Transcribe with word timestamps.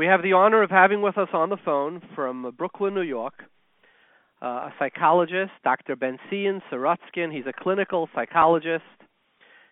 We 0.00 0.06
have 0.06 0.22
the 0.22 0.32
honor 0.32 0.62
of 0.62 0.70
having 0.70 1.02
with 1.02 1.18
us 1.18 1.28
on 1.34 1.50
the 1.50 1.58
phone 1.62 2.00
from 2.14 2.54
Brooklyn, 2.56 2.94
New 2.94 3.02
York, 3.02 3.34
uh, 4.40 4.46
a 4.46 4.74
psychologist, 4.78 5.52
Dr. 5.62 5.94
Benzion 5.94 6.62
Sorotzkin. 6.72 7.30
He's 7.30 7.44
a 7.46 7.52
clinical 7.52 8.08
psychologist. 8.14 8.82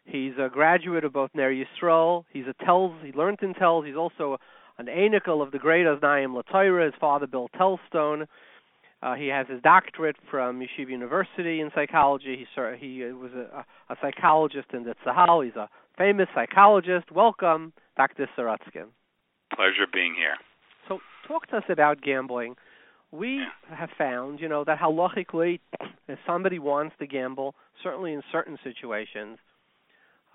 He's 0.04 0.34
a 0.38 0.50
graduate 0.50 1.04
of 1.04 1.14
both 1.14 1.30
Ner 1.32 1.50
Yisrael. 1.50 2.24
He's 2.30 2.44
a 2.46 2.52
Telz. 2.62 3.02
He 3.02 3.10
learned 3.12 3.38
in 3.40 3.54
Telz. 3.54 3.86
He's 3.86 3.96
also 3.96 4.36
an 4.76 4.84
anikel 4.84 5.42
of 5.42 5.50
the 5.50 5.58
great 5.58 5.86
Oznayim 5.86 6.38
LaTorah. 6.38 6.84
His 6.84 6.94
father, 7.00 7.26
Bill 7.26 7.48
Tellstone. 7.58 8.26
Uh, 9.02 9.14
he 9.14 9.28
has 9.28 9.46
his 9.48 9.62
doctorate 9.62 10.16
from 10.30 10.60
Yeshiva 10.60 10.90
University 10.90 11.62
in 11.62 11.70
psychology. 11.74 12.46
He 12.78 12.86
he 12.86 13.02
was 13.12 13.30
a, 13.32 13.64
a 13.88 13.96
psychologist 14.02 14.68
in 14.74 14.84
the 14.84 14.94
Tzahal. 15.06 15.42
He's 15.46 15.56
a 15.56 15.70
famous 15.96 16.28
psychologist. 16.34 17.10
Welcome, 17.10 17.72
Dr. 17.96 18.28
Sorotzkin. 18.36 18.88
Pleasure 19.54 19.86
being 19.92 20.14
here. 20.16 20.36
So, 20.88 21.00
talk 21.26 21.46
to 21.48 21.56
us 21.56 21.64
about 21.68 22.00
gambling. 22.02 22.56
We 23.10 23.38
yeah. 23.38 23.76
have 23.76 23.90
found, 23.96 24.40
you 24.40 24.48
know, 24.48 24.64
that 24.64 24.78
halachically, 24.78 25.60
if 26.08 26.18
somebody 26.26 26.58
wants 26.58 26.94
to 26.98 27.06
gamble, 27.06 27.54
certainly 27.82 28.12
in 28.12 28.22
certain 28.30 28.58
situations, 28.62 29.38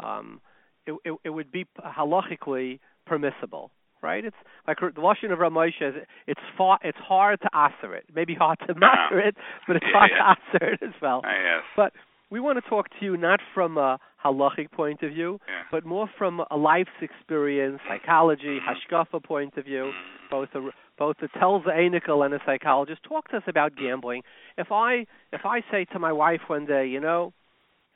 um, 0.03 0.41
it, 0.85 0.93
it, 1.05 1.17
it 1.23 1.29
would 1.29 1.51
be 1.51 1.65
halachically 1.79 2.79
permissible 3.05 3.71
right? 4.03 4.25
It's 4.25 4.35
like 4.67 4.79
the 4.81 5.01
lashon 5.01 5.31
of 5.31 5.39
Ramosha 5.39 5.89
is 5.89 5.95
it's 6.27 6.41
far, 6.57 6.77
it's 6.83 6.97
hard 6.97 7.39
to 7.41 7.57
answer 7.57 7.95
it. 7.95 8.03
Maybe 8.13 8.35
hard 8.35 8.59
to 8.67 8.75
master 8.75 9.19
it, 9.19 9.35
but 9.65 9.77
it's 9.77 9.85
yeah, 9.87 9.97
hard 9.97 10.11
yeah. 10.11 10.17
to 10.17 10.29
answer 10.29 10.73
it 10.73 10.83
as 10.83 11.01
well. 11.01 11.21
Uh, 11.23 11.29
yes. 11.29 11.63
But 11.75 11.93
we 12.33 12.39
want 12.39 12.57
to 12.61 12.67
talk 12.67 12.87
to 12.89 13.05
you 13.05 13.15
not 13.15 13.39
from 13.53 13.77
a 13.77 13.99
halachic 14.25 14.71
point 14.71 15.03
of 15.03 15.11
view, 15.11 15.39
yeah. 15.47 15.61
but 15.71 15.85
more 15.85 16.09
from 16.17 16.41
a 16.49 16.57
life's 16.57 16.89
experience, 16.99 17.79
psychology, 17.87 18.57
mm-hmm. 18.57 18.95
hashkafa 18.95 19.23
point 19.23 19.55
of 19.55 19.65
view, 19.65 19.91
mm-hmm. 19.93 20.29
both 20.31 20.49
a 20.55 20.69
both 20.97 21.17
a 21.21 21.27
Telz 21.37 21.67
anikel 21.67 22.25
and 22.25 22.33
a 22.33 22.39
psychologist. 22.43 23.01
Talk 23.03 23.29
to 23.29 23.37
us 23.37 23.43
about 23.45 23.75
gambling. 23.75 24.23
If 24.57 24.71
I 24.71 25.05
if 25.31 25.41
I 25.45 25.61
say 25.69 25.85
to 25.93 25.99
my 25.99 26.11
wife 26.11 26.41
one 26.47 26.65
day, 26.65 26.87
you 26.87 26.99
know, 26.99 27.33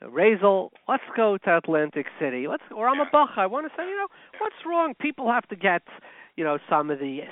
Razel, 0.04 0.70
let's 0.88 1.02
go 1.16 1.36
to 1.38 1.56
Atlantic 1.56 2.06
City. 2.20 2.46
Let's, 2.46 2.62
or 2.72 2.88
I'm 2.88 3.00
a 3.00 3.10
bach. 3.10 3.30
I 3.36 3.46
want 3.46 3.66
to 3.66 3.72
say, 3.76 3.88
you 3.88 3.96
know, 3.96 4.06
what's 4.38 4.54
wrong? 4.64 4.94
People 5.00 5.32
have 5.32 5.48
to 5.48 5.56
get, 5.56 5.82
you 6.36 6.44
know, 6.44 6.58
some 6.70 6.90
of 6.90 7.00
the 7.00 7.22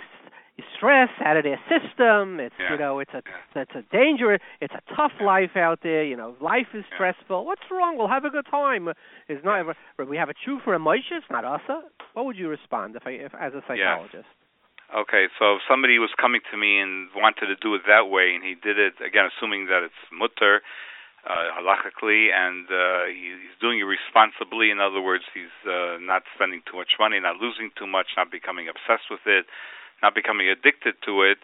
stress 0.77 1.09
out 1.25 1.37
of 1.37 1.45
their 1.45 1.61
system. 1.69 2.41
It's, 2.41 2.55
yeah. 2.59 2.73
you 2.73 2.79
know, 2.79 2.99
it's 2.99 3.13
a, 3.15 3.23
it's 3.55 3.73
a 3.75 3.83
danger. 3.93 4.39
It's 4.61 4.75
a 4.75 4.95
tough 4.95 5.13
life 5.23 5.57
out 5.57 5.81
there. 5.83 6.05
You 6.05 6.17
know, 6.17 6.35
life 6.41 6.69
is 6.75 6.85
stressful. 6.95 7.45
What's 7.45 7.63
wrong? 7.71 7.97
We'll 7.99 8.09
have 8.09 8.25
a 8.25 8.31
good 8.31 8.47
time. 8.51 8.89
It's 9.29 9.45
not. 9.45 9.59
ever, 9.59 9.75
We 10.09 10.17
have 10.17 10.29
a 10.29 10.35
chew 10.45 10.61
for 10.65 10.75
a 10.75 10.79
Moshe. 10.79 11.11
It's 11.11 11.27
not 11.31 11.45
us. 11.45 11.61
What 12.15 12.27
would 12.27 12.37
you 12.37 12.49
respond 12.49 12.97
if 12.97 13.07
I, 13.07 13.11
if 13.11 13.33
as 13.35 13.53
a 13.55 13.63
psychologist? 13.67 14.29
Okay, 14.95 15.27
so 15.39 15.59
if 15.59 15.63
somebody 15.67 15.99
was 15.99 16.15
coming 16.15 16.41
to 16.53 16.57
me 16.57 16.79
and 16.79 17.11
wanted 17.11 17.51
to 17.51 17.57
do 17.59 17.75
it 17.75 17.83
that 17.91 18.07
way, 18.07 18.31
and 18.39 18.45
he 18.45 18.55
did 18.55 18.79
it 18.79 18.95
again, 19.03 19.27
assuming 19.27 19.67
that 19.67 19.83
it's 19.83 19.99
mutter 20.15 20.63
uh, 21.27 21.59
halachically, 21.59 22.31
and 22.31 22.71
uh, 22.71 23.11
he's 23.11 23.51
doing 23.59 23.83
it 23.83 23.89
responsibly. 23.89 24.71
In 24.71 24.79
other 24.79 25.03
words, 25.03 25.27
he's 25.35 25.51
uh, 25.67 25.99
not 25.99 26.23
spending 26.39 26.63
too 26.71 26.79
much 26.79 27.03
money, 27.03 27.19
not 27.19 27.43
losing 27.43 27.75
too 27.75 27.87
much, 27.91 28.15
not 28.17 28.31
becoming 28.31 28.71
obsessed 28.71 29.11
with 29.11 29.27
it, 29.27 29.51
not 30.03 30.15
becoming 30.15 30.49
addicted 30.49 30.97
to 31.05 31.23
it. 31.23 31.39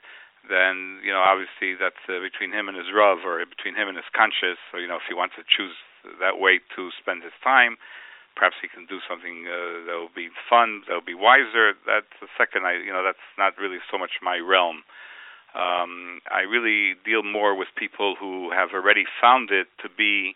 Then 0.49 0.99
you 1.05 1.13
know, 1.13 1.23
obviously, 1.23 1.79
that's 1.79 2.03
uh, 2.11 2.19
between 2.19 2.51
him 2.51 2.67
and 2.67 2.77
his 2.77 2.91
rav, 2.91 3.23
or 3.25 3.39
between 3.47 3.79
him 3.79 3.87
and 3.87 3.97
his 3.97 4.09
conscience. 4.11 4.59
So 4.71 4.79
you 4.79 4.89
know, 4.89 4.99
if 4.99 5.07
he 5.07 5.15
wants 5.15 5.39
to 5.39 5.47
choose 5.47 5.77
that 6.19 6.39
way 6.43 6.59
to 6.75 6.91
spend 6.99 7.23
his 7.23 7.35
time, 7.45 7.79
perhaps 8.35 8.59
he 8.59 8.67
can 8.67 8.87
do 8.87 8.99
something 9.07 9.47
uh, 9.47 9.87
that 9.87 9.95
will 9.95 10.15
be 10.15 10.35
fun, 10.51 10.83
that 10.89 10.95
will 10.95 11.07
be 11.07 11.15
wiser. 11.15 11.79
That's 11.87 12.11
the 12.19 12.29
second. 12.35 12.67
I 12.67 12.83
you 12.83 12.91
know, 12.91 13.07
that's 13.07 13.23
not 13.39 13.55
really 13.55 13.79
so 13.87 13.99
much 13.99 14.19
my 14.19 14.39
realm. 14.39 14.83
Um, 15.55 16.25
I 16.33 16.49
really 16.49 16.97
deal 17.05 17.23
more 17.23 17.55
with 17.55 17.69
people 17.77 18.17
who 18.19 18.51
have 18.51 18.71
already 18.73 19.05
found 19.21 19.51
it 19.53 19.69
to 19.85 19.89
be 19.89 20.35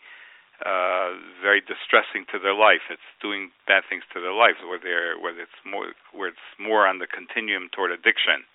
uh, 0.64 1.20
very 1.42 1.60
distressing 1.60 2.24
to 2.32 2.38
their 2.40 2.54
life. 2.56 2.88
It's 2.88 3.04
doing 3.20 3.50
bad 3.68 3.84
things 3.88 4.04
to 4.14 4.20
their 4.20 4.32
lives, 4.32 4.62
where 4.64 4.80
they're 4.80 5.18
where 5.20 5.36
it's 5.36 5.60
more 5.66 5.92
where 6.16 6.28
it's 6.32 6.48
more 6.56 6.86
on 6.86 6.98
the 6.98 7.06
continuum 7.06 7.68
toward 7.74 7.92
addiction. 7.92 8.48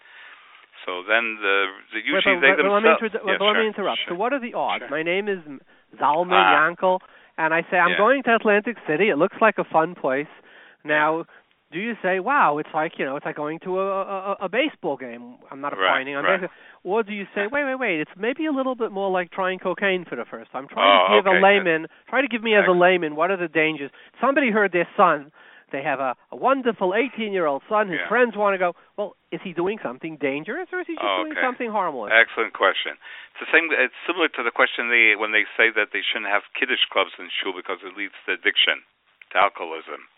So 0.85 1.05
then 1.05 1.37
the, 1.37 1.69
the 1.93 1.99
usually 2.01 2.41
Wait, 2.41 2.41
but, 2.41 2.41
they 2.41 2.53
but, 2.57 2.63
themselves. 2.63 2.81
Let 2.81 3.01
me, 3.01 3.05
inter- 3.05 3.21
yeah, 3.29 3.37
but 3.37 3.45
let 3.45 3.57
me 3.61 3.67
interrupt. 3.67 3.99
Sure. 4.01 4.13
So 4.13 4.15
what 4.17 4.33
are 4.33 4.41
the 4.41 4.53
odds? 4.57 4.81
Sure. 4.81 4.89
My 4.89 5.03
name 5.03 5.29
is 5.29 5.39
Zalman 6.01 6.41
Ah. 6.41 6.57
Yankel, 6.57 6.99
and 7.37 7.53
I 7.53 7.61
say 7.69 7.77
I'm 7.77 7.93
Yeah. 7.93 7.97
going 8.01 8.23
to 8.23 8.33
Atlantic 8.33 8.77
City. 8.89 9.09
It 9.09 9.17
looks 9.17 9.37
like 9.39 9.59
a 9.59 9.63
fun 9.63 9.93
place. 9.93 10.31
Now, 10.83 11.25
do 11.71 11.79
you 11.79 11.93
say, 12.01 12.19
"Wow, 12.19 12.57
it's 12.57 12.69
like 12.73 12.93
you 12.99 13.05
know, 13.05 13.15
it's 13.15 13.25
like 13.25 13.35
going 13.35 13.59
to 13.59 13.79
a 13.79 14.01
a, 14.01 14.35
a 14.41 14.49
baseball 14.49 14.97
game"? 14.97 15.37
I'm 15.49 15.61
not 15.61 15.77
Right, 15.77 15.95
opining 16.01 16.15
on 16.15 16.23
right. 16.25 16.41
baseball. 16.41 16.57
Or 16.83 17.03
do 17.03 17.13
you 17.13 17.25
say, 17.35 17.47
"Wait, 17.47 17.63
wait, 17.63 17.75
wait, 17.75 17.99
it's 18.01 18.11
maybe 18.17 18.45
a 18.45 18.51
little 18.51 18.75
bit 18.75 18.91
more 18.91 19.09
like 19.09 19.31
trying 19.31 19.59
cocaine 19.59 20.03
for 20.05 20.15
the 20.15 20.25
first 20.25 20.51
time"? 20.51 20.67
Try 20.67 20.81
Oh, 20.83 21.07
to 21.07 21.15
give 21.21 21.27
okay. 21.27 21.37
a 21.37 21.41
layman, 21.41 21.87
try 22.09 22.21
to 22.21 22.27
give 22.27 22.43
me 22.43 22.55
as 22.55 22.65
a 22.67 22.71
layman, 22.71 23.15
what 23.15 23.31
are 23.31 23.37
the 23.37 23.47
dangers? 23.47 23.91
Somebody 24.19 24.49
heard 24.51 24.71
their 24.71 24.87
son. 24.97 25.31
They 25.71 25.83
have 25.83 26.01
a, 26.01 26.17
a 26.31 26.35
wonderful 26.35 26.91
18-year-old 26.91 27.63
son. 27.69 27.87
His 27.87 28.01
Yeah. 28.03 28.09
friends 28.09 28.35
want 28.35 28.55
to 28.55 28.57
go. 28.59 28.75
Well, 28.97 29.15
is 29.31 29.39
he 29.41 29.53
doing 29.53 29.79
something 29.81 30.17
dangerous, 30.17 30.67
or 30.73 30.81
is 30.81 30.87
he 30.87 30.95
just 30.99 31.07
Oh, 31.07 31.23
doing 31.23 31.33
something 31.39 31.71
harmless? 31.71 32.11
Excellent 32.11 32.51
question. 32.51 32.99
It's 33.31 33.39
the 33.39 33.51
same. 33.55 33.71
It's 33.71 33.95
similar 34.05 34.27
to 34.35 34.43
the 34.43 34.51
question 34.51 34.89
they 34.91 35.15
when 35.15 35.31
they 35.31 35.45
say 35.55 35.71
that 35.71 35.95
they 35.95 36.01
shouldn't 36.03 36.27
have 36.29 36.43
kiddush 36.59 36.83
clubs 36.91 37.11
in 37.17 37.29
shul 37.31 37.53
because 37.55 37.79
it 37.87 37.95
leads 37.95 38.11
to 38.27 38.33
addiction, 38.35 38.83
to 39.31 39.37
alcoholism. 39.39 40.11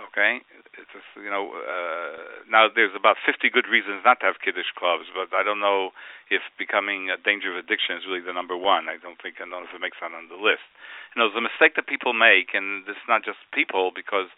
Okay, 0.00 0.40
it's 0.80 0.88
just, 0.96 1.04
you 1.20 1.28
know 1.28 1.52
uh, 1.52 2.40
now 2.48 2.72
there's 2.72 2.96
about 2.96 3.20
50 3.20 3.52
good 3.52 3.68
reasons 3.68 4.00
not 4.00 4.24
to 4.24 4.32
have 4.32 4.40
kiddush 4.40 4.72
clubs, 4.72 5.12
but 5.12 5.28
I 5.36 5.44
don't 5.44 5.60
know 5.60 5.92
if 6.32 6.40
becoming 6.56 7.12
a 7.12 7.20
danger 7.20 7.52
of 7.52 7.60
addiction 7.60 8.00
is 8.00 8.08
really 8.08 8.24
the 8.24 8.32
number 8.32 8.56
one. 8.56 8.88
I 8.88 8.96
don't 8.96 9.20
think 9.20 9.36
I 9.38 9.44
don't 9.44 9.52
know 9.52 9.68
if 9.68 9.76
it 9.76 9.84
makes 9.84 10.00
that 10.00 10.16
on 10.16 10.32
the 10.32 10.40
list. 10.40 10.64
You 11.12 11.20
know, 11.20 11.28
the 11.28 11.44
mistake 11.44 11.76
that 11.76 11.84
people 11.84 12.16
make, 12.16 12.56
and 12.56 12.88
is 12.88 12.96
not 13.12 13.28
just 13.28 13.44
people, 13.52 13.92
because 13.92 14.32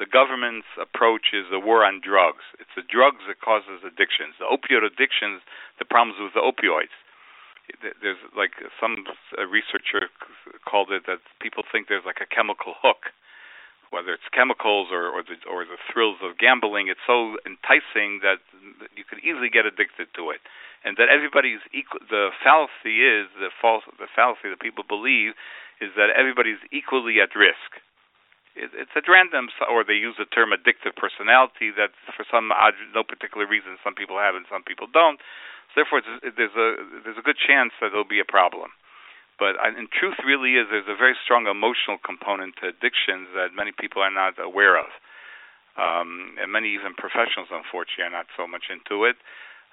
the 0.00 0.08
government's 0.08 0.72
approach 0.80 1.36
is 1.36 1.46
a 1.52 1.60
war 1.60 1.84
on 1.84 2.00
drugs. 2.00 2.42
It's 2.56 2.72
the 2.72 2.86
drugs 2.86 3.28
that 3.28 3.44
causes 3.44 3.84
addictions. 3.84 4.40
The 4.40 4.48
opioid 4.48 4.88
addictions, 4.88 5.44
the 5.78 5.86
problems 5.86 6.16
with 6.18 6.32
the 6.32 6.42
opioids. 6.42 6.96
There's 7.80 8.20
like 8.36 8.56
some 8.80 9.04
researcher 9.36 10.08
called 10.64 10.90
it 10.90 11.04
that 11.06 11.20
people 11.40 11.62
think 11.68 11.88
there's 11.88 12.04
like 12.08 12.24
a 12.24 12.28
chemical 12.28 12.74
hook 12.80 13.12
whether 13.90 14.12
it's 14.12 14.26
chemicals 14.32 14.88
or, 14.92 15.08
or 15.08 15.22
the 15.22 15.36
or 15.48 15.64
the 15.64 15.80
thrills 15.92 16.18
of 16.22 16.38
gambling, 16.38 16.88
it's 16.88 17.02
so 17.06 17.36
enticing 17.44 18.20
that 18.22 18.40
you 18.96 19.04
could 19.04 19.20
easily 19.20 19.48
get 19.48 19.66
addicted 19.66 20.08
to 20.16 20.30
it, 20.30 20.40
and 20.84 20.96
that 20.96 21.08
everybody's 21.08 21.62
equal. 21.72 22.00
The 22.08 22.30
fallacy 22.42 23.04
is 23.04 23.28
the 23.38 23.50
false. 23.50 23.84
The 23.98 24.10
fallacy 24.10 24.50
that 24.50 24.60
people 24.60 24.84
believe 24.86 25.34
is 25.80 25.90
that 25.96 26.10
everybody's 26.14 26.62
equally 26.70 27.20
at 27.20 27.34
risk. 27.34 27.80
It, 28.54 28.70
it's 28.74 28.94
at 28.94 29.10
random, 29.10 29.50
or 29.66 29.82
they 29.82 29.98
use 29.98 30.14
the 30.14 30.30
term 30.30 30.54
addictive 30.54 30.94
personality. 30.94 31.74
That 31.74 31.90
for 32.14 32.24
some 32.30 32.52
odd, 32.54 32.78
no 32.94 33.02
particular 33.02 33.46
reason, 33.46 33.76
some 33.82 33.94
people 33.94 34.18
have 34.18 34.34
and 34.38 34.46
some 34.46 34.62
people 34.62 34.86
don't. 34.86 35.18
So 35.74 35.82
therefore, 35.82 36.02
it's, 36.06 36.36
there's 36.38 36.54
a 36.54 36.68
there's 37.02 37.18
a 37.18 37.26
good 37.26 37.38
chance 37.38 37.74
that 37.82 37.90
there'll 37.90 38.06
be 38.06 38.22
a 38.22 38.28
problem. 38.28 38.70
But 39.38 39.58
in 39.58 39.90
truth, 39.90 40.22
really 40.22 40.54
is 40.54 40.70
there's 40.70 40.86
a 40.86 40.94
very 40.94 41.18
strong 41.24 41.46
emotional 41.50 41.98
component 41.98 42.54
to 42.62 42.70
addictions 42.70 43.34
that 43.34 43.50
many 43.50 43.72
people 43.74 44.00
are 44.00 44.14
not 44.14 44.38
aware 44.38 44.78
of, 44.78 44.86
um, 45.74 46.38
and 46.38 46.52
many 46.54 46.70
even 46.70 46.94
professionals, 46.94 47.50
unfortunately, 47.50 48.06
are 48.06 48.14
not 48.14 48.30
so 48.38 48.46
much 48.46 48.70
into 48.70 49.04
it, 49.04 49.18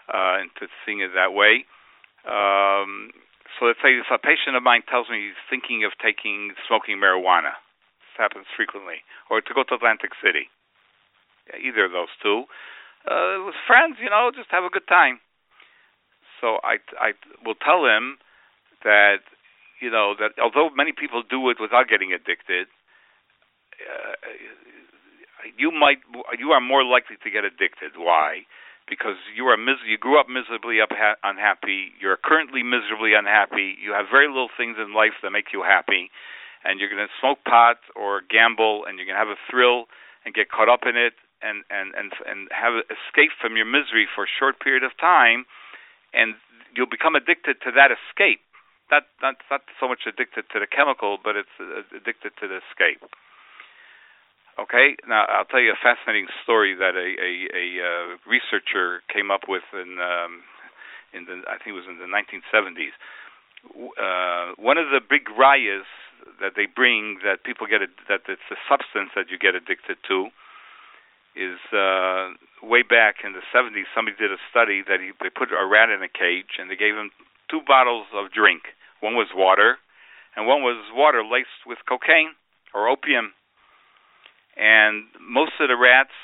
uh, 0.09 0.41
into 0.41 0.65
seeing 0.81 1.01
it 1.01 1.13
that 1.13 1.33
way. 1.33 1.69
Um, 2.25 3.13
so 3.57 3.69
let's 3.69 3.81
say 3.85 3.93
if 3.93 4.09
a 4.09 4.17
patient 4.17 4.57
of 4.57 4.63
mine 4.63 4.81
tells 4.89 5.09
me 5.09 5.29
he's 5.29 5.43
thinking 5.49 5.85
of 5.85 5.93
taking 6.01 6.57
smoking 6.65 6.97
marijuana, 6.97 7.53
this 8.01 8.17
happens 8.17 8.49
frequently, 8.57 9.05
or 9.29 9.41
to 9.41 9.53
go 9.53 9.61
to 9.61 9.75
Atlantic 9.75 10.17
City, 10.17 10.49
either 11.53 11.85
of 11.85 11.91
those 11.93 12.09
two, 12.21 12.49
uh, 13.05 13.45
with 13.45 13.55
friends, 13.65 13.97
you 14.01 14.09
know, 14.09 14.31
just 14.33 14.49
have 14.49 14.63
a 14.63 14.73
good 14.73 14.87
time. 14.89 15.19
So 16.39 16.57
I 16.65 16.81
I 16.97 17.13
will 17.45 17.57
tell 17.57 17.85
him 17.85 18.17
that 18.83 19.21
you 19.81 19.89
know 19.89 20.13
that 20.21 20.37
although 20.37 20.69
many 20.69 20.93
people 20.93 21.23
do 21.27 21.49
it 21.49 21.57
without 21.59 21.89
getting 21.89 22.13
addicted, 22.13 22.69
uh, 23.81 24.13
you 25.57 25.73
might 25.73 25.97
you 26.37 26.53
are 26.53 26.61
more 26.61 26.85
likely 26.85 27.17
to 27.23 27.29
get 27.33 27.43
addicted. 27.43 27.97
Why? 27.97 28.45
Because 28.87 29.17
you 29.35 29.45
are 29.49 29.57
mis- 29.57 29.81
you 29.87 29.97
grew 29.97 30.19
up 30.19 30.29
miserably 30.29 30.79
up 30.79 30.93
ha- 30.93 31.17
unhappy. 31.23 31.91
You're 31.99 32.17
currently 32.17 32.61
miserably 32.61 33.17
unhappy. 33.17 33.75
You 33.81 33.93
have 33.97 34.05
very 34.11 34.27
little 34.29 34.53
things 34.53 34.77
in 34.77 34.93
life 34.93 35.17
that 35.23 35.31
make 35.31 35.49
you 35.51 35.65
happy, 35.65 36.13
and 36.63 36.79
you're 36.79 36.89
going 36.89 37.01
to 37.01 37.11
smoke 37.19 37.41
pot 37.43 37.81
or 37.97 38.21
gamble, 38.29 38.85
and 38.85 39.01
you're 39.01 39.09
going 39.09 39.17
to 39.17 39.23
have 39.25 39.33
a 39.33 39.41
thrill 39.49 39.89
and 40.25 40.37
get 40.37 40.53
caught 40.53 40.69
up 40.69 40.85
in 40.85 40.93
it, 40.93 41.17
and 41.41 41.65
and 41.73 41.97
and 41.97 42.13
and 42.29 42.53
have 42.53 42.77
escape 42.85 43.33
from 43.41 43.57
your 43.57 43.65
misery 43.65 44.05
for 44.05 44.29
a 44.29 44.29
short 44.29 44.61
period 44.61 44.85
of 44.85 44.93
time, 45.01 45.49
and 46.13 46.37
you'll 46.77 46.91
become 46.91 47.17
addicted 47.17 47.57
to 47.65 47.73
that 47.73 47.89
escape 47.89 48.45
not 48.91 49.03
not 49.21 49.35
not 49.49 49.61
so 49.79 49.87
much 49.87 50.03
addicted 50.05 50.45
to 50.51 50.59
the 50.59 50.67
chemical, 50.67 51.17
but 51.23 51.35
it's 51.35 51.55
addicted 51.95 52.35
to 52.39 52.47
the 52.47 52.59
escape. 52.67 53.01
Okay, 54.59 54.99
now 55.07 55.25
I'll 55.25 55.47
tell 55.47 55.63
you 55.63 55.71
a 55.71 55.79
fascinating 55.79 56.27
story 56.43 56.75
that 56.75 56.93
a 56.93 57.09
a, 57.15 57.31
a 57.55 57.65
uh, 57.79 58.07
researcher 58.27 59.01
came 59.07 59.31
up 59.31 59.47
with 59.47 59.63
in 59.73 59.97
um, 59.97 60.43
in 61.13 61.25
the 61.25 61.41
I 61.47 61.55
think 61.57 61.73
it 61.73 61.79
was 61.79 61.87
in 61.87 61.97
the 61.97 62.11
1970s. 62.11 62.93
Uh, 63.71 64.57
one 64.57 64.77
of 64.77 64.89
the 64.91 64.99
big 64.99 65.29
rayas 65.37 65.87
that 66.41 66.53
they 66.55 66.65
bring 66.65 67.19
that 67.23 67.43
people 67.43 67.65
get 67.65 67.81
that 68.09 68.27
it's 68.27 68.49
a 68.51 68.59
substance 68.67 69.15
that 69.15 69.31
you 69.31 69.39
get 69.39 69.55
addicted 69.55 69.97
to 70.07 70.29
is 71.35 71.59
uh, 71.71 72.35
way 72.61 72.83
back 72.83 73.23
in 73.23 73.31
the 73.31 73.45
70s. 73.55 73.87
Somebody 73.95 74.17
did 74.19 74.31
a 74.31 74.41
study 74.51 74.83
that 74.83 74.99
he, 74.99 75.15
they 75.23 75.31
put 75.31 75.47
a 75.55 75.65
rat 75.65 75.89
in 75.89 76.03
a 76.03 76.11
cage 76.11 76.59
and 76.59 76.69
they 76.69 76.75
gave 76.75 76.95
him 76.95 77.09
two 77.49 77.61
bottles 77.65 78.07
of 78.13 78.31
drink. 78.31 78.75
One 79.01 79.15
was 79.15 79.27
water, 79.35 79.77
and 80.35 80.47
one 80.47 80.61
was 80.61 80.77
water 80.93 81.23
laced 81.25 81.67
with 81.67 81.79
cocaine 81.87 82.31
or 82.73 82.87
opium 82.87 83.33
and 84.57 85.07
most 85.19 85.55
of 85.59 85.69
the 85.69 85.77
rats 85.77 86.15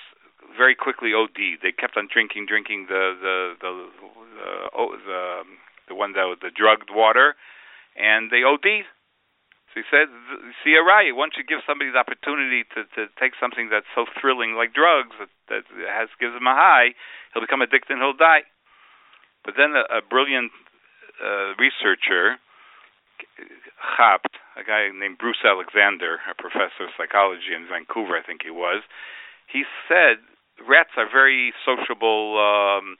very 0.55 0.75
quickly 0.75 1.13
OD'd. 1.13 1.63
They 1.63 1.71
kept 1.71 1.97
on 1.97 2.07
drinking, 2.11 2.47
drinking 2.47 2.87
the 2.89 3.15
the 3.19 3.35
the 3.59 3.71
the 4.37 4.69
oh, 4.75 4.95
the, 4.95 5.21
the 5.89 5.95
one 5.95 6.13
that 6.13 6.27
was 6.27 6.39
the 6.41 6.51
drugged 6.51 6.89
water, 6.91 7.35
and 7.95 8.31
they 8.31 8.43
OD'd. 8.43 8.87
So 9.71 9.83
he 9.83 9.85
said, 9.91 10.07
"See, 10.63 10.75
a 10.75 10.83
right. 10.83 11.11
Once 11.15 11.33
you 11.37 11.43
give 11.43 11.63
somebody 11.67 11.91
the 11.91 11.99
opportunity 11.99 12.63
to 12.75 12.83
to 12.95 13.07
take 13.19 13.33
something 13.39 13.69
that's 13.69 13.89
so 13.95 14.05
thrilling 14.19 14.55
like 14.55 14.73
drugs 14.73 15.15
that 15.19 15.31
that 15.47 15.63
has 15.87 16.09
gives 16.19 16.35
him 16.35 16.47
a 16.47 16.55
high, 16.55 16.95
he'll 17.33 17.43
become 17.43 17.61
addicted 17.61 17.95
and 17.95 18.01
he'll 18.01 18.17
die." 18.17 18.43
But 19.45 19.55
then 19.55 19.71
a, 19.75 19.99
a 19.99 20.01
brilliant 20.03 20.51
uh, 21.23 21.55
researcher, 21.55 22.39
Chapt, 23.97 24.37
a 24.55 24.63
guy 24.63 24.89
named 24.93 25.17
Bruce 25.17 25.41
Alexander, 25.41 26.21
a 26.29 26.35
professor 26.37 26.85
of 26.85 26.93
psychology 26.97 27.53
in 27.55 27.65
Vancouver, 27.65 28.17
I 28.17 28.21
think 28.21 28.41
he 28.43 28.51
was, 28.51 28.83
he 29.47 29.63
said 29.87 30.21
rats 30.61 30.93
are 30.97 31.09
very 31.09 31.53
sociable, 31.65 32.37
um, 32.37 32.97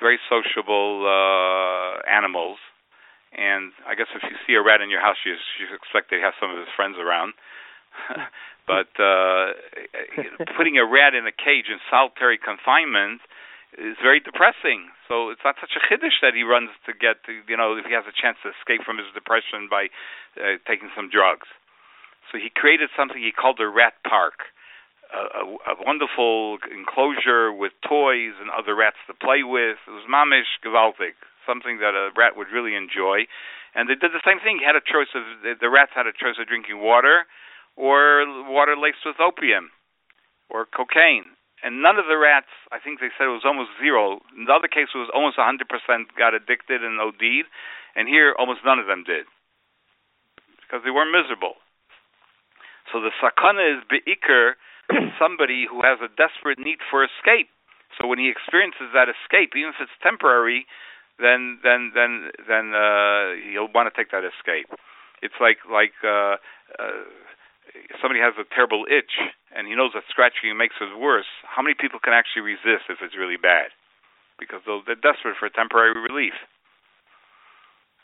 very 0.00 0.18
sociable 0.28 1.06
uh, 1.06 2.02
animals. 2.08 2.58
And 3.30 3.70
I 3.86 3.94
guess 3.94 4.10
if 4.10 4.22
you 4.26 4.34
see 4.46 4.54
a 4.54 4.62
rat 4.62 4.80
in 4.80 4.90
your 4.90 5.00
house, 5.00 5.22
you, 5.24 5.38
you 5.58 5.70
expect 5.70 6.10
they 6.10 6.18
have 6.18 6.34
some 6.40 6.50
of 6.50 6.58
his 6.58 6.70
friends 6.74 6.98
around. 6.98 7.34
but 8.66 8.90
uh, 8.98 9.54
putting 10.56 10.78
a 10.78 10.86
rat 10.86 11.14
in 11.14 11.26
a 11.26 11.34
cage 11.34 11.70
in 11.70 11.78
solitary 11.90 12.38
confinement 12.38 13.22
is 13.78 13.96
very 14.02 14.18
depressing. 14.18 14.90
So 15.06 15.30
it's 15.30 15.42
not 15.44 15.54
such 15.60 15.78
a 15.78 15.82
chiddush 15.82 16.18
that 16.22 16.34
he 16.34 16.42
runs 16.42 16.70
to 16.86 16.92
get 16.92 17.22
to, 17.26 17.42
you 17.46 17.56
know, 17.56 17.78
if 17.78 17.86
he 17.86 17.94
has 17.94 18.06
a 18.06 18.14
chance 18.14 18.38
to 18.42 18.50
escape 18.50 18.82
from 18.82 18.98
his 18.98 19.06
depression 19.14 19.70
by 19.70 19.90
uh, 20.38 20.58
taking 20.66 20.90
some 20.94 21.10
drugs. 21.10 21.46
So 22.30 22.38
he 22.38 22.50
created 22.50 22.90
something 22.94 23.18
he 23.18 23.34
called 23.34 23.58
a 23.58 23.66
rat 23.66 23.98
park, 24.06 24.50
a, 25.10 25.42
a, 25.42 25.74
a 25.74 25.82
wonderful 25.82 26.58
enclosure 26.70 27.50
with 27.50 27.74
toys 27.82 28.38
and 28.38 28.50
other 28.50 28.74
rats 28.74 28.98
to 29.06 29.14
play 29.14 29.42
with. 29.42 29.78
It 29.86 29.94
was 29.94 30.06
mamish 30.06 30.58
gewaltig, 30.62 31.18
something 31.46 31.78
that 31.78 31.94
a 31.94 32.10
rat 32.14 32.38
would 32.38 32.50
really 32.54 32.74
enjoy. 32.74 33.26
And 33.74 33.86
they 33.86 33.94
did 33.94 34.10
the 34.10 34.22
same 34.26 34.42
thing. 34.42 34.58
He 34.58 34.66
had 34.66 34.78
a 34.78 34.82
choice 34.82 35.10
of 35.14 35.22
the, 35.42 35.54
the 35.58 35.70
rats 35.70 35.94
had 35.94 36.06
a 36.06 36.14
choice 36.14 36.38
of 36.38 36.46
drinking 36.46 36.82
water 36.82 37.26
or 37.74 38.26
water 38.50 38.74
laced 38.74 39.06
with 39.06 39.18
opium 39.22 39.70
or 40.50 40.66
cocaine 40.66 41.38
and 41.62 41.82
none 41.82 42.00
of 42.00 42.08
the 42.08 42.16
rats, 42.16 42.50
I 42.72 42.80
think 42.80 43.00
they 43.00 43.12
said 43.16 43.28
it 43.28 43.36
was 43.36 43.44
almost 43.44 43.70
zero. 43.80 44.20
In 44.36 44.48
the 44.48 44.54
other 44.56 44.68
case, 44.68 44.88
it 44.94 44.98
was 44.98 45.12
almost 45.12 45.36
100% 45.36 45.60
got 46.16 46.32
addicted 46.32 46.80
and 46.82 47.00
OD'd, 47.00 47.46
and 47.96 48.08
here 48.08 48.34
almost 48.38 48.60
none 48.64 48.78
of 48.78 48.86
them 48.86 49.04
did 49.04 49.28
because 50.70 50.86
they 50.86 50.94
were 50.94 51.04
miserable. 51.04 51.58
So 52.92 53.02
the 53.02 53.10
sakana 53.18 53.78
is 53.78 53.82
beikar 53.90 54.54
somebody 55.18 55.66
who 55.66 55.82
has 55.82 55.98
a 55.98 56.10
desperate 56.14 56.58
need 56.58 56.78
for 56.90 57.02
escape. 57.02 57.50
So 57.98 58.06
when 58.06 58.18
he 58.18 58.30
experiences 58.30 58.94
that 58.94 59.10
escape, 59.10 59.58
even 59.58 59.74
if 59.74 59.82
it's 59.82 59.98
temporary, 60.02 60.66
then 61.18 61.58
then 61.62 61.90
then 61.94 62.30
then 62.46 62.72
uh, 62.72 63.34
he'll 63.50 63.70
want 63.74 63.90
to 63.90 63.94
take 63.94 64.10
that 64.14 64.22
escape. 64.22 64.70
It's 65.22 65.34
like 65.42 65.58
like 65.66 65.98
uh, 66.06 66.38
uh, 66.78 67.02
somebody 68.00 68.20
has 68.20 68.34
a 68.38 68.46
terrible 68.54 68.84
itch 68.90 69.18
and 69.54 69.66
he 69.66 69.74
knows 69.74 69.92
that 69.94 70.04
scratching 70.08 70.56
makes 70.56 70.74
it 70.80 70.98
worse, 70.98 71.28
how 71.44 71.62
many 71.62 71.74
people 71.74 71.98
can 71.98 72.12
actually 72.12 72.42
resist 72.42 72.88
if 72.88 72.98
it's 73.02 73.16
really 73.16 73.36
bad? 73.36 73.74
Because 74.38 74.62
they're 74.66 74.96
desperate 74.96 75.36
for 75.38 75.48
temporary 75.48 75.92
relief. 75.92 76.34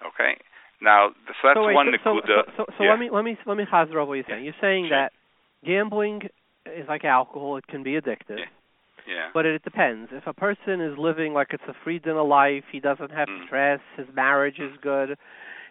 Okay. 0.05 0.37
Now, 0.81 1.11
so 1.26 1.32
that's 1.43 1.56
so 1.56 1.67
wait, 1.67 1.75
one 1.75 1.88
so, 2.05 2.20
so, 2.26 2.43
so, 2.56 2.64
so 2.76 2.85
yeah. 2.85 2.91
let 2.91 2.99
me 2.99 3.08
let 3.08 3.25
me 3.25 3.38
let 3.47 3.56
me 3.56 3.64
hazard 3.64 3.97
what 4.05 4.14
you're 4.14 4.29
saying. 4.29 4.44
You're 4.44 4.61
saying 4.61 4.91
that 4.91 5.12
gambling 5.64 6.29
is 6.67 6.87
like 6.87 7.05
alcohol; 7.05 7.56
it 7.56 7.67
can 7.67 7.82
be 7.82 7.93
addictive. 7.93 8.44
Yeah. 8.44 8.52
Yeah. 9.09 9.31
But 9.32 9.47
it 9.47 9.62
depends. 9.62 10.11
If 10.12 10.26
a 10.26 10.35
person 10.35 10.81
is 10.81 10.99
living 10.99 11.32
like 11.32 11.49
it's 11.52 11.62
a 11.69 11.75
free 11.85 11.99
dinner 11.99 12.25
life, 12.25 12.64
he 12.70 12.81
doesn't 12.81 13.12
have 13.12 13.29
Mm. 13.29 13.47
stress, 13.47 13.81
his 13.97 14.06
marriage 14.12 14.59
is 14.59 14.76
good, 14.82 15.17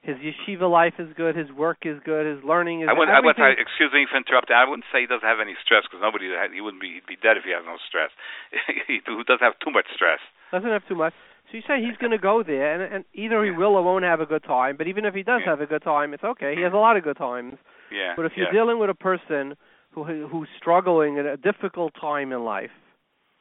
his 0.06 0.22
yeshiva 0.22 0.69
life 0.69 0.94
is 1.02 1.10
good, 1.18 1.36
his 1.36 1.50
work 1.52 1.81
is 1.81 1.98
good, 2.06 2.30
his 2.30 2.46
learning 2.46 2.86
is 2.86 2.88
I 2.90 2.94
wouldn't. 2.94 3.10
I 3.10 3.25
would. 3.25 3.34
excuse 3.57 3.90
me 3.90 4.06
for 4.06 4.22
interrupting. 4.22 4.56
I 4.56 4.69
wouldn't 4.69 4.86
say 4.94 5.02
he 5.02 5.10
doesn't 5.10 5.25
have 5.25 5.42
any 5.42 5.57
stress 5.66 5.90
because 5.90 6.06
nobody. 6.06 6.30
He 6.54 6.62
wouldn't 6.62 6.81
be. 6.81 7.02
He'd 7.02 7.10
be 7.10 7.18
dead 7.18 7.42
if 7.42 7.44
he 7.44 7.52
has 7.57 7.66
no 7.66 7.81
stress. 7.81 8.13
he 8.88 9.02
doesn't 9.02 9.42
have 9.42 9.57
too 9.66 9.74
much 9.74 9.90
stress. 9.98 10.22
doesn't 10.54 10.69
have 10.69 10.86
too 10.86 10.96
much. 10.96 11.18
So 11.50 11.57
you 11.57 11.63
say 11.66 11.81
he's 11.81 11.98
going 11.98 12.13
to 12.13 12.22
go 12.22 12.44
there, 12.46 12.74
and, 12.74 12.81
and 12.94 13.06
either 13.13 13.44
he 13.44 13.52
will 13.52 13.74
or 13.74 13.84
won't 13.84 14.06
have 14.06 14.22
a 14.22 14.25
good 14.25 14.44
time. 14.44 14.78
But 14.78 14.88
even 14.88 15.06
if 15.06 15.13
he 15.13 15.22
does 15.22 15.42
Yeah. 15.42 15.57
have 15.57 15.62
a 15.62 15.66
good 15.66 15.84
time, 15.84 16.13
it's 16.13 16.24
okay. 16.24 16.56
He 16.56 16.62
has 16.62 16.69
a 16.69 16.78
mm-hmm. 16.78 16.86
lot 16.86 16.98
of 16.98 17.04
good 17.04 17.18
times. 17.18 17.57
Yeah. 17.92 18.13
But 18.16 18.25
if 18.25 18.34
you're 18.36 18.48
yeah. 18.48 18.62
dealing 18.62 18.78
with 18.78 18.90
a 18.90 18.98
person 18.98 19.57
who 19.92 20.06
who's 20.30 20.50
struggling 20.57 21.18
at 21.18 21.25
a 21.25 21.38
difficult 21.38 21.94
time 22.00 22.31
in 22.31 22.44
life, 22.46 22.74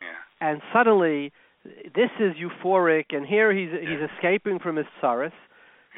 Yeah. 0.00 0.16
and 0.40 0.62
suddenly 0.72 1.32
this 1.94 2.11
is 2.20 2.37
euphoric, 2.37 3.12
and 3.12 3.26
here 3.26 3.52
he's 3.52 3.70
he's 3.70 4.00
escaping 4.16 4.58
from 4.61 4.76
his 4.76 4.87
tsaris. 5.00 5.37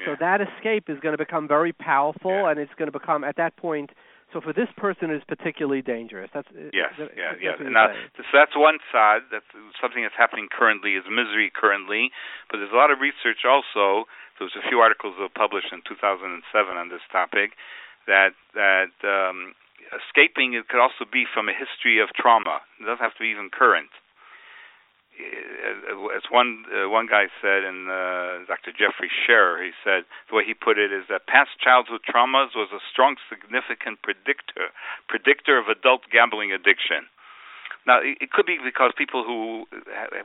So 0.04 0.16
that 0.20 0.40
escape 0.40 0.88
is 0.88 1.00
going 1.00 1.12
to 1.16 1.18
become 1.18 1.48
very 1.48 1.72
powerful, 1.72 2.30
Yeah. 2.32 2.50
and 2.50 2.60
it's 2.60 2.74
going 2.74 2.90
to 2.90 2.96
become 2.98 3.24
at 3.24 3.36
that 3.36 3.56
point. 3.56 3.90
So 4.32 4.40
for 4.40 4.52
this 4.52 4.68
person, 4.76 5.10
it's 5.10 5.24
particularly 5.24 5.80
dangerous. 5.82 6.28
That's 6.34 6.48
Yes, 6.74 6.92
that, 6.98 7.14
yeah, 7.16 7.30
that's 7.30 7.40
yeah. 7.42 7.50
what 7.52 7.60
you're 7.60 7.70
Now, 7.70 7.94
so 8.16 8.24
that's 8.34 8.56
one 8.56 8.78
side. 8.92 9.22
That's 9.30 9.46
something 9.80 10.02
that's 10.02 10.18
happening 10.18 10.48
currently 10.50 10.94
is 10.98 11.04
misery 11.08 11.50
currently, 11.54 12.10
but 12.50 12.58
there's 12.58 12.72
a 12.72 12.76
lot 12.76 12.90
of 12.90 13.00
research 13.00 13.46
also. 13.46 14.04
There 14.38 14.44
was 14.44 14.56
a 14.58 14.66
few 14.68 14.80
articles 14.82 15.14
that 15.16 15.22
were 15.22 15.28
published 15.32 15.72
in 15.72 15.80
2007 15.86 16.42
on 16.76 16.88
this 16.90 17.00
topic 17.10 17.52
that 18.06 18.34
that 18.54 18.92
um, 19.06 19.54
escaping 19.94 20.54
it 20.54 20.68
could 20.68 20.80
also 20.82 21.06
be 21.06 21.24
from 21.24 21.48
a 21.48 21.54
history 21.54 22.00
of 22.02 22.10
trauma. 22.12 22.60
It 22.80 22.84
doesn't 22.84 23.00
have 23.00 23.14
to 23.14 23.22
be 23.22 23.30
even 23.30 23.48
current. 23.50 23.90
As 25.16 26.28
one 26.28 26.64
uh, 26.68 26.88
one 26.88 27.06
guy 27.08 27.32
said, 27.40 27.64
and 27.64 27.88
uh, 27.88 28.44
Dr. 28.44 28.72
Jeffrey 28.72 29.08
Scherer, 29.08 29.62
he 29.64 29.72
said 29.82 30.04
the 30.28 30.36
way 30.36 30.44
he 30.44 30.52
put 30.52 30.76
it 30.76 30.92
is 30.92 31.08
that 31.08 31.26
past 31.26 31.56
childhood 31.58 32.04
traumas 32.04 32.52
was 32.54 32.68
a 32.72 32.80
strong, 32.92 33.16
significant 33.28 34.02
predictor 34.02 34.68
predictor 35.08 35.56
of 35.56 35.68
adult 35.68 36.02
gambling 36.12 36.52
addiction. 36.52 37.08
Now, 37.86 38.02
it, 38.02 38.32
could 38.34 38.46
be 38.46 38.58
because 38.58 38.90
people 38.98 39.22
who 39.22 39.70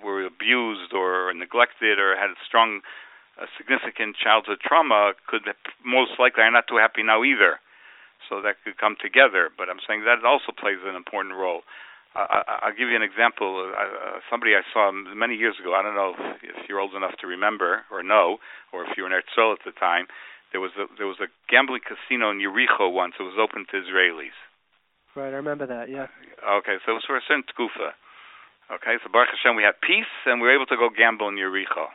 were 0.03 0.25
abused 0.25 0.93
or 0.93 1.31
neglected 1.31 1.99
or 1.99 2.17
had 2.17 2.33
a 2.33 2.39
strong, 2.41 2.81
uh, 3.37 3.45
significant 3.55 4.17
childhood 4.17 4.57
trauma 4.65 5.13
could 5.27 5.45
most 5.85 6.17
likely 6.17 6.41
are 6.41 6.49
not 6.49 6.65
too 6.67 6.81
happy 6.81 7.03
now 7.03 7.23
either. 7.23 7.61
So 8.27 8.41
that 8.41 8.57
could 8.65 8.77
come 8.81 8.97
together. 8.97 9.53
But 9.55 9.69
I'm 9.69 9.79
saying 9.85 10.05
that 10.09 10.25
also 10.25 10.51
plays 10.57 10.81
an 10.83 10.95
important 10.95 11.35
role. 11.37 11.61
I, 12.15 12.43
I, 12.43 12.53
I'll 12.67 12.75
give 12.75 12.89
you 12.91 12.95
an 12.95 13.05
example. 13.05 13.71
Uh, 13.71 13.71
uh, 13.71 14.19
somebody 14.29 14.51
I 14.55 14.63
saw 14.73 14.91
many 14.91 15.35
years 15.35 15.55
ago. 15.59 15.73
I 15.73 15.81
don't 15.81 15.95
know 15.95 16.13
if, 16.17 16.43
if 16.43 16.67
you're 16.67 16.79
old 16.79 16.95
enough 16.95 17.15
to 17.21 17.27
remember 17.27 17.83
or 17.91 18.03
know, 18.03 18.37
or 18.73 18.83
if 18.83 18.97
you 18.97 19.03
were 19.03 19.09
in 19.09 19.15
Erzl 19.15 19.53
at 19.53 19.63
the 19.63 19.71
time. 19.71 20.07
There 20.51 20.59
was 20.59 20.75
a 20.75 20.91
there 20.99 21.07
was 21.07 21.23
a 21.23 21.31
gambling 21.47 21.81
casino 21.87 22.31
in 22.31 22.43
Yericho 22.43 22.91
once. 22.91 23.15
It 23.15 23.23
was 23.23 23.39
open 23.39 23.63
to 23.71 23.79
Israelis. 23.79 24.35
Right, 25.15 25.31
I 25.31 25.39
remember 25.39 25.67
that. 25.67 25.87
Yeah. 25.87 26.07
Okay, 26.43 26.79
so 26.83 26.91
it 26.91 26.99
was 26.99 27.07
for 27.07 27.15
a 27.15 27.23
certain 27.27 27.47
tkufa. 27.47 27.95
Okay, 28.71 28.95
so 29.03 29.11
Baruch 29.11 29.31
Hashem, 29.35 29.55
we 29.55 29.63
had 29.63 29.75
peace, 29.83 30.11
and 30.25 30.39
we 30.39 30.47
were 30.47 30.55
able 30.55 30.67
to 30.67 30.79
go 30.79 30.87
gamble 30.87 31.27
in 31.27 31.35
Yericho. 31.35 31.91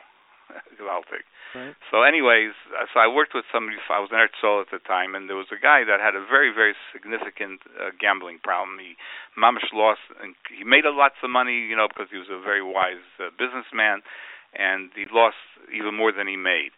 Gewaltig. 0.77 1.25
Right. 1.55 1.75
So, 1.91 2.03
anyways, 2.03 2.51
uh, 2.75 2.85
so 2.93 2.99
I 2.99 3.07
worked 3.07 3.33
with 3.33 3.45
somebody. 3.51 3.77
I 3.89 3.99
was 3.99 4.11
in 4.11 4.19
Erzl 4.19 4.61
at 4.61 4.71
the 4.71 4.83
time, 4.83 5.15
and 5.15 5.29
there 5.29 5.39
was 5.39 5.47
a 5.51 5.59
guy 5.59 5.83
that 5.87 5.99
had 5.99 6.15
a 6.15 6.23
very, 6.23 6.51
very 6.51 6.75
significant 6.91 7.61
uh, 7.79 7.95
gambling 7.95 8.39
problem. 8.43 8.77
He 8.79 8.99
mamish 9.39 9.71
lost, 9.71 10.03
and 10.21 10.35
he 10.51 10.63
made 10.63 10.85
a 10.85 10.91
lots 10.91 11.15
of 11.23 11.29
money, 11.29 11.55
you 11.55 11.75
know, 11.75 11.87
because 11.87 12.11
he 12.11 12.17
was 12.19 12.27
a 12.27 12.39
very 12.39 12.61
wise 12.61 13.03
uh, 13.19 13.31
businessman, 13.39 14.03
and 14.53 14.91
he 14.95 15.05
lost 15.07 15.39
even 15.71 15.95
more 15.95 16.11
than 16.11 16.27
he 16.27 16.35
made. 16.35 16.75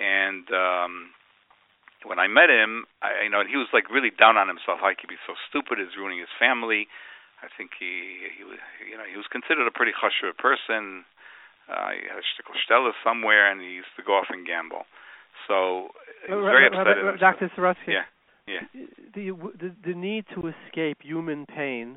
And 0.00 0.48
um, 0.50 1.14
when 2.02 2.18
I 2.18 2.26
met 2.26 2.50
him, 2.50 2.84
I, 3.02 3.24
you 3.24 3.30
know, 3.30 3.44
he 3.44 3.56
was 3.56 3.68
like 3.72 3.92
really 3.92 4.10
down 4.10 4.36
on 4.36 4.48
himself. 4.48 4.80
How 4.80 4.88
he 4.90 4.96
could 4.96 5.12
be 5.12 5.20
so 5.28 5.36
stupid? 5.48 5.78
Is 5.78 5.94
ruining 5.96 6.18
his 6.18 6.32
family. 6.40 6.88
I 7.44 7.52
think 7.52 7.76
he, 7.76 8.24
he 8.32 8.44
was, 8.44 8.56
you 8.80 8.96
know, 8.96 9.04
he 9.04 9.20
was 9.20 9.28
considered 9.28 9.68
a 9.68 9.74
pretty 9.74 9.92
chashuv 9.92 10.40
person. 10.40 11.04
Uh, 11.68 11.90
he 11.96 12.04
had 12.08 12.18
a 12.18 12.26
shtickle 12.26 12.56
stella 12.64 12.92
somewhere, 13.02 13.50
and 13.50 13.60
he 13.60 13.68
used 13.80 13.92
to 13.96 14.02
go 14.04 14.14
off 14.14 14.26
and 14.30 14.46
gamble. 14.46 14.84
So 15.48 15.88
he 16.26 16.32
was 16.34 16.44
very 16.44 16.66
upset. 16.66 16.86
Ra- 16.86 16.92
at 16.92 16.96
Ra- 17.04 17.10
himself. 17.12 17.38
Dr. 17.40 17.50
Sorotsky, 17.56 17.92
Yeah. 17.96 18.04
Yeah. 18.46 18.60
The, 19.16 19.32
the 19.56 19.68
the 19.88 19.94
need 19.96 20.26
to 20.36 20.52
escape 20.52 21.00
human 21.00 21.46
pain 21.48 21.96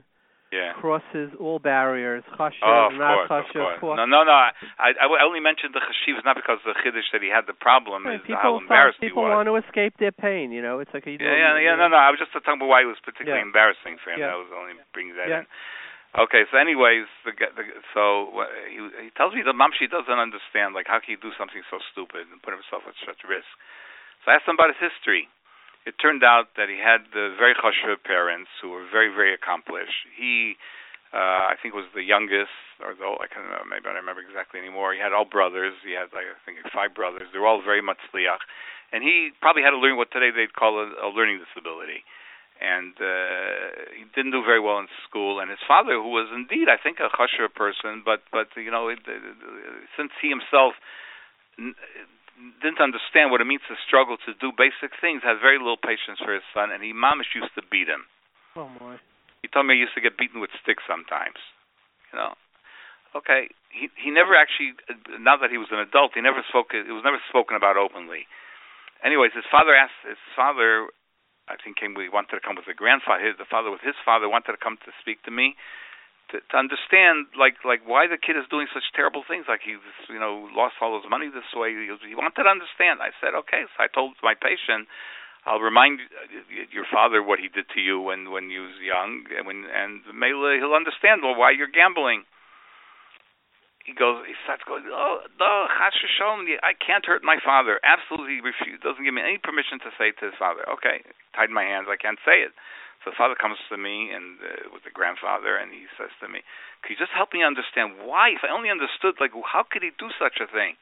yeah. 0.55 0.71
crosses 0.79 1.35
all 1.43 1.59
barriers. 1.59 2.23
Chashav, 2.39 2.63
oh, 2.63 2.87
of 2.87 2.95
not 2.95 3.27
course, 3.27 3.51
of 3.51 3.79
course. 3.83 3.97
No, 3.99 4.05
no, 4.07 4.23
no. 4.23 4.31
I, 4.31 4.55
I, 4.79 4.95
I 5.03 5.19
only 5.27 5.43
mentioned 5.43 5.75
the 5.75 5.83
chashiv 5.83 6.23
not 6.23 6.39
because 6.39 6.63
the 6.63 6.71
chiddush 6.79 7.11
that 7.11 7.19
he 7.19 7.27
had 7.27 7.51
the 7.51 7.57
problem 7.59 8.07
Right, 8.07 8.15
is 8.15 8.21
people 8.23 8.39
how 8.39 8.55
embarrassed 8.63 9.01
people 9.03 9.23
he 9.23 9.27
was. 9.27 9.35
want 9.43 9.47
to 9.51 9.59
escape 9.59 9.99
their 9.99 10.15
pain. 10.15 10.55
You 10.55 10.61
know, 10.63 10.79
it's 10.79 10.93
like 10.95 11.03
a, 11.05 11.11
yeah, 11.11 11.19
yeah, 11.19 11.59
yeah. 11.59 11.75
No, 11.75 11.91
no. 11.91 11.99
I 11.99 12.11
was 12.15 12.19
just 12.19 12.31
talking 12.31 12.55
about 12.55 12.71
why 12.71 12.87
it 12.87 12.87
was 12.87 12.95
particularly 13.03 13.43
Yeah. 13.43 13.51
embarrassing 13.51 13.99
for 13.99 14.15
him. 14.15 14.23
Yeah. 14.23 14.31
I 14.31 14.39
was 14.39 14.47
only 14.55 14.71
bringing 14.95 15.19
that 15.19 15.27
Yeah. 15.27 15.43
in. 15.43 15.47
Okay, 16.15 16.47
so 16.47 16.55
anyways, 16.55 17.05
the, 17.27 17.35
the 17.35 17.63
so 17.91 18.31
he 18.71 18.79
he 19.03 19.11
tells 19.19 19.35
me 19.35 19.43
that 19.43 19.53
Mamshi 19.53 19.91
doesn't 19.91 20.19
understand 20.19 20.71
like 20.71 20.87
how 20.87 21.03
can 21.03 21.17
he 21.17 21.19
do 21.19 21.35
something 21.35 21.61
so 21.67 21.83
stupid 21.91 22.31
and 22.31 22.39
put 22.39 22.55
himself 22.55 22.87
at 22.87 22.95
such 23.03 23.19
risk. 23.27 23.49
So 24.23 24.31
I 24.31 24.39
asked 24.39 24.47
him 24.47 24.55
about 24.55 24.71
his 24.71 24.79
history. 24.79 25.27
It 25.83 25.99
turned 25.99 26.23
out 26.23 26.55
that 26.59 26.67
he 26.71 26.79
had 26.79 27.07
the 27.11 27.35
very 27.35 27.55
chashuv 27.55 28.03
parents 28.03 28.51
who 28.63 28.71
were 28.71 28.87
very 28.87 29.11
very 29.11 29.35
accomplished. 29.35 30.07
He 30.15 30.55
uh, 31.11 31.51
I 31.51 31.59
think 31.59 31.75
was 31.75 31.87
the 31.91 32.03
youngest, 32.03 32.55
or 32.83 32.95
the 32.95 33.03
I 33.03 33.27
can't 33.27 33.47
remember, 33.47 33.67
maybe 33.67 33.87
I 33.87 33.95
don't 33.95 34.03
remember 34.03 34.23
exactly 34.23 34.59
anymore. 34.63 34.95
He 34.95 34.99
had 35.03 35.11
all 35.11 35.27
brothers. 35.27 35.75
He 35.83 35.91
had 35.91 36.11
like 36.15 36.27
I 36.27 36.39
think 36.47 36.63
five 36.71 36.95
brothers. 36.95 37.27
They 37.31 37.39
were 37.39 37.47
all 37.47 37.63
very 37.63 37.83
much 37.83 37.99
and 38.91 39.03
he 39.03 39.31
probably 39.43 39.63
had 39.63 39.71
to 39.71 39.79
learn 39.79 39.97
what 39.97 40.11
today 40.11 40.31
they'd 40.31 40.55
call 40.55 40.79
a, 40.79 40.87
a 41.03 41.09
learning 41.11 41.43
disability. 41.43 42.07
And 42.57 42.97
uh, 42.97 43.93
he 43.93 44.09
didn't 44.17 44.33
do 44.33 44.41
very 44.41 44.57
well 44.59 44.81
in 44.81 44.89
school. 45.05 45.37
And 45.37 45.49
his 45.53 45.61
father, 45.67 45.93
who 45.93 46.09
was 46.09 46.29
indeed, 46.33 46.65
I 46.69 46.81
think, 46.81 46.97
a 46.97 47.09
chasher 47.13 47.49
person, 47.53 48.01
but 48.01 48.25
but 48.33 48.49
you 48.57 48.73
know, 48.73 48.89
it, 48.89 49.05
it, 49.05 49.21
since 49.93 50.09
he 50.17 50.33
himself 50.33 50.73
n- 51.61 51.77
didn't 52.61 52.81
understand 52.81 53.29
what 53.29 53.41
it 53.41 53.47
means 53.49 53.61
to 53.69 53.77
struggle 53.85 54.17
to 54.25 54.33
do 54.41 54.49
basic 54.49 54.97
things, 54.97 55.21
had 55.21 55.37
very 55.37 55.61
little 55.61 55.77
patience 55.77 56.17
for 56.17 56.33
his 56.33 56.45
son, 56.49 56.73
and 56.73 56.81
he 56.81 56.97
mamish 56.97 57.37
used 57.37 57.53
to 57.53 57.63
beat 57.69 57.85
him. 57.85 58.09
Oh 58.57 58.69
my. 58.81 58.97
He 59.45 59.47
told 59.47 59.69
me 59.69 59.77
he 59.77 59.85
used 59.85 59.93
to 59.93 60.01
get 60.01 60.17
beaten 60.17 60.41
with 60.41 60.49
sticks 60.57 60.81
sometimes. 60.89 61.37
You 62.09 62.17
know. 62.17 62.33
Okay. 63.13 63.53
He 63.69 63.93
he 64.01 64.09
never 64.09 64.33
actually. 64.33 64.73
Now 65.21 65.37
that 65.37 65.53
he 65.53 65.61
was 65.61 65.69
an 65.69 65.77
adult, 65.77 66.17
he 66.17 66.21
never 66.25 66.41
spoke. 66.49 66.73
It 66.73 66.89
was 66.89 67.05
never 67.05 67.21
spoken 67.29 67.53
about 67.53 67.77
openly. 67.77 68.25
Anyways, 69.05 69.37
his 69.37 69.45
father 69.45 69.77
asked. 69.77 70.01
His 70.01 70.17
father, 70.33 70.89
I 71.47 71.55
think, 71.55 71.79
came. 71.79 71.95
We 71.95 72.11
wanted 72.11 72.35
to 72.35 72.43
come 72.43 72.55
with 72.59 72.67
the 72.67 72.75
grandfather. 72.75 73.31
The 73.31 73.47
father 73.47 73.71
with 73.71 73.81
his 73.81 73.95
father 74.03 74.27
wanted 74.27 74.51
to 74.51 74.61
come 74.61 74.77
to 74.83 74.91
speak 74.99 75.23
to 75.23 75.31
me. 75.31 75.55
To, 76.35 76.43
to 76.43 76.55
understand, 76.59 77.31
like, 77.39 77.63
like 77.63 77.87
why 77.87 78.03
the 78.03 78.19
kid 78.19 78.35
is 78.35 78.43
doing 78.51 78.67
such 78.75 78.83
terrible 78.91 79.23
things, 79.23 79.47
like 79.47 79.63
he's, 79.63 79.79
you 80.11 80.19
know, 80.19 80.51
lost 80.51 80.75
all 80.83 80.99
his 80.99 81.07
money 81.07 81.31
this 81.31 81.47
way. 81.55 81.71
He, 81.71 81.87
he 81.87 82.19
wanted 82.19 82.35
to 82.35 82.51
understand. 82.51 82.99
I 82.99 83.15
said, 83.23 83.31
okay. 83.47 83.63
So 83.71 83.77
I 83.79 83.87
told 83.87 84.19
my 84.19 84.35
patient, 84.35 84.91
I'll 85.47 85.63
remind 85.63 86.03
uh, 86.03 86.67
your 86.75 86.83
father 86.91 87.23
what 87.23 87.39
he 87.39 87.47
did 87.47 87.71
to 87.71 87.79
you 87.79 88.03
when 88.03 88.35
when 88.35 88.51
you 88.51 88.67
was 88.67 88.75
young, 88.83 89.23
and 89.31 89.47
when 89.47 89.63
and 89.71 90.03
maybe 90.11 90.35
he'll 90.59 90.75
understand 90.75 91.23
well 91.23 91.39
why 91.39 91.55
you're 91.55 91.71
gambling. 91.71 92.27
He 93.87 93.95
goes, 93.95 94.27
he 94.27 94.35
starts 94.43 94.67
going, 94.67 94.83
oh 94.91 95.23
no, 95.39 95.53
Chas 95.71 95.95
v'sholom, 95.95 96.43
I 96.59 96.75
can't 96.75 97.07
hurt 97.07 97.23
my 97.23 97.39
father. 97.39 97.79
Absolutely 97.87 98.43
refuse. 98.43 98.83
Doesn't 98.83 98.99
give 98.99 99.15
me 99.15 99.23
any 99.23 99.39
permission 99.39 99.79
to 99.79 99.95
say 99.95 100.11
it 100.11 100.19
to 100.19 100.27
his 100.27 100.35
father. 100.35 100.67
Okay, 100.67 101.07
tied 101.31 101.55
my 101.55 101.63
hands. 101.63 101.87
I 101.87 101.95
can't 101.95 102.19
say 102.27 102.43
it. 102.43 102.51
So 103.07 103.15
the 103.15 103.17
father 103.17 103.39
comes 103.39 103.55
to 103.71 103.79
me 103.79 104.11
and 104.11 104.43
uh, 104.43 104.75
with 104.75 104.83
the 104.83 104.91
grandfather, 104.91 105.55
and 105.55 105.71
he 105.71 105.87
says 105.95 106.11
to 106.19 106.27
me, 106.27 106.43
"Could 106.83 106.97
you 106.97 106.99
just 106.99 107.15
help 107.15 107.31
me 107.31 107.47
understand 107.47 108.03
why? 108.03 108.35
If 108.35 108.43
I 108.43 108.51
only 108.51 108.67
understood, 108.67 109.15
like, 109.23 109.31
how 109.47 109.63
could 109.63 109.87
he 109.87 109.95
do 109.95 110.11
such 110.19 110.43
a 110.43 110.51
thing?" 110.51 110.75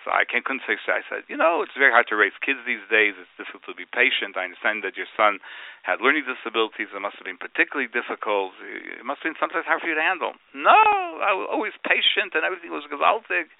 So 0.00 0.08
I 0.08 0.24
can't, 0.24 0.44
couldn't 0.48 0.64
say. 0.64 0.80
I 0.88 1.04
said, 1.04 1.28
you 1.28 1.36
know, 1.36 1.60
it's 1.60 1.76
very 1.76 1.92
hard 1.92 2.08
to 2.08 2.16
raise 2.16 2.32
kids 2.40 2.64
these 2.64 2.80
days. 2.88 3.20
It's 3.20 3.32
difficult 3.36 3.68
to 3.68 3.76
be 3.76 3.84
patient. 3.84 4.32
I 4.32 4.48
understand 4.48 4.80
that 4.80 4.96
your 4.96 5.10
son 5.12 5.44
had 5.84 6.00
learning 6.00 6.24
disabilities. 6.24 6.88
It 6.88 7.04
must 7.04 7.20
have 7.20 7.28
been 7.28 7.40
particularly 7.40 7.88
difficult. 7.92 8.56
It 8.64 9.04
must 9.04 9.20
have 9.20 9.36
been 9.36 9.40
sometimes 9.40 9.68
hard 9.68 9.84
for 9.84 9.92
you 9.92 9.96
to 9.96 10.00
handle. 10.00 10.32
No, 10.56 10.80
I 11.20 11.36
was 11.36 11.52
always 11.52 11.76
patient 11.84 12.32
and 12.32 12.48
everything 12.48 12.72
was 12.72 12.88
gewaltig. 12.88 13.52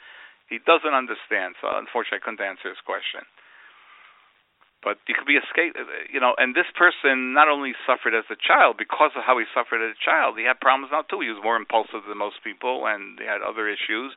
He 0.49 0.57
doesn't 0.65 0.97
understand. 0.97 1.61
So 1.61 1.69
unfortunately, 1.69 2.25
I 2.25 2.25
couldn't 2.25 2.41
answer 2.41 2.73
his 2.73 2.81
question. 2.81 3.29
But 4.81 4.97
you 5.05 5.13
could 5.13 5.29
be 5.29 5.37
escape, 5.37 5.77
you 6.09 6.25
know. 6.25 6.33
And 6.41 6.57
this 6.57 6.73
person 6.73 7.37
not 7.37 7.53
only 7.53 7.77
suffered 7.85 8.17
as 8.17 8.25
a 8.33 8.41
child 8.41 8.81
because 8.81 9.13
of 9.13 9.29
how 9.29 9.37
he 9.37 9.45
suffered 9.53 9.85
as 9.85 9.93
a 9.93 10.01
child, 10.01 10.41
he 10.41 10.49
had 10.49 10.57
problems 10.57 10.89
now 10.89 11.05
too. 11.05 11.21
He 11.21 11.29
was 11.29 11.45
more 11.45 11.61
impulsive 11.61 12.09
than 12.09 12.17
most 12.17 12.41
people, 12.41 12.89
and 12.89 13.21
he 13.21 13.29
had 13.29 13.45
other 13.45 13.69
issues 13.69 14.17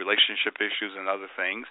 relationship 0.00 0.56
issues 0.58 0.96
and 0.96 1.04
other 1.08 1.28
things. 1.36 1.68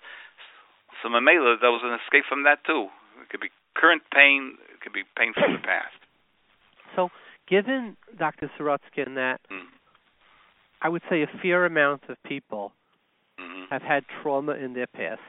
So 1.02 1.10
Mamela, 1.10 1.58
there 1.60 1.74
was 1.74 1.82
an 1.84 1.98
escape 1.98 2.26
from 2.30 2.44
that 2.46 2.62
too. 2.66 2.88
It 3.22 3.30
could 3.34 3.42
be 3.42 3.50
current 3.76 4.04
pain, 4.14 4.58
it 4.74 4.82
could 4.82 4.94
be 4.94 5.04
pain 5.18 5.34
from 5.34 5.54
the 5.58 5.64
past. 5.66 5.98
So, 6.96 7.10
given 7.48 7.98
Dr. 8.18 8.50
Sorotzkin 8.58 9.16
that 9.16 9.42
Mm. 9.50 9.68
I 10.82 10.88
would 10.90 11.02
say 11.10 11.22
a 11.24 11.28
fair 11.42 11.66
amount 11.66 12.04
of 12.10 12.22
people 12.24 12.72
hmm 13.38 13.66
have 13.70 13.82
had 13.84 14.04
trauma 14.22 14.54
in 14.54 14.74
their 14.74 14.88
past, 14.88 15.22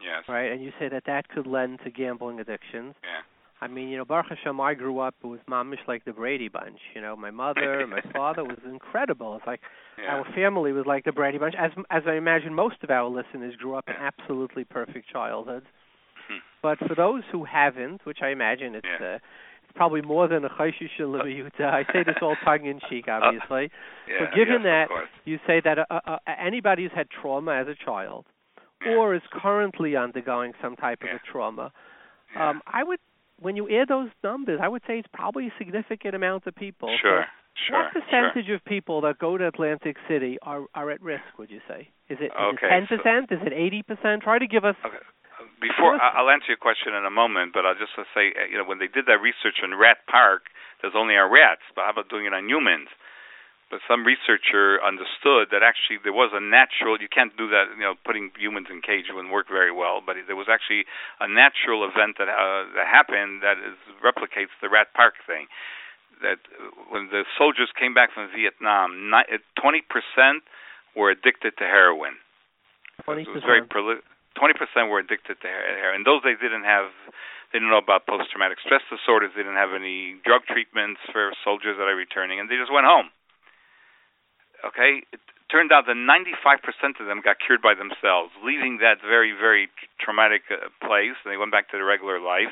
Yes. 0.00 0.28
right? 0.28 0.52
And 0.52 0.62
you 0.62 0.72
say 0.78 0.88
that 0.88 1.04
that 1.04 1.28
could 1.28 1.46
lend 1.46 1.80
to 1.84 1.90
gambling 1.90 2.38
addictions. 2.40 2.94
Yeah. 3.02 3.22
I 3.60 3.68
mean, 3.68 3.88
you 3.88 3.96
know, 3.96 4.04
Baruch 4.04 4.26
Hashem, 4.30 4.60
I 4.60 4.74
grew 4.74 4.98
up 4.98 5.14
with 5.22 5.40
mamish 5.48 5.78
like 5.88 6.04
the 6.04 6.12
Brady 6.12 6.48
Bunch. 6.48 6.78
You 6.94 7.00
know, 7.00 7.16
my 7.16 7.30
mother, 7.30 7.80
and 7.80 7.90
my 7.98 8.02
father 8.12 8.44
was 8.44 8.58
incredible. 8.64 9.36
It's 9.36 9.46
like 9.46 9.60
Yeah. 9.98 10.16
our 10.16 10.24
family 10.34 10.72
was 10.72 10.86
like 10.86 11.04
the 11.04 11.12
Brady 11.12 11.38
Bunch, 11.38 11.54
as 11.58 11.70
as 11.90 12.02
I 12.06 12.14
imagine 12.14 12.52
most 12.54 12.76
of 12.82 12.90
our 12.90 13.08
listeners 13.08 13.54
grew 13.56 13.74
up 13.74 13.88
in 13.88 13.94
absolutely 13.94 14.64
perfect 14.64 15.08
childhoods. 15.10 15.66
Hmm. 16.28 16.38
But 16.62 16.78
for 16.78 16.94
those 16.94 17.22
who 17.30 17.44
haven't, 17.44 18.04
which 18.04 18.18
I 18.22 18.28
imagine 18.30 18.74
it's 18.74 18.86
Yeah. 19.00 19.14
uh, 19.14 19.18
it's 19.62 19.72
probably 19.76 20.02
more 20.02 20.28
than 20.28 20.44
a 20.44 20.50
chayshish 20.50 21.00
I 21.00 21.84
say 21.92 22.02
this 22.04 22.16
all 22.20 22.36
tongue 22.44 22.66
in 22.66 22.80
cheek, 22.90 23.06
obviously. 23.16 23.70
yeah. 24.08 24.16
but 24.20 24.34
given 24.34 24.62
yes, 24.62 24.88
that 24.88 25.08
you 25.24 25.38
say 25.46 25.60
that 25.64 25.78
uh, 25.78 26.00
uh, 26.06 26.18
anybody 26.26 26.82
who's 26.82 26.92
had 26.92 27.08
trauma 27.08 27.52
as 27.54 27.66
a 27.68 27.74
child 27.84 28.26
or 28.86 29.14
is 29.14 29.22
currently 29.32 29.96
undergoing 29.96 30.52
some 30.60 30.76
type 30.76 31.00
of 31.02 31.08
a 31.08 31.20
trauma, 31.32 31.72
um, 32.38 32.60
I 32.66 32.82
would, 32.84 32.98
when 33.40 33.56
you 33.56 33.68
add 33.80 33.88
those 33.88 34.08
numbers, 34.22 34.60
I 34.62 34.68
would 34.68 34.82
say 34.86 34.98
it's 34.98 35.08
probably 35.12 35.48
a 35.48 35.54
significant 35.58 36.14
amount 36.14 36.46
of 36.46 36.54
people. 36.54 36.88
Sure, 37.00 37.24
sure, 37.68 37.78
what 37.78 37.92
percentage 37.92 38.48
of 38.50 38.64
people 38.64 39.00
that 39.02 39.18
go 39.18 39.36
to 39.36 39.46
Atlantic 39.46 39.96
City 40.08 40.38
are 40.42 40.64
are 40.74 40.90
at 40.90 41.02
risk? 41.02 41.24
Would 41.38 41.50
you 41.50 41.60
say? 41.68 41.88
Is 42.08 42.18
it 42.20 42.32
ten 42.34 42.86
percent? 42.86 43.30
Is 43.30 43.40
it 43.44 43.52
eighty 43.52 43.82
percent? 43.82 44.22
Try 44.22 44.38
to 44.38 44.46
give 44.46 44.64
us. 44.64 44.76
Okay. 44.84 44.96
Before 45.60 45.96
I- 46.00 46.20
I'll 46.20 46.30
answer 46.30 46.48
your 46.48 46.58
question 46.60 46.94
in 46.94 47.04
a 47.04 47.10
moment, 47.10 47.52
but 47.52 47.64
I'll 47.66 47.74
just 47.78 47.92
say, 48.14 48.32
uh, 48.36 48.44
you 48.50 48.58
know, 48.58 48.64
when 48.64 48.78
they 48.78 48.88
did 48.88 49.06
that 49.06 49.20
research 49.20 49.60
on 49.62 49.74
Rat 49.74 49.98
Park, 50.06 50.46
there's 50.82 50.94
only 50.96 51.16
on 51.16 51.30
rats, 51.30 51.62
but 51.74 51.84
how 51.84 51.90
about 51.90 52.08
doing 52.08 52.26
it 52.26 52.34
on 52.34 52.48
humans? 52.48 52.88
Some 53.88 54.04
researcher 54.04 54.82
understood 54.82 55.48
that 55.50 55.62
actually 55.62 55.98
there 56.02 56.12
was 56.12 56.30
a 56.34 56.40
natural. 56.40 57.00
You 57.00 57.08
can't 57.08 57.34
do 57.36 57.48
that. 57.48 57.72
You 57.74 57.82
know, 57.82 57.94
putting 58.04 58.30
humans 58.36 58.68
in 58.70 58.82
cage 58.82 59.06
wouldn't 59.10 59.32
work 59.32 59.48
very 59.48 59.72
well. 59.72 60.02
But 60.04 60.16
there 60.26 60.36
was 60.36 60.46
actually 60.50 60.84
a 61.20 61.28
natural 61.28 61.82
event 61.82 62.16
that 62.18 62.28
uh, 62.28 62.68
that 62.76 62.86
happened 62.86 63.42
that 63.42 63.58
is 63.58 63.78
replicates 64.04 64.52
the 64.60 64.68
Rat 64.68 64.92
Park 64.94 65.14
thing. 65.26 65.46
That 66.22 66.38
uh, 66.54 66.70
when 66.92 67.08
the 67.10 67.24
soldiers 67.36 67.72
came 67.74 67.94
back 67.94 68.12
from 68.14 68.30
Vietnam, 68.30 69.10
twenty 69.58 69.82
percent 69.82 70.44
were 70.94 71.10
addicted 71.10 71.58
to 71.58 71.64
heroin. 71.64 72.20
Twenty 73.04 73.22
It 73.22 73.34
was 73.34 73.42
very 73.42 73.66
percent. 73.66 74.00
proli- 74.00 74.04
Twenty 74.38 74.54
percent 74.54 74.90
were 74.90 74.98
addicted 74.98 75.38
to 75.42 75.46
heroin. 75.46 76.02
In 76.02 76.06
those 76.06 76.22
days, 76.22 76.38
they 76.42 76.50
didn't 76.50 76.66
have, 76.66 76.90
they 77.50 77.62
didn't 77.62 77.70
know 77.70 77.78
about 77.78 78.06
post-traumatic 78.06 78.58
stress 78.62 78.82
disorders. 78.90 79.30
They 79.34 79.42
didn't 79.46 79.58
have 79.58 79.74
any 79.74 80.18
drug 80.26 80.42
treatments 80.46 80.98
for 81.10 81.30
soldiers 81.46 81.78
that 81.78 81.86
are 81.86 81.94
returning, 81.94 82.42
and 82.42 82.50
they 82.50 82.58
just 82.58 82.70
went 82.70 82.86
home. 82.86 83.10
Okay, 84.64 85.04
it 85.12 85.20
turned 85.52 85.72
out 85.72 85.84
that 85.86 85.96
95% 86.00 87.00
of 87.00 87.06
them 87.06 87.20
got 87.20 87.36
cured 87.36 87.60
by 87.60 87.76
themselves, 87.76 88.32
leaving 88.40 88.80
that 88.80 89.04
very, 89.04 89.36
very 89.36 89.68
traumatic 90.00 90.42
uh, 90.48 90.72
place. 90.80 91.14
And 91.20 91.28
they 91.28 91.36
went 91.36 91.52
back 91.52 91.68
to 91.70 91.76
their 91.76 91.84
regular 91.84 92.18
life. 92.18 92.50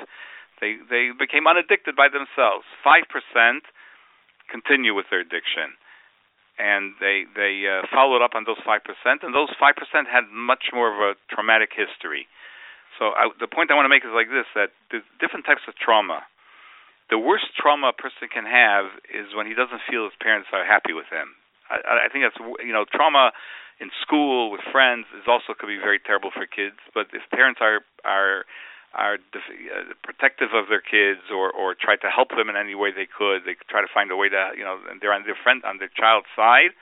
They 0.61 0.76
they 0.88 1.11
became 1.11 1.49
unaddicted 1.49 1.97
by 1.97 2.07
themselves. 2.07 2.69
Five 2.85 3.09
percent 3.11 3.64
continue 4.47 4.95
with 4.95 5.07
their 5.11 5.25
addiction 5.25 5.75
and 6.59 6.92
they 7.00 7.25
they 7.35 7.64
uh, 7.64 7.87
followed 7.88 8.21
up 8.21 8.38
on 8.38 8.45
those 8.45 8.61
five 8.64 8.85
percent, 8.85 9.26
and 9.26 9.35
those 9.35 9.50
five 9.57 9.76
percent 9.76 10.09
had 10.09 10.28
much 10.28 10.71
more 10.73 10.92
of 10.92 10.99
a 11.00 11.19
traumatic 11.33 11.73
history. 11.73 12.28
So 12.99 13.16
I, 13.16 13.33
the 13.40 13.49
point 13.49 13.71
I 13.71 13.75
want 13.75 13.87
to 13.88 13.92
make 13.92 14.04
is 14.04 14.12
like 14.12 14.28
this: 14.28 14.47
that 14.54 14.71
there's 14.90 15.07
different 15.21 15.49
types 15.49 15.64
of 15.66 15.75
trauma. 15.75 16.23
The 17.09 17.19
worst 17.19 17.52
trauma 17.57 17.92
a 17.92 17.97
person 17.97 18.28
can 18.28 18.45
have 18.45 18.92
is 19.11 19.35
when 19.37 19.49
he 19.49 19.52
doesn't 19.57 19.85
feel 19.88 20.04
his 20.04 20.16
parents 20.21 20.49
are 20.52 20.64
happy 20.64 20.92
with 20.92 21.09
him. 21.12 21.35
I, 21.80 22.06
I 22.06 22.08
think 22.12 22.24
that's 22.24 22.38
you 22.60 22.72
know 22.72 22.84
trauma 22.84 23.32
in 23.80 23.88
school 24.04 24.50
with 24.52 24.60
friends 24.70 25.06
is 25.16 25.24
also 25.26 25.56
could 25.56 25.72
be 25.72 25.80
very 25.80 25.98
terrible 25.98 26.30
for 26.30 26.46
kids. 26.46 26.76
But 26.92 27.08
if 27.12 27.22
parents 27.32 27.60
are 27.64 27.80
are 28.04 28.44
are 28.92 29.16
def- 29.32 29.48
uh, 29.72 29.96
protective 30.04 30.52
of 30.52 30.68
their 30.68 30.84
kids 30.84 31.32
or 31.32 31.50
or 31.50 31.74
try 31.74 31.96
to 31.96 32.08
help 32.12 32.36
them 32.36 32.52
in 32.52 32.56
any 32.56 32.74
way 32.76 32.92
they 32.92 33.08
could 33.08 33.48
they 33.48 33.56
try 33.72 33.80
to 33.80 33.88
find 33.88 34.12
a 34.12 34.16
way 34.16 34.28
to 34.28 34.52
you 34.56 34.64
know 34.64 34.76
they're 35.00 35.16
on 35.16 35.24
their 35.24 35.38
friend 35.42 35.64
on 35.64 35.78
their 35.80 35.88
child's 35.96 36.28
side 36.36 36.76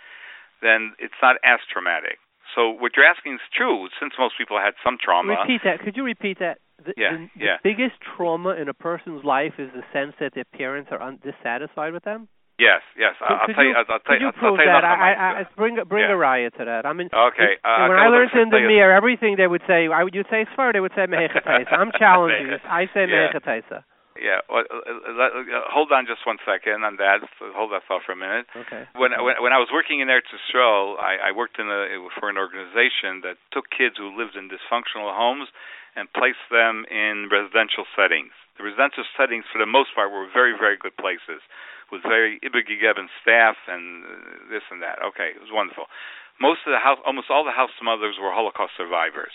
then 0.60 0.92
it's 0.98 1.14
not 1.22 1.36
as 1.46 1.62
traumatic 1.70 2.18
so 2.54 2.70
what 2.70 2.98
you're 2.98 3.06
asking 3.06 3.34
is 3.34 3.46
true 3.54 3.86
since 4.00 4.14
most 4.18 4.34
people 4.36 4.58
had 4.58 4.74
some 4.82 4.98
trauma 4.98 5.38
Repeat 5.38 5.62
that. 5.62 5.80
Could 5.80 5.96
you 5.96 6.02
repeat 6.02 6.38
that? 6.40 6.58
the, 6.84 6.94
Yeah, 6.96 7.12
the, 7.12 7.44
yeah. 7.44 7.56
the 7.62 7.70
biggest 7.70 8.00
trauma 8.16 8.50
in 8.50 8.68
a 8.68 8.74
person's 8.74 9.24
life 9.24 9.54
is 9.58 9.70
the 9.74 9.82
sense 9.92 10.14
that 10.20 10.34
their 10.34 10.44
parents 10.44 10.90
are 10.90 11.00
un- 11.00 11.20
dissatisfied 11.22 11.92
with 11.92 12.04
them. 12.04 12.28
Yes, 12.60 12.84
yes. 12.92 13.16
Could- 13.16 13.24
I'll 13.32 13.46
could 13.48 13.54
tell 13.56 13.64
you. 13.64 13.70
you- 13.72 13.76
I'll, 13.80 13.88
I'll 13.88 14.04
tell 14.04 14.14
you. 14.16 14.20
you 14.20 14.26
I'll 14.28 14.36
prove 14.36 14.56
tell 14.60 14.66
you 14.68 14.72
that? 14.76 14.84
I. 14.84 15.40
I, 15.40 15.46
bring 15.56 15.78
a- 15.80 15.84
bring 15.88 16.04
Yeah. 16.04 16.12
a 16.12 16.16
riot 16.20 16.52
to 16.60 16.64
that. 16.68 16.84
I 16.84 16.92
mean, 16.92 17.08
Okay. 17.08 17.56
it- 17.56 17.60
Uh, 17.64 17.88
when 17.88 17.96
I 17.96 18.08
learned 18.12 18.36
in 18.36 18.50
the 18.52 18.60
Mir, 18.60 18.92
everything 18.92 19.36
they 19.40 19.46
would 19.48 19.62
say, 19.66 19.88
I 19.88 20.04
would 20.04 20.14
you'd 20.14 20.28
say 20.28 20.44
Sfar, 20.52 20.72
they 20.76 20.80
would 20.84 20.92
say 20.92 21.06
Mehechatesa. 21.08 21.72
I'm 21.80 21.92
challenging 21.96 22.48
you. 22.52 22.58
I 22.68 22.84
say 22.92 23.08
Yeah. 23.08 23.32
Mehechatesa. 23.32 23.84
Yeah. 24.20 24.40
Well, 24.52 24.64
uh, 24.68 25.64
hold 25.72 25.88
on 25.92 26.04
just 26.04 26.26
one 26.26 26.36
second 26.44 26.84
on 26.84 26.96
that. 27.00 27.24
Hold 27.56 27.72
that 27.72 27.84
thought 27.88 28.02
for 28.04 28.12
a 28.12 28.16
minute. 28.20 28.44
Okay. 28.54 28.84
When 28.94 29.12
when, 29.24 29.40
when 29.40 29.52
I 29.56 29.58
was 29.58 29.68
working 29.72 30.00
in 30.00 30.08
Eretz 30.12 30.28
Yisrael, 30.28 31.00
I, 31.00 31.28
I 31.28 31.32
worked 31.32 31.58
in 31.58 31.68
a 31.70 31.80
for 32.20 32.28
an 32.28 32.36
organization 32.36 33.24
that 33.24 33.36
took 33.50 33.70
kids 33.72 33.96
who 33.96 34.12
lived 34.12 34.36
in 34.36 34.50
dysfunctional 34.52 35.08
homes 35.16 35.48
and 35.96 36.12
placed 36.12 36.44
them 36.52 36.84
in 36.90 37.28
residential 37.32 37.84
settings. 37.96 38.32
The 38.58 38.64
residential 38.68 39.04
settings, 39.16 39.44
for 39.50 39.58
the 39.58 39.66
most 39.66 39.94
part, 39.94 40.12
were 40.12 40.28
very 40.28 40.52
very 40.58 40.76
good 40.76 40.96
places 41.00 41.40
with 41.90 42.02
very 42.02 42.38
ibigigeben 42.40 43.10
staff 43.22 43.56
and 43.66 44.04
uh, 44.04 44.08
this 44.50 44.62
and 44.70 44.82
that. 44.82 45.02
Okay, 45.12 45.34
it 45.34 45.40
was 45.42 45.50
wonderful. 45.52 45.86
Most 46.40 46.64
of 46.64 46.72
the 46.72 46.80
house, 46.80 46.98
almost 47.04 47.28
all 47.28 47.44
the 47.44 47.52
house 47.52 47.74
mothers 47.82 48.16
were 48.16 48.32
Holocaust 48.32 48.72
survivors. 48.78 49.34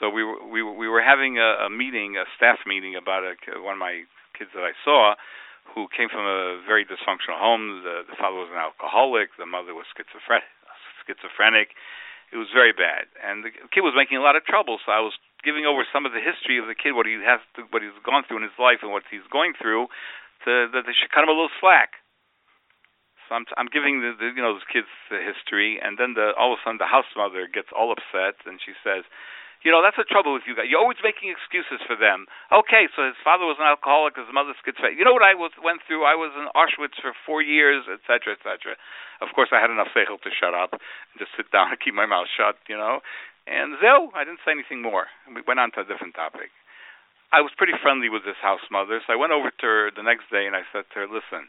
So 0.00 0.10
we 0.10 0.24
were 0.24 0.40
we 0.44 0.60
were, 0.62 0.74
we 0.74 0.88
were 0.88 1.04
having 1.04 1.38
a, 1.38 1.68
a 1.68 1.70
meeting, 1.70 2.16
a 2.16 2.24
staff 2.36 2.64
meeting 2.66 2.96
about 2.96 3.24
a, 3.24 3.36
one 3.60 3.76
of 3.76 3.82
my 3.82 4.04
kids 4.36 4.50
that 4.56 4.64
I 4.64 4.72
saw, 4.84 5.14
who 5.74 5.86
came 5.92 6.08
from 6.08 6.24
a 6.24 6.60
very 6.66 6.84
dysfunctional 6.84 7.38
home. 7.38 7.84
The, 7.84 8.08
the 8.08 8.16
father 8.16 8.40
was 8.40 8.50
an 8.50 8.58
alcoholic, 8.58 9.36
the 9.38 9.46
mother 9.46 9.72
was 9.76 9.86
schizophrenic. 9.92 10.48
Schizophrenic. 11.06 11.76
It 12.32 12.40
was 12.40 12.48
very 12.48 12.72
bad, 12.72 13.12
and 13.20 13.44
the 13.44 13.52
kid 13.68 13.84
was 13.84 13.92
making 13.92 14.16
a 14.16 14.24
lot 14.24 14.40
of 14.40 14.48
trouble. 14.48 14.80
So 14.80 14.88
I 14.88 15.04
was 15.04 15.12
giving 15.44 15.68
over 15.68 15.84
some 15.92 16.08
of 16.08 16.16
the 16.16 16.22
history 16.24 16.56
of 16.56 16.64
the 16.64 16.72
kid, 16.72 16.96
what 16.96 17.04
he 17.04 17.20
has, 17.20 17.44
to, 17.60 17.68
what 17.68 17.84
he's 17.84 17.92
gone 18.00 18.24
through 18.24 18.40
in 18.40 18.48
his 18.48 18.56
life, 18.56 18.80
and 18.80 18.88
what 18.88 19.04
he's 19.12 19.26
going 19.28 19.52
through, 19.52 19.92
to, 20.44 20.68
that 20.72 20.84
they 20.86 20.96
should 20.96 21.10
cut 21.10 21.24
him 21.24 21.32
a 21.32 21.36
little 21.36 21.52
slack. 21.60 22.00
So 23.28 23.38
I'm, 23.38 23.46
I'm 23.56 23.70
giving 23.70 24.02
the, 24.02 24.12
the 24.18 24.34
you 24.34 24.42
know 24.42 24.54
those 24.54 24.66
kids 24.68 24.90
the 25.08 25.22
history, 25.22 25.78
and 25.78 25.96
then 25.96 26.14
the 26.18 26.34
all 26.34 26.52
of 26.52 26.58
a 26.58 26.60
sudden 26.62 26.82
the 26.82 26.90
house 26.90 27.08
mother 27.16 27.46
gets 27.46 27.70
all 27.70 27.94
upset, 27.94 28.42
and 28.44 28.58
she 28.58 28.74
says, 28.82 29.06
you 29.62 29.70
know, 29.70 29.78
that's 29.78 29.98
the 29.98 30.06
trouble 30.06 30.34
with 30.34 30.42
you 30.46 30.58
guys. 30.58 30.66
You're 30.66 30.82
always 30.82 30.98
making 31.06 31.30
excuses 31.30 31.78
for 31.86 31.94
them. 31.94 32.26
Okay, 32.50 32.90
so 32.98 33.06
his 33.06 33.18
father 33.22 33.46
was 33.46 33.62
an 33.62 33.66
alcoholic, 33.70 34.18
his 34.18 34.26
mother 34.34 34.58
schizophrenic. 34.58 34.98
You 34.98 35.06
know 35.06 35.14
what 35.14 35.22
I 35.22 35.38
was 35.38 35.54
went 35.62 35.86
through? 35.86 36.02
I 36.02 36.18
was 36.18 36.34
in 36.34 36.50
Auschwitz 36.58 36.98
for 36.98 37.14
four 37.22 37.40
years, 37.46 37.86
et 37.86 38.02
cetera, 38.02 38.34
et 38.34 38.42
cetera. 38.42 38.74
Of 39.22 39.30
course, 39.38 39.54
I 39.54 39.62
had 39.62 39.70
enough 39.70 39.94
seichel 39.94 40.18
to 40.18 40.30
shut 40.34 40.50
up 40.50 40.74
and 40.74 41.16
just 41.16 41.30
sit 41.38 41.46
down 41.54 41.70
and 41.70 41.78
keep 41.82 41.94
my 41.94 42.10
mouth 42.10 42.26
shut, 42.26 42.58
you 42.66 42.76
know. 42.76 43.00
And 43.46 43.78
zeo, 43.78 44.10
I 44.14 44.26
didn't 44.26 44.42
say 44.42 44.50
anything 44.50 44.82
more. 44.82 45.06
We 45.30 45.42
went 45.46 45.62
on 45.62 45.70
to 45.78 45.86
a 45.86 45.86
different 45.86 46.18
topic. 46.18 46.50
I 47.32 47.40
was 47.40 47.50
pretty 47.56 47.72
friendly 47.80 48.08
with 48.08 48.24
this 48.24 48.38
house 48.40 48.60
mother, 48.70 49.00
so 49.00 49.12
I 49.12 49.16
went 49.16 49.32
over 49.32 49.50
to 49.50 49.66
her 49.66 49.90
the 49.90 50.04
next 50.04 50.28
day 50.30 50.46
and 50.46 50.54
I 50.54 50.62
said 50.70 50.84
to 50.92 50.94
her, 51.00 51.08
"Listen, 51.08 51.48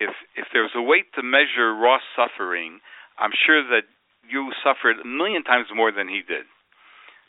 if 0.00 0.10
if 0.34 0.48
there's 0.52 0.74
a 0.74 0.82
way 0.82 1.04
to 1.14 1.22
measure 1.22 1.74
raw 1.74 1.98
suffering, 2.16 2.80
I'm 3.18 3.32
sure 3.32 3.62
that 3.62 3.84
you 4.28 4.52
suffered 4.64 4.98
a 5.00 5.06
million 5.06 5.44
times 5.44 5.68
more 5.72 5.92
than 5.92 6.08
he 6.08 6.22
did." 6.22 6.46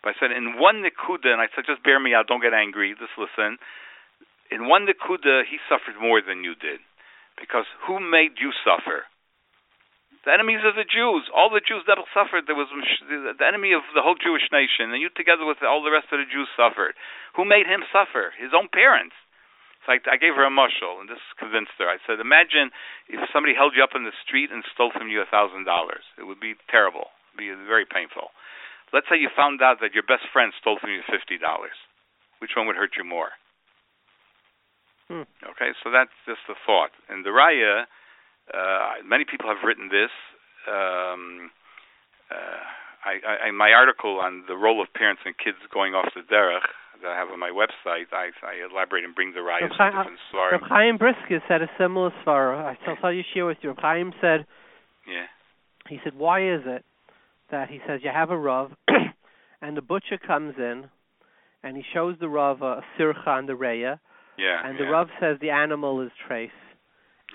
But 0.04 0.16
I 0.16 0.20
said, 0.20 0.32
in 0.32 0.60
one 0.60 0.84
nikuda, 0.84 1.28
and 1.28 1.42
I 1.42 1.48
said, 1.54 1.66
just 1.66 1.84
bear 1.84 2.00
me 2.00 2.14
out, 2.14 2.28
don't 2.28 2.42
get 2.42 2.54
angry, 2.54 2.96
just 2.98 3.18
listen. 3.18 3.58
In 4.52 4.70
one 4.70 4.88
nikuda, 4.88 5.44
he 5.44 5.58
suffered 5.68 6.00
more 6.00 6.22
than 6.22 6.44
you 6.44 6.56
did. 6.56 6.80
Because 7.40 7.66
who 7.86 8.00
made 8.00 8.40
you 8.40 8.52
suffer? 8.64 9.06
The 10.28 10.36
enemies 10.36 10.60
of 10.68 10.76
the 10.76 10.84
Jews. 10.84 11.32
All 11.32 11.48
the 11.48 11.64
Jews 11.64 11.88
that 11.88 11.96
suffered, 12.12 12.52
there 12.52 12.60
was 12.60 12.68
the 12.68 13.48
enemy 13.48 13.72
of 13.72 13.88
the 13.96 14.04
whole 14.04 14.20
Jewish 14.20 14.44
nation, 14.52 14.92
and 14.92 15.00
you 15.00 15.08
together 15.08 15.48
with 15.48 15.64
all 15.64 15.80
the 15.80 15.96
rest 15.96 16.12
of 16.12 16.20
the 16.20 16.28
Jews 16.28 16.52
suffered. 16.52 17.00
Who 17.40 17.48
made 17.48 17.64
him 17.64 17.88
suffer? 17.96 18.36
His 18.36 18.52
own 18.52 18.68
parents. 18.68 19.16
So 19.88 19.96
I, 19.96 20.04
I 20.12 20.20
gave 20.20 20.36
her 20.36 20.44
a 20.44 20.52
mushal, 20.52 21.00
and 21.00 21.08
this 21.08 21.24
convinced 21.40 21.80
her. 21.80 21.88
I 21.88 22.04
said, 22.04 22.20
imagine 22.20 22.76
if 23.08 23.24
somebody 23.32 23.56
held 23.56 23.72
you 23.72 23.80
up 23.80 23.96
in 23.96 24.04
the 24.04 24.12
street 24.20 24.52
and 24.52 24.68
stole 24.76 24.92
from 24.92 25.08
you 25.08 25.24
a 25.24 25.32
thousand 25.32 25.64
dollars. 25.64 26.04
It 26.20 26.28
would 26.28 26.44
be 26.44 26.60
terrible. 26.68 27.08
It 27.32 27.40
would 27.40 27.48
be 27.48 27.52
very 27.64 27.88
painful. 27.88 28.36
Let's 28.92 29.08
say 29.08 29.16
you 29.16 29.32
found 29.32 29.64
out 29.64 29.80
that 29.80 29.96
your 29.96 30.04
best 30.04 30.28
friend 30.36 30.52
stole 30.60 30.76
from 30.76 30.92
you 30.92 31.08
fifty 31.08 31.40
dollars. 31.40 31.80
Which 32.44 32.60
one 32.60 32.68
would 32.68 32.76
hurt 32.76 33.00
you 33.00 33.08
more? 33.08 33.32
Hmm. 35.08 35.24
Okay, 35.56 35.72
so 35.80 35.88
that's 35.88 36.12
just 36.28 36.44
a 36.52 36.60
thought. 36.68 36.92
And 37.08 37.24
the 37.24 37.32
raya, 37.32 37.88
uh, 38.54 39.04
many 39.06 39.26
people 39.26 39.50
have 39.50 39.64
written 39.66 39.90
this. 39.90 40.12
Um, 40.68 41.52
uh, 42.32 42.62
I, 43.06 43.20
I, 43.24 43.50
in 43.50 43.56
my 43.56 43.72
article 43.72 44.20
on 44.20 44.44
the 44.48 44.56
role 44.56 44.82
of 44.82 44.92
parents 44.94 45.22
and 45.26 45.36
kids 45.38 45.58
going 45.74 45.94
off 45.94 46.12
the 46.16 46.22
derech 46.22 46.68
that 47.02 47.12
I 47.12 47.16
have 47.16 47.30
on 47.30 47.40
my 47.40 47.52
website, 47.52 48.12
I, 48.12 48.32
I 48.44 48.68
elaborate 48.70 49.06
and 49.06 49.16
bring 49.16 49.32
the 49.34 49.44
Chaim- 49.44 49.70
to 49.70 49.70
different 49.70 50.20
svarim. 50.34 50.52
Reb 50.52 50.62
Chaim 50.68 50.98
Brisker 50.98 51.42
said 51.48 51.62
a 51.62 51.70
similar 51.78 52.12
svara. 52.26 52.66
I 52.66 52.78
shall 52.84 52.98
tell 52.98 53.14
you 53.14 53.24
share 53.34 53.46
with 53.46 53.58
you. 53.62 53.70
Reb 53.70 53.80
Chaim 53.80 54.14
said, 54.20 54.46
Yeah, 55.08 55.28
he 55.90 56.00
said, 56.04 56.16
why 56.16 56.54
is 56.54 56.62
it 56.66 56.84
that 57.52 57.70
he 57.70 57.80
says 57.88 58.02
you 58.04 58.12
have 58.14 58.30
a 58.30 58.38
rav, 58.38 58.72
and 59.62 59.78
the 59.78 59.82
butcher 59.82 60.18
comes 60.18 60.56
in, 60.58 60.86
and 61.64 61.78
he 61.78 61.84
shows 61.94 62.16
the 62.20 62.30
rav 62.30 62.62
a 62.62 62.82
sircha 63.00 63.28
on 63.28 63.46
the 63.46 63.54
reya, 63.54 64.00
yeah, 64.38 64.62
and 64.66 64.78
yeah. 64.78 64.86
the 64.86 64.92
rav 64.92 65.08
says 65.20 65.38
the 65.42 65.50
animal 65.50 66.02
is 66.02 66.12
trace, 66.28 66.50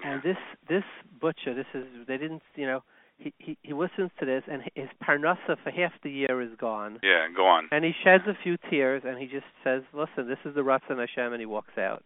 yeah. 0.01 0.13
and 0.15 0.23
this 0.23 0.37
this 0.69 0.85
butcher, 1.21 1.55
this 1.55 1.67
is 1.75 1.85
they 2.07 2.17
didn't, 2.19 2.43
you 2.57 2.67
know, 2.67 2.83
he 3.19 3.33
he, 3.39 3.57
he 3.63 3.73
listens 3.73 4.11
to 4.21 4.27
this, 4.27 4.43
and 4.51 4.63
his 4.75 4.89
parnasa 5.03 5.57
for 5.63 5.71
half 5.71 5.93
the 6.03 6.11
year 6.11 6.41
is 6.43 6.51
gone. 6.59 6.99
yeah, 7.03 7.27
go 7.37 7.47
on. 7.47 7.69
And 7.71 7.85
he 7.85 7.93
sheds 8.05 8.25
a 8.27 8.37
few 8.43 8.57
tears, 8.71 9.03
and 9.07 9.19
he 9.19 9.27
just 9.27 9.47
says, 9.65 9.83
"Listen, 9.93 10.29
this 10.29 10.39
is 10.45 10.55
the 10.55 10.63
Ratzon 10.63 10.99
Hashem," 10.99 11.33
and 11.33 11.41
he 11.41 11.47
walks 11.47 11.77
out. 11.79 12.03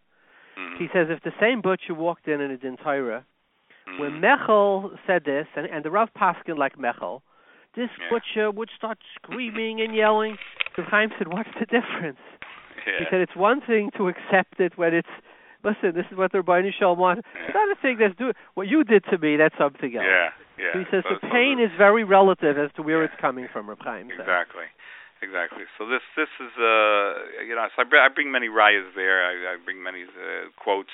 Mhm. 0.58 0.78
He 0.78 0.88
says, 0.92 1.08
if 1.10 1.22
the 1.22 1.34
same 1.38 1.60
butcher 1.60 1.92
walked 1.94 2.28
in 2.28 2.40
in 2.40 2.76
Torah, 2.78 3.24
Mhm. 3.86 3.98
when 4.00 4.20
Mechel 4.22 4.98
said 5.06 5.24
this, 5.24 5.46
and, 5.54 5.66
and 5.66 5.84
the 5.84 5.90
Rav 5.90 6.08
Paskin 6.14 6.56
like 6.56 6.76
Mechel, 6.78 7.20
this 7.74 7.90
Yeah. 8.00 8.08
butcher 8.10 8.50
would 8.50 8.70
start 8.70 8.98
screaming 9.16 9.82
and 9.82 9.94
yelling. 9.94 10.38
So 10.74 10.82
Chaim 10.82 11.12
said, 11.18 11.28
what's 11.28 11.50
the 11.60 11.66
difference? 11.66 12.18
yeah. 12.86 12.98
He 13.00 13.04
said, 13.10 13.20
it's 13.20 13.36
one 13.36 13.60
thing 13.60 13.90
to 13.98 14.08
accept 14.08 14.58
it 14.60 14.76
when 14.78 14.94
it's, 14.94 15.08
listen, 15.66 15.90
this 15.98 16.06
is 16.10 16.16
what 16.16 16.30
the 16.30 16.38
Rabbi 16.46 16.70
Shalom 16.78 16.98
wants. 16.98 17.26
Yeah. 17.34 17.50
Another 17.58 17.76
thing 17.82 17.98
that's 17.98 18.14
do 18.16 18.30
what 18.54 18.68
you 18.70 18.84
did 18.86 19.02
to 19.10 19.18
me, 19.18 19.36
that's 19.36 19.56
something 19.58 19.90
else. 19.98 20.06
yeah, 20.06 20.30
yeah. 20.62 20.72
So 20.72 20.78
he 20.78 20.86
says 20.94 21.02
So- 21.04 21.18
the 21.18 21.26
pain 21.28 21.58
the- 21.58 21.66
is 21.66 21.72
very 21.76 22.04
relative 22.04 22.56
as 22.56 22.70
to 22.78 22.82
where 22.86 23.02
Yeah. 23.02 23.10
it's 23.10 23.18
coming 23.20 23.48
from, 23.52 23.68
Reb 23.68 23.82
Chaim 23.82 24.08
said. 24.10 24.20
Exactly, 24.20 24.68
exactly. 25.20 25.64
So 25.76 25.86
this 25.90 26.02
this 26.14 26.30
is 26.40 26.52
uh 26.56 27.42
you 27.42 27.54
know 27.58 27.66
so 27.74 27.82
I 27.82 27.84
bring, 27.84 28.02
I 28.02 28.08
bring 28.08 28.30
many 28.30 28.48
rayas 28.48 28.86
there. 28.94 29.26
I, 29.26 29.54
I 29.54 29.56
bring 29.64 29.82
many 29.82 30.04
uh, 30.04 30.48
quotes 30.56 30.92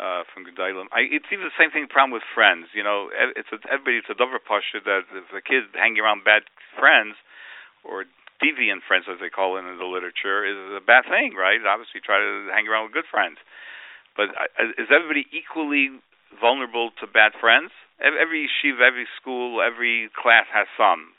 uh 0.00 0.24
from 0.32 0.44
Gedolim. 0.44 0.86
I 0.92 1.06
it's 1.08 1.28
even 1.30 1.44
the 1.46 1.56
same 1.60 1.70
thing 1.70 1.86
problem 1.86 2.10
with 2.12 2.24
friends. 2.34 2.66
You 2.74 2.82
know, 2.82 3.10
it's 3.36 3.52
a, 3.52 3.58
everybody 3.70 3.98
it's 4.02 4.10
a 4.10 4.18
dover 4.18 4.38
pasha 4.40 4.80
that 4.84 5.04
if 5.12 5.30
a 5.32 5.40
kid 5.40 5.64
hanging 5.74 6.00
around 6.02 6.24
bad 6.24 6.42
friends 6.78 7.14
or 7.84 8.04
deviant 8.42 8.82
friends 8.88 9.06
as 9.06 9.20
they 9.22 9.30
call 9.30 9.54
it 9.56 9.60
in 9.62 9.78
the 9.78 9.84
literature 9.86 10.42
is 10.44 10.58
a 10.74 10.80
bad 10.82 11.04
thing, 11.06 11.30
right? 11.38 11.60
Obviously, 11.62 12.00
try 12.02 12.18
to 12.18 12.50
hang 12.50 12.66
around 12.66 12.84
with 12.90 12.92
good 12.98 13.06
friends. 13.06 13.38
But 14.16 14.34
is 14.78 14.92
everybody 14.92 15.26
equally 15.32 15.90
vulnerable 16.36 16.90
to 17.00 17.06
bad 17.06 17.32
friends? 17.38 17.72
Every 18.00 18.48
yeshiva, 18.48 18.82
every 18.82 19.06
school, 19.20 19.62
every 19.62 20.10
class 20.12 20.46
has 20.52 20.66
some, 20.76 21.14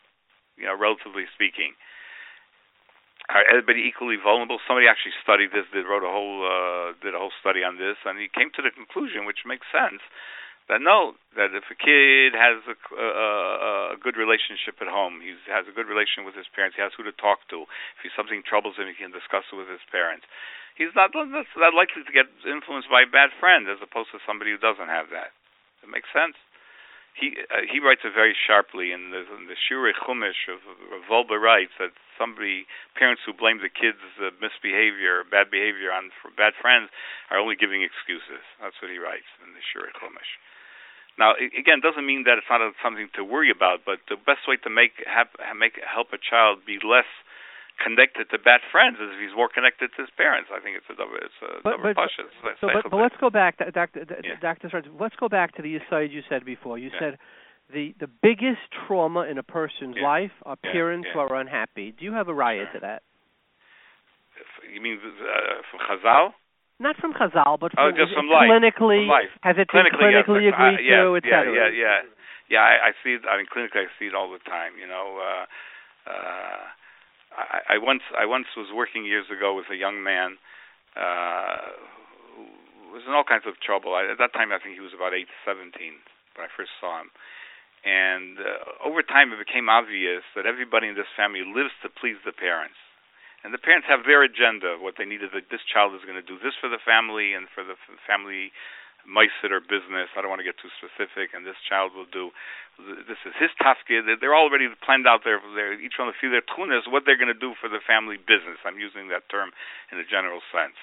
you 0.58 0.66
know, 0.66 0.76
relatively 0.76 1.26
speaking. 1.34 1.74
Are 3.32 3.42
everybody 3.48 3.88
equally 3.88 4.20
vulnerable? 4.20 4.60
Somebody 4.68 4.92
actually 4.92 5.16
studied 5.24 5.56
this, 5.56 5.64
did 5.72 5.88
wrote 5.88 6.04
a 6.04 6.12
whole 6.12 6.44
uh, 6.44 6.92
did 7.00 7.16
a 7.16 7.20
whole 7.20 7.32
study 7.40 7.64
on 7.64 7.80
this, 7.80 7.96
and 8.04 8.20
he 8.20 8.28
came 8.28 8.52
to 8.60 8.62
the 8.62 8.70
conclusion, 8.70 9.24
which 9.24 9.48
makes 9.48 9.66
sense, 9.72 10.04
that 10.72 10.80
no, 10.80 11.20
that 11.36 11.52
if 11.52 11.68
a 11.68 11.76
kid 11.76 12.32
has 12.32 12.64
a, 12.70 12.78
a, 12.96 13.96
a 13.96 14.00
good 14.00 14.16
relationship 14.16 14.80
at 14.80 14.88
home, 14.88 15.20
he 15.20 15.36
has 15.52 15.68
a 15.68 15.76
good 15.76 15.92
relation 15.92 16.24
with 16.24 16.36
his 16.40 16.48
parents, 16.56 16.80
he 16.80 16.84
has 16.84 16.96
who 16.96 17.04
to 17.04 17.16
talk 17.16 17.44
to. 17.52 17.68
If 18.04 18.16
something 18.16 18.44
troubles 18.48 18.80
him, 18.80 18.88
he 18.88 18.96
can 18.96 19.12
discuss 19.12 19.44
it 19.52 19.60
with 19.60 19.68
his 19.68 19.84
parents. 19.92 20.24
He's 20.74 20.96
not 20.98 21.14
that 21.14 21.74
likely 21.76 22.02
to 22.02 22.14
get 22.14 22.32
influenced 22.48 22.90
by 22.90 23.06
a 23.06 23.10
bad 23.10 23.30
friend, 23.38 23.70
as 23.70 23.78
opposed 23.84 24.10
to 24.16 24.24
somebody 24.26 24.50
who 24.50 24.58
doesn't 24.58 24.90
have 24.90 25.14
that. 25.14 25.36
It 25.86 25.90
makes 25.92 26.10
sense. 26.10 26.40
He 27.14 27.38
uh, 27.46 27.70
he 27.70 27.78
writes 27.78 28.02
it 28.02 28.18
very 28.18 28.34
sharply 28.34 28.90
in 28.90 29.14
the 29.14 29.22
in 29.38 29.46
the 29.46 29.54
Shiurei 29.54 29.94
Chumash 29.94 30.50
of, 30.50 30.66
of 30.66 31.06
Wolbe 31.06 31.38
writes 31.38 31.78
that 31.78 31.94
somebody 32.18 32.66
parents 32.98 33.22
who 33.22 33.38
blame 33.38 33.62
the 33.62 33.70
kids' 33.70 34.02
uh, 34.18 34.34
misbehavior, 34.42 35.22
bad 35.22 35.54
behavior 35.54 35.94
on 35.94 36.10
for 36.10 36.34
bad 36.34 36.58
friends 36.58 36.90
are 37.30 37.38
only 37.38 37.54
giving 37.54 37.86
excuses. 37.86 38.42
That's 38.58 38.82
what 38.82 38.90
he 38.90 38.98
writes 38.98 39.30
in 39.46 39.54
the 39.54 39.62
Shiurei 39.62 39.94
Chumash. 39.94 40.34
Now, 41.18 41.34
again, 41.38 41.80
doesn't 41.82 42.06
mean 42.06 42.24
that 42.26 42.38
it's 42.42 42.50
not 42.50 42.62
something 42.82 43.08
to 43.16 43.24
worry 43.24 43.52
about, 43.52 43.86
but 43.86 44.00
the 44.10 44.16
best 44.18 44.48
way 44.48 44.58
to 44.66 44.70
make 44.70 44.98
have, 45.06 45.28
make 45.56 45.78
help 45.86 46.10
a 46.14 46.18
child 46.18 46.66
be 46.66 46.80
less 46.82 47.06
connected 47.84 48.30
to 48.30 48.38
bad 48.38 48.62
friends 48.72 48.98
is 49.02 49.10
if 49.14 49.20
he's 49.22 49.36
more 49.36 49.50
connected 49.50 49.90
to 49.98 50.02
his 50.06 50.10
parents. 50.18 50.50
I 50.54 50.60
think 50.62 50.78
it's 50.78 50.90
a 50.90 50.96
double, 50.98 51.18
it's 51.18 51.34
a 51.42 51.62
But- 51.62 51.78
double 51.78 51.84
but- 51.94 51.96
pasha. 51.98 52.22
It's 52.26 52.34
a 52.42 52.58
So, 52.62 52.68
but, 52.74 52.90
but 52.90 52.98
let's 52.98 53.18
go 53.18 53.30
back. 53.30 53.56
Yeah. 53.60 54.36
Dr. 54.42 54.70
Sarge, 54.70 54.88
let's 55.00 55.16
go 55.18 55.30
back 55.30 55.54
to 55.56 55.62
the 55.62 55.76
aside 55.78 56.12
you 56.12 56.22
said 56.30 56.46
before. 56.46 56.78
You 56.78 56.90
Yeah. 56.94 57.00
said 57.00 57.20
the 57.70 57.94
the 58.00 58.08
biggest 58.08 58.62
trauma 58.86 59.22
in 59.22 59.38
a 59.38 59.44
person's 59.44 59.96
Yeah. 59.98 60.04
life 60.04 60.34
are 60.46 60.56
parents 60.56 61.08
who 61.14 61.20
are 61.20 61.34
unhappy. 61.36 61.92
Do 61.92 62.06
you 62.06 62.14
have 62.14 62.28
a 62.28 62.34
riot 62.34 62.72
to 62.74 62.80
that? 62.82 63.02
You 64.72 64.82
mean 64.82 65.00
uh, 65.00 65.62
from 65.70 65.80
Chazal? 65.82 66.34
Not 66.84 67.00
from 67.00 67.16
Chazal, 67.16 67.56
but 67.64 67.72
oh, 67.80 67.88
from, 67.88 67.96
just 67.96 68.12
from 68.12 68.28
clinically. 68.28 69.08
From 69.08 69.16
life. 69.16 69.32
Has 69.40 69.56
it 69.56 69.72
clinically, 69.72 70.04
been 70.04 70.28
clinically 70.28 70.52
yes, 70.52 70.52
agreed 70.52 70.52
uh, 70.52 70.60
to, 70.60 70.84
yes, 70.84 71.00
yeah, 71.00 71.16
etc.? 71.16 71.56
Yeah, 71.56 71.70
yeah, 71.72 71.98
yeah. 72.52 72.60
I, 72.60 72.74
I 72.88 73.00
see 73.00 73.16
it. 73.16 73.24
I 73.24 73.40
mean, 73.40 73.48
clinically, 73.48 73.88
I 73.88 73.90
see 73.96 74.12
it 74.12 74.16
all 74.16 74.28
the 74.28 74.44
time. 74.44 74.76
You 74.76 74.92
know, 74.92 75.16
uh, 75.16 75.44
uh, 76.12 76.62
I, 77.40 77.58
I 77.72 77.76
once 77.80 78.04
I 78.20 78.28
once 78.28 78.52
was 78.60 78.68
working 78.76 79.08
years 79.08 79.32
ago 79.32 79.56
with 79.56 79.72
a 79.72 79.80
young 79.80 80.04
man 80.04 80.36
uh, 81.00 81.72
who 82.36 82.92
was 82.92 83.08
in 83.08 83.16
all 83.16 83.24
kinds 83.24 83.48
of 83.48 83.56
trouble. 83.64 83.96
I, 83.96 84.12
at 84.12 84.20
that 84.20 84.36
time, 84.36 84.52
I 84.52 84.60
think 84.60 84.76
he 84.76 84.84
was 84.84 84.92
about 84.92 85.16
eight, 85.16 85.32
seventeen 85.48 86.04
when 86.36 86.44
I 86.44 86.52
first 86.52 86.76
saw 86.84 87.00
him. 87.00 87.16
And 87.88 88.44
uh, 88.44 88.84
over 88.84 89.08
time, 89.08 89.32
it 89.32 89.40
became 89.40 89.72
obvious 89.72 90.28
that 90.36 90.44
everybody 90.44 90.92
in 90.92 91.00
this 91.00 91.08
family 91.16 91.48
lives 91.48 91.72
to 91.80 91.88
please 91.88 92.20
the 92.28 92.36
parents. 92.36 92.76
And 93.44 93.52
the 93.52 93.60
parents 93.60 93.92
have 93.92 94.08
their 94.08 94.24
agenda, 94.24 94.80
what 94.80 94.96
they 94.96 95.04
need 95.04 95.20
is 95.20 95.36
that 95.36 95.52
this 95.52 95.64
child 95.68 95.92
is 95.92 96.08
going 96.08 96.16
to 96.20 96.24
do 96.24 96.40
this 96.40 96.56
for 96.56 96.72
the 96.72 96.80
family 96.80 97.36
and 97.36 97.52
for 97.52 97.64
the 97.68 97.76
family 98.08 98.56
meisit 99.04 99.52
or 99.52 99.60
business. 99.60 100.08
I 100.16 100.24
don't 100.24 100.32
want 100.32 100.40
to 100.40 100.48
get 100.48 100.56
too 100.60 100.72
specific. 100.80 101.36
And 101.36 101.44
this 101.44 101.60
child 101.68 101.92
will 101.92 102.08
do 102.08 102.32
this 102.80 103.20
is 103.28 103.36
his 103.38 103.54
tafkid. 103.62 104.08
They're 104.18 104.36
already 104.36 104.66
planned 104.82 105.06
out 105.06 105.22
there. 105.22 105.38
They're, 105.54 105.78
each 105.78 106.00
one 106.00 106.10
of 106.10 106.16
the 106.18 106.30
their 106.32 106.42
tunas 106.42 106.90
what 106.90 107.04
they're 107.06 107.20
going 107.20 107.32
to 107.32 107.38
do 107.38 107.54
for 107.60 107.70
the 107.70 107.84
family 107.84 108.18
business. 108.18 108.58
I'm 108.66 108.82
using 108.82 109.14
that 109.14 109.30
term 109.30 109.54
in 109.92 110.00
a 110.00 110.08
general 110.08 110.42
sense. 110.50 110.80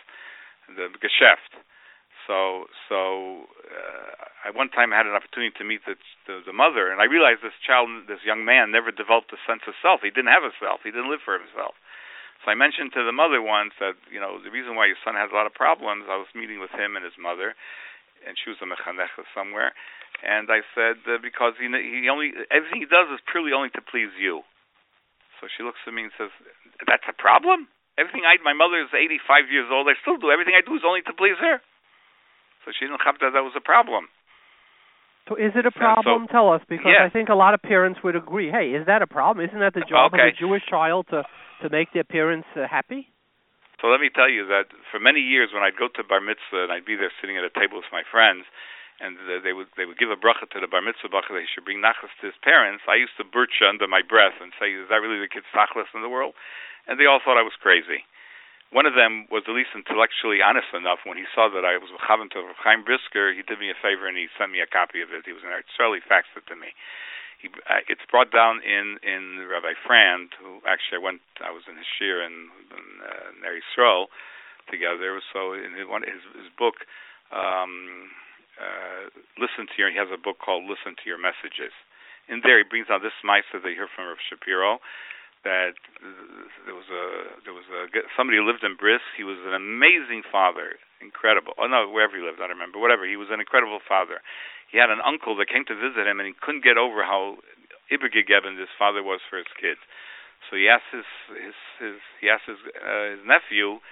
The 0.71 0.87
geschäft. 1.03 1.59
So 2.29 2.71
so 2.87 3.51
uh, 3.67 4.47
I 4.47 4.55
one 4.55 4.71
time 4.71 4.95
had 4.95 5.09
an 5.09 5.19
opportunity 5.19 5.51
to 5.59 5.65
meet 5.67 5.83
the, 5.83 5.99
the 6.31 6.47
the 6.47 6.55
mother, 6.55 6.93
and 6.95 7.03
I 7.03 7.11
realized 7.11 7.43
this 7.43 7.59
child, 7.59 7.91
this 8.07 8.23
young 8.23 8.45
man, 8.47 8.71
never 8.71 8.95
developed 8.95 9.35
a 9.35 9.41
sense 9.43 9.67
of 9.67 9.75
self. 9.83 10.07
He 10.07 10.15
didn't 10.15 10.31
have 10.31 10.47
a 10.47 10.55
self. 10.63 10.87
He 10.87 10.95
didn't 10.95 11.11
live 11.11 11.27
for 11.27 11.35
himself. 11.35 11.75
So 12.41 12.49
I 12.49 12.57
mentioned 12.57 12.97
to 12.97 13.05
the 13.05 13.13
mother 13.13 13.45
once 13.45 13.77
that 13.85 14.01
you 14.09 14.17
know 14.17 14.41
the 14.41 14.49
reason 14.49 14.73
why 14.73 14.89
your 14.89 14.97
son 15.05 15.13
has 15.13 15.29
a 15.29 15.37
lot 15.37 15.45
of 15.45 15.53
problems. 15.53 16.09
I 16.09 16.17
was 16.17 16.31
meeting 16.33 16.61
with 16.61 16.73
him 16.73 16.97
and 16.97 17.05
his 17.05 17.17
mother, 17.21 17.53
and 18.25 18.33
she 18.41 18.49
was 18.49 18.57
a 18.65 18.69
mechanecha 18.69 19.29
somewhere, 19.37 19.77
and 20.25 20.49
I 20.49 20.65
said 20.73 21.05
uh, 21.05 21.21
because 21.21 21.61
he 21.61 21.69
he 21.69 22.09
only 22.09 22.33
everything 22.49 22.81
he 22.81 22.89
does 22.89 23.13
is 23.13 23.21
purely 23.29 23.53
only 23.53 23.69
to 23.77 23.85
please 23.85 24.13
you. 24.17 24.41
So 25.41 25.53
she 25.53 25.65
looks 25.65 25.85
at 25.85 25.93
me 25.93 26.09
and 26.09 26.15
says, 26.17 26.33
"That's 26.89 27.05
a 27.09 27.17
problem." 27.17 27.69
Everything 28.01 28.25
I 28.25 28.41
my 28.41 28.57
mother 28.57 28.81
is 28.81 28.89
85 28.89 29.53
years 29.53 29.69
old. 29.69 29.85
I 29.85 29.97
still 30.01 30.17
do 30.17 30.33
everything 30.33 30.57
I 30.57 30.65
do 30.65 30.73
is 30.81 30.85
only 30.85 31.05
to 31.05 31.13
please 31.13 31.37
her. 31.37 31.61
So 32.65 32.73
she 32.73 32.89
didn't 32.89 33.05
have 33.05 33.21
that 33.21 33.37
that 33.37 33.45
was 33.45 33.53
a 33.53 33.65
problem. 33.65 34.09
So 35.29 35.37
is 35.37 35.53
it 35.55 35.69
a 35.69 35.71
problem? 35.71 36.27
So, 36.27 36.33
Tell 36.33 36.49
us, 36.51 36.63
because 36.69 36.97
yeah. 36.97 37.05
I 37.05 37.11
think 37.13 37.29
a 37.29 37.37
lot 37.37 37.53
of 37.53 37.61
parents 37.63 38.01
would 38.03 38.17
agree. 38.17 38.51
Hey, 38.51 38.73
is 38.73 38.87
that 38.87 39.03
a 39.03 39.07
problem? 39.07 39.47
Isn't 39.47 39.61
that 39.61 39.75
the 39.75 39.85
job 39.85 40.13
okay. 40.13 40.33
of 40.33 40.35
a 40.35 40.37
Jewish 40.37 40.65
child 40.67 41.07
to 41.11 41.23
to 41.63 41.71
make 41.71 41.93
their 41.93 42.05
parents 42.05 42.49
uh, 42.57 42.67
happy? 42.69 43.09
So 43.81 43.89
let 43.89 44.01
me 44.01 44.13
tell 44.13 44.29
you 44.29 44.45
that 44.53 44.69
for 44.93 45.01
many 45.01 45.25
years, 45.25 45.57
when 45.57 45.65
I'd 45.65 45.77
go 45.77 45.89
to 45.89 46.05
bar 46.05 46.21
mitzvah 46.21 46.69
and 46.69 46.73
I'd 46.73 46.85
be 46.85 47.01
there 47.01 47.13
sitting 47.21 47.41
at 47.41 47.49
a 47.49 47.53
table 47.53 47.81
with 47.81 47.89
my 47.89 48.05
friends, 48.05 48.45
and 49.01 49.17
they 49.17 49.57
would 49.57 49.73
they 49.81 49.89
would 49.89 49.97
give 49.97 50.13
a 50.13 50.21
bracha 50.21 50.45
to 50.53 50.61
the 50.61 50.69
bar 50.69 50.85
mitzvah 50.85 51.09
bracha 51.09 51.33
that 51.33 51.41
he 51.41 51.49
should 51.49 51.65
bring 51.65 51.81
nachas 51.81 52.13
to 52.21 52.29
his 52.29 52.37
parents, 52.45 52.85
I 52.85 53.01
used 53.01 53.17
to 53.17 53.25
birch 53.25 53.65
under 53.65 53.89
my 53.89 54.05
breath 54.05 54.37
and 54.45 54.53
say, 54.61 54.77
"Is 54.77 54.93
that 54.93 55.01
really 55.01 55.17
the 55.17 55.33
kid's 55.33 55.49
tachlis 55.57 55.89
in 55.97 56.05
the 56.05 56.13
world?" 56.13 56.37
And 56.85 57.01
they 57.01 57.09
all 57.09 57.25
thought 57.25 57.41
I 57.41 57.47
was 57.47 57.57
crazy. 57.57 58.05
One 58.69 58.85
of 58.85 58.95
them 58.95 59.27
was 59.33 59.49
at 59.49 59.57
least 59.57 59.75
intellectually 59.75 60.45
honest 60.45 60.71
enough 60.77 61.03
when 61.09 61.17
he 61.17 61.27
saw 61.35 61.49
that 61.49 61.65
I 61.65 61.81
was 61.81 61.91
chavim 62.05 62.31
to 62.37 62.53
Chaim 62.61 62.85
Brisker. 62.85 63.33
He 63.33 63.43
did 63.43 63.59
me 63.59 63.73
a 63.73 63.75
favor 63.75 64.07
and 64.07 64.15
he 64.15 64.29
sent 64.39 64.53
me 64.53 64.61
a 64.61 64.69
copy 64.69 65.01
of 65.01 65.11
it. 65.11 65.27
He 65.27 65.35
was 65.35 65.43
in 65.43 65.51
Israel. 65.51 65.97
He 65.97 66.05
faxed 66.05 66.37
it 66.37 66.47
to 66.47 66.55
me 66.55 66.71
he, 67.41 67.49
uh, 67.49 67.81
it's 67.89 68.05
brought 68.11 68.31
down 68.31 68.61
in 68.61 69.01
in 69.01 69.41
Rabbi 69.49 69.73
Frand, 69.81 70.37
who 70.37 70.61
actually 70.69 71.01
I 71.01 71.05
went, 71.05 71.21
I 71.41 71.51
was 71.51 71.65
in 71.65 71.77
his 71.77 71.89
shir 71.89 72.21
in, 72.21 72.53
uh, 72.69 73.33
Ner 73.41 73.57
Yisrael 73.57 74.13
together. 74.69 75.21
So 75.33 75.57
in 75.57 75.73
his, 75.73 75.89
one 75.89 76.05
his 76.05 76.21
his 76.37 76.53
book, 76.53 76.85
um, 77.33 78.13
uh, 78.61 79.09
listen 79.41 79.65
to 79.67 79.77
your. 79.81 79.91
He 79.91 79.97
has 79.97 80.13
a 80.13 80.21
book 80.21 80.37
called 80.37 80.69
Listen 80.69 80.93
to 81.01 81.05
Your 81.09 81.21
Messages. 81.21 81.73
In 82.29 82.45
there, 82.45 82.61
he 82.61 82.69
brings 82.69 82.93
out 82.93 83.01
this 83.03 83.17
mice 83.25 83.49
that 83.51 83.65
they 83.65 83.73
hear 83.75 83.89
from 83.89 84.07
Rav 84.13 84.21
Shapiro. 84.21 84.79
That 85.43 85.81
there 86.69 86.77
was 86.77 86.87
a 86.93 87.41
there 87.49 87.57
was 87.57 87.65
a 87.73 87.89
somebody 88.13 88.37
who 88.37 88.45
lived 88.45 88.63
in 88.63 88.77
Brisk. 88.77 89.09
He 89.17 89.25
was 89.25 89.41
an 89.49 89.57
amazing 89.57 90.23
father, 90.29 90.77
incredible. 91.01 91.53
Oh 91.59 91.67
no, 91.67 91.89
wherever 91.89 92.17
he 92.17 92.23
lived, 92.23 92.39
I 92.39 92.47
don't 92.47 92.57
remember. 92.57 92.79
Whatever, 92.79 93.09
he 93.09 93.17
was 93.17 93.29
an 93.33 93.41
incredible 93.41 93.81
father 93.81 94.21
he 94.71 94.79
had 94.79 94.91
an 94.91 95.03
uncle 95.03 95.35
that 95.37 95.51
came 95.51 95.67
to 95.67 95.75
visit 95.75 96.07
him, 96.07 96.23
and 96.23 96.31
he 96.31 96.35
couldn't 96.39 96.63
get 96.63 96.79
over 96.79 97.03
how 97.03 97.43
ibegegeben 97.91 98.55
his 98.55 98.71
father 98.79 99.03
was 99.03 99.19
for 99.27 99.37
his 99.37 99.51
kids. 99.59 99.83
So 100.49 100.55
he 100.55 100.71
asked 100.71 100.89
his 100.95 101.07
his, 101.35 101.59
his 101.83 101.99
he 102.23 102.31
asked 102.31 102.47
his 102.47 102.63
uh, 102.79 103.19
his 103.19 103.23
nephew, 103.27 103.83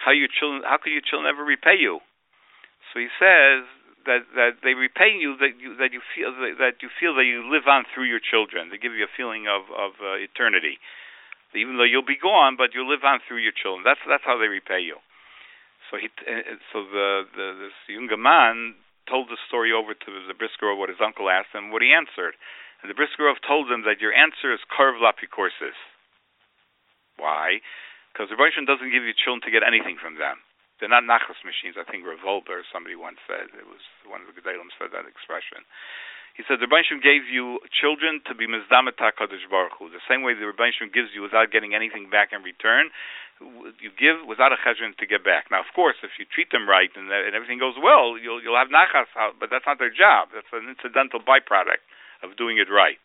how 0.00 0.10
you 0.10 0.26
children 0.26 0.64
how 0.64 0.80
could 0.80 0.96
your 0.96 1.04
children 1.04 1.28
ever 1.28 1.44
repay 1.44 1.76
you? 1.76 2.00
So 2.90 2.98
he 2.98 3.12
says 3.20 3.68
that 4.08 4.24
that 4.34 4.64
they 4.64 4.72
repay 4.72 5.12
you 5.12 5.36
that 5.36 5.60
you 5.60 5.76
that 5.76 5.92
you 5.92 6.00
feel 6.16 6.32
that, 6.32 6.56
that 6.58 6.74
you 6.80 6.88
feel 6.88 7.14
that 7.20 7.28
you 7.28 7.44
live 7.44 7.68
on 7.68 7.84
through 7.92 8.08
your 8.08 8.20
children. 8.24 8.72
They 8.72 8.80
give 8.80 8.96
you 8.96 9.04
a 9.04 9.12
feeling 9.14 9.46
of 9.46 9.68
of 9.68 10.00
uh, 10.00 10.16
eternity, 10.16 10.80
even 11.54 11.76
though 11.76 11.86
you'll 11.86 12.08
be 12.08 12.18
gone, 12.18 12.56
but 12.56 12.72
you 12.72 12.88
live 12.88 13.04
on 13.04 13.20
through 13.28 13.44
your 13.44 13.54
children. 13.54 13.84
That's 13.84 14.02
that's 14.08 14.24
how 14.24 14.40
they 14.40 14.48
repay 14.48 14.80
you. 14.80 14.96
So 15.92 16.00
he 16.00 16.08
uh, 16.08 16.56
so 16.72 16.88
the 16.88 17.28
the 17.36 17.68
this 17.68 17.76
younger 17.84 18.16
man 18.16 18.80
told 19.04 19.28
the 19.28 19.36
story 19.44 19.76
over 19.76 19.92
to 19.92 20.10
the 20.24 20.32
Briskerov 20.32 20.80
what 20.80 20.88
his 20.88 21.04
uncle 21.04 21.28
asked 21.28 21.52
him, 21.52 21.68
what 21.68 21.84
he 21.84 21.92
answered. 21.92 22.32
And 22.80 22.88
the 22.88 22.96
Briskerov 22.96 23.44
told 23.44 23.68
him 23.68 23.84
that 23.84 24.00
your 24.00 24.16
answer 24.16 24.56
is 24.56 24.64
Karv 24.72 24.96
Lapikorsis. 25.04 25.76
Why? 27.20 27.60
Because 28.08 28.32
the 28.32 28.40
Rebbeinu 28.40 28.64
doesn't 28.64 28.88
give 28.88 29.04
you 29.04 29.12
children 29.12 29.44
to 29.44 29.52
get 29.52 29.60
anything 29.60 30.00
from 30.00 30.16
them. 30.16 30.40
They're 30.80 30.90
not 30.90 31.04
nachas 31.04 31.38
machines. 31.44 31.76
I 31.76 31.84
think 31.84 32.08
Rav 32.08 32.24
Wolbe, 32.24 32.56
somebody 32.72 32.96
once 32.96 33.20
said, 33.28 33.52
it 33.54 33.68
was 33.68 33.84
one 34.08 34.24
of 34.24 34.32
the 34.32 34.34
Gedolim 34.34 34.72
said 34.80 34.90
that 34.96 35.06
expression. 35.06 35.62
He 36.32 36.42
said 36.48 36.64
the 36.64 36.66
Rebbeinu 36.66 37.02
gave 37.04 37.28
you 37.28 37.60
children 37.68 38.24
to 38.24 38.32
be 38.32 38.48
mizdamet 38.48 38.96
HaKadosh 38.96 39.44
Baruch 39.52 39.76
Hu. 39.76 39.92
The 39.92 40.00
same 40.08 40.24
way 40.24 40.32
the 40.32 40.48
Rebbeinu 40.48 40.88
gives 40.88 41.12
you 41.12 41.20
without 41.20 41.52
getting 41.52 41.76
anything 41.76 42.08
back 42.08 42.32
in 42.32 42.40
return, 42.40 42.88
you 43.80 43.90
give 43.92 44.22
without 44.24 44.52
a 44.52 44.58
cheshbon 44.60 44.96
to 44.96 45.06
get 45.06 45.24
back. 45.24 45.50
Now, 45.50 45.60
of 45.60 45.70
course, 45.74 45.96
if 46.02 46.16
you 46.18 46.24
treat 46.24 46.50
them 46.54 46.68
right 46.68 46.90
and, 46.94 47.10
and 47.10 47.34
everything 47.34 47.58
goes 47.58 47.74
well, 47.76 48.16
you'll 48.16 48.40
you'll 48.40 48.58
have 48.58 48.70
nachas, 48.70 49.10
but 49.38 49.50
that's 49.50 49.66
not 49.66 49.78
their 49.78 49.92
job. 49.92 50.30
That's 50.34 50.48
an 50.52 50.70
incidental 50.70 51.20
byproduct 51.20 51.82
of 52.22 52.36
doing 52.36 52.58
it 52.58 52.70
right. 52.70 53.00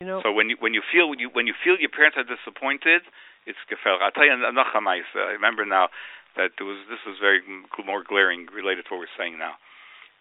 You 0.00 0.06
know, 0.06 0.20
so 0.22 0.30
when 0.30 0.48
you 0.52 0.56
when 0.60 0.74
you 0.74 0.82
feel 0.84 1.08
when 1.08 1.18
you 1.18 1.28
when 1.32 1.46
you 1.46 1.54
feel 1.56 1.76
your 1.80 1.90
parents 1.90 2.16
are 2.20 2.28
disappointed, 2.28 3.02
it's 3.48 3.60
gefel. 3.66 3.98
I'll 4.00 4.12
tell 4.12 4.26
you 4.28 4.34
another 4.36 4.68
I 4.72 5.32
remember 5.32 5.64
now 5.64 5.88
that 6.36 6.52
there 6.60 6.68
was 6.68 6.84
this 6.88 7.00
was 7.06 7.16
very 7.20 7.40
more 7.84 8.04
glaring 8.04 8.46
related 8.52 8.84
to 8.86 8.94
what 8.94 9.08
we're 9.08 9.18
saying 9.18 9.40
now. 9.40 9.56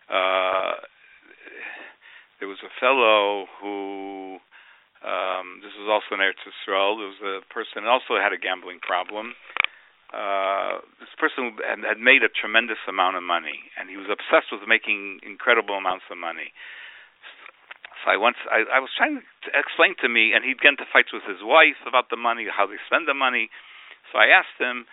Uh, 0.08 0.80
there 2.40 2.48
was 2.48 2.60
a 2.64 2.72
fellow 2.80 3.48
who 3.62 4.38
um, 5.06 5.62
this 5.62 5.76
was 5.78 5.86
also 5.86 6.18
in 6.18 6.24
Eretz 6.24 6.42
Yisrael. 6.42 6.98
There 6.98 7.12
was 7.14 7.22
a 7.22 7.46
person 7.54 7.86
who 7.86 7.90
also 7.90 8.18
had 8.18 8.34
a 8.34 8.42
gambling 8.42 8.82
problem. 8.82 9.38
Uh, 10.10 10.82
this 10.98 11.12
person 11.20 11.58
had, 11.62 11.84
had 11.84 12.00
made 12.00 12.24
a 12.24 12.32
tremendous 12.32 12.80
amount 12.88 13.20
of 13.20 13.24
money, 13.24 13.70
and 13.78 13.90
he 13.90 13.98
was 13.98 14.08
obsessed 14.10 14.50
with 14.50 14.64
making 14.66 15.20
incredible 15.22 15.76
amounts 15.76 16.08
of 16.10 16.18
money. 16.18 16.56
So 18.02 18.14
I 18.14 18.18
once 18.18 18.38
I, 18.50 18.66
I 18.70 18.80
was 18.80 18.90
trying 18.96 19.22
to 19.22 19.50
explain 19.54 19.94
to 20.02 20.10
me, 20.10 20.34
and 20.34 20.46
he'd 20.46 20.62
get 20.62 20.78
into 20.78 20.90
fights 20.90 21.14
with 21.14 21.26
his 21.28 21.42
wife 21.42 21.78
about 21.86 22.10
the 22.10 22.18
money, 22.18 22.48
how 22.50 22.66
they 22.66 22.80
spend 22.86 23.10
the 23.10 23.18
money. 23.18 23.50
So 24.14 24.22
I 24.22 24.30
asked 24.30 24.58
him, 24.58 24.86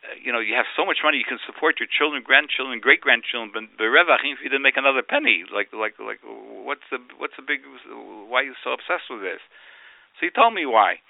Uh, 0.00 0.16
you 0.16 0.32
know, 0.32 0.40
you 0.40 0.56
have 0.56 0.64
so 0.72 0.88
much 0.88 1.04
money, 1.04 1.20
you 1.20 1.28
can 1.28 1.40
support 1.44 1.76
your 1.76 1.88
children, 1.90 2.24
grandchildren, 2.24 2.80
great 2.80 3.04
grandchildren, 3.04 3.52
but 3.52 3.68
the 3.76 3.84
revachim, 3.84 4.32
if 4.32 4.40
you 4.40 4.48
didn't 4.48 4.64
make 4.64 4.80
another 4.80 5.04
penny, 5.04 5.44
like, 5.52 5.68
like, 5.76 6.00
like, 6.00 6.24
what's 6.24 6.84
the, 6.88 6.96
what's 7.20 7.36
the 7.36 7.44
big, 7.44 7.60
why 8.28 8.40
are 8.40 8.48
you 8.48 8.56
so 8.64 8.72
obsessed 8.72 9.12
with 9.12 9.20
this? 9.20 9.44
So 10.16 10.24
he 10.24 10.32
told 10.32 10.56
me 10.56 10.64
why, 10.64 11.04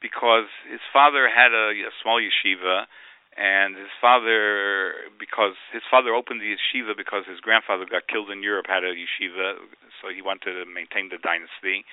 because 0.00 0.48
his 0.64 0.80
father 0.92 1.28
had 1.28 1.52
a, 1.52 1.76
a 1.76 1.92
small 2.00 2.16
yeshiva, 2.16 2.88
and 3.36 3.76
his 3.76 3.92
father, 4.00 5.12
because 5.20 5.60
his 5.68 5.84
father 5.92 6.16
opened 6.16 6.40
the 6.40 6.56
yeshiva 6.56 6.96
because 6.96 7.28
his 7.28 7.36
grandfather 7.44 7.84
got 7.84 8.08
killed 8.08 8.32
in 8.32 8.40
Europe, 8.40 8.64
had 8.64 8.80
a 8.80 8.96
yeshiva, 8.96 9.60
so 10.00 10.08
he 10.08 10.24
wanted 10.24 10.56
to 10.56 10.64
maintain 10.64 11.12
the 11.12 11.20
dynasty. 11.20 11.84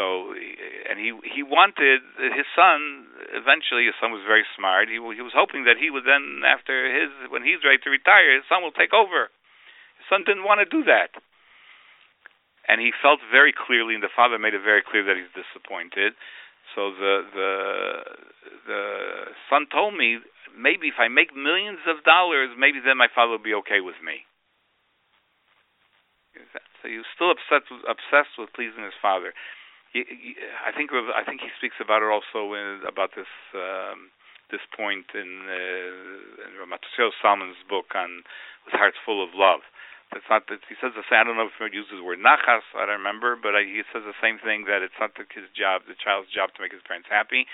So, 0.00 0.32
and 0.88 0.96
he 0.96 1.12
he 1.28 1.44
wanted 1.44 2.00
his 2.16 2.48
son. 2.56 3.04
Eventually, 3.36 3.84
his 3.84 3.92
son 4.00 4.16
was 4.16 4.24
very 4.24 4.48
smart. 4.56 4.88
He 4.88 4.96
he 4.96 5.20
was 5.20 5.36
hoping 5.36 5.68
that 5.68 5.76
he 5.76 5.92
would 5.92 6.08
then, 6.08 6.40
after 6.40 6.88
his 6.88 7.12
when 7.28 7.44
he's 7.44 7.60
ready 7.60 7.76
to 7.84 7.92
retire, 7.92 8.32
his 8.32 8.48
son 8.48 8.64
will 8.64 8.72
take 8.72 8.96
over. 8.96 9.28
His 10.00 10.06
son 10.08 10.24
didn't 10.24 10.48
want 10.48 10.64
to 10.64 10.68
do 10.72 10.88
that, 10.88 11.12
and 12.64 12.80
he 12.80 12.96
felt 12.96 13.20
very 13.28 13.52
clearly, 13.52 13.92
and 13.92 14.00
the 14.00 14.08
father 14.08 14.40
made 14.40 14.56
it 14.56 14.64
very 14.64 14.80
clear 14.80 15.04
that 15.04 15.20
he's 15.20 15.36
disappointed. 15.36 16.16
So 16.72 16.96
the 16.96 17.14
the 17.36 17.52
the 18.72 18.84
son 19.52 19.68
told 19.68 19.92
me, 20.00 20.24
maybe 20.56 20.88
if 20.88 20.96
I 20.96 21.12
make 21.12 21.36
millions 21.36 21.84
of 21.84 22.08
dollars, 22.08 22.56
maybe 22.56 22.80
then 22.80 22.96
my 22.96 23.12
father 23.12 23.36
will 23.36 23.44
be 23.44 23.58
okay 23.68 23.84
with 23.84 24.00
me. 24.00 24.24
So 26.80 26.88
he 26.88 26.96
was 26.96 27.10
still 27.12 27.36
obsessed 27.36 27.68
obsessed 27.84 28.40
with 28.40 28.48
pleasing 28.56 28.88
his 28.88 28.96
father. 29.04 29.36
I 29.90 30.70
think 30.70 30.94
I 30.94 31.22
think 31.26 31.42
he 31.42 31.50
speaks 31.58 31.76
about 31.82 32.02
it 32.02 32.10
also 32.10 32.54
in, 32.54 32.86
about 32.86 33.10
this 33.18 33.30
um, 33.54 34.14
this 34.50 34.62
point 34.74 35.14
in, 35.14 35.46
uh, 35.46 36.46
in 36.46 36.58
Matthias 36.66 37.14
Salomon's 37.22 37.62
book 37.70 37.94
on 37.94 38.26
with 38.66 38.74
hearts 38.74 38.98
full 39.02 39.22
of 39.22 39.34
love. 39.34 39.62
It's 40.10 40.26
not 40.26 40.50
that 40.50 40.66
he 40.66 40.74
says 40.82 40.98
the 40.98 41.06
same. 41.06 41.22
I 41.22 41.24
don't 41.26 41.38
know 41.38 41.46
if 41.46 41.54
he 41.54 41.70
uses 41.70 42.02
the 42.02 42.06
word 42.06 42.18
nachas. 42.18 42.66
I 42.74 42.82
don't 42.82 42.98
remember, 42.98 43.38
but 43.38 43.54
I, 43.54 43.62
he 43.62 43.86
says 43.94 44.02
the 44.02 44.18
same 44.18 44.42
thing 44.42 44.66
that 44.66 44.82
it's 44.82 44.98
not 44.98 45.14
the 45.14 45.22
kid's 45.22 45.54
job, 45.54 45.86
the 45.86 45.94
child's 45.94 46.34
job 46.34 46.50
to 46.58 46.62
make 46.62 46.74
his 46.74 46.82
parents 46.82 47.06
happy. 47.06 47.46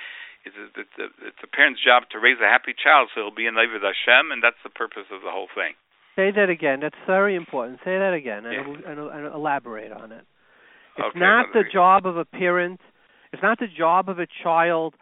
It's, 0.48 0.56
it's, 0.56 0.88
it's 0.96 1.40
the 1.44 1.52
parent's 1.52 1.84
job 1.84 2.08
to 2.12 2.16
raise 2.16 2.40
a 2.40 2.48
happy 2.48 2.72
child, 2.72 3.12
so 3.12 3.28
he'll 3.28 3.34
be 3.34 3.44
in 3.44 3.60
love 3.60 3.68
with 3.76 3.84
Hashem, 3.84 4.32
and 4.32 4.40
that's 4.40 4.60
the 4.64 4.72
purpose 4.72 5.04
of 5.12 5.20
the 5.20 5.28
whole 5.28 5.52
thing. 5.52 5.76
Say 6.16 6.32
that 6.32 6.48
again. 6.48 6.80
That's 6.80 6.96
very 7.04 7.36
important. 7.36 7.84
Say 7.84 8.00
that 8.00 8.16
again 8.16 8.48
and, 8.48 8.80
yeah. 8.80 8.88
and, 8.88 8.98
and 9.04 9.24
elaborate 9.36 9.92
on 9.92 10.12
it. 10.15 10.15
It's 10.98 11.06
okay, 11.08 11.18
not 11.18 11.46
the 11.52 11.64
job 11.72 12.06
of 12.06 12.16
a 12.16 12.24
parent. 12.24 12.80
It's 13.32 13.42
not 13.42 13.58
the 13.58 13.68
job 13.68 14.08
of 14.08 14.18
a 14.18 14.26
child 14.42 14.94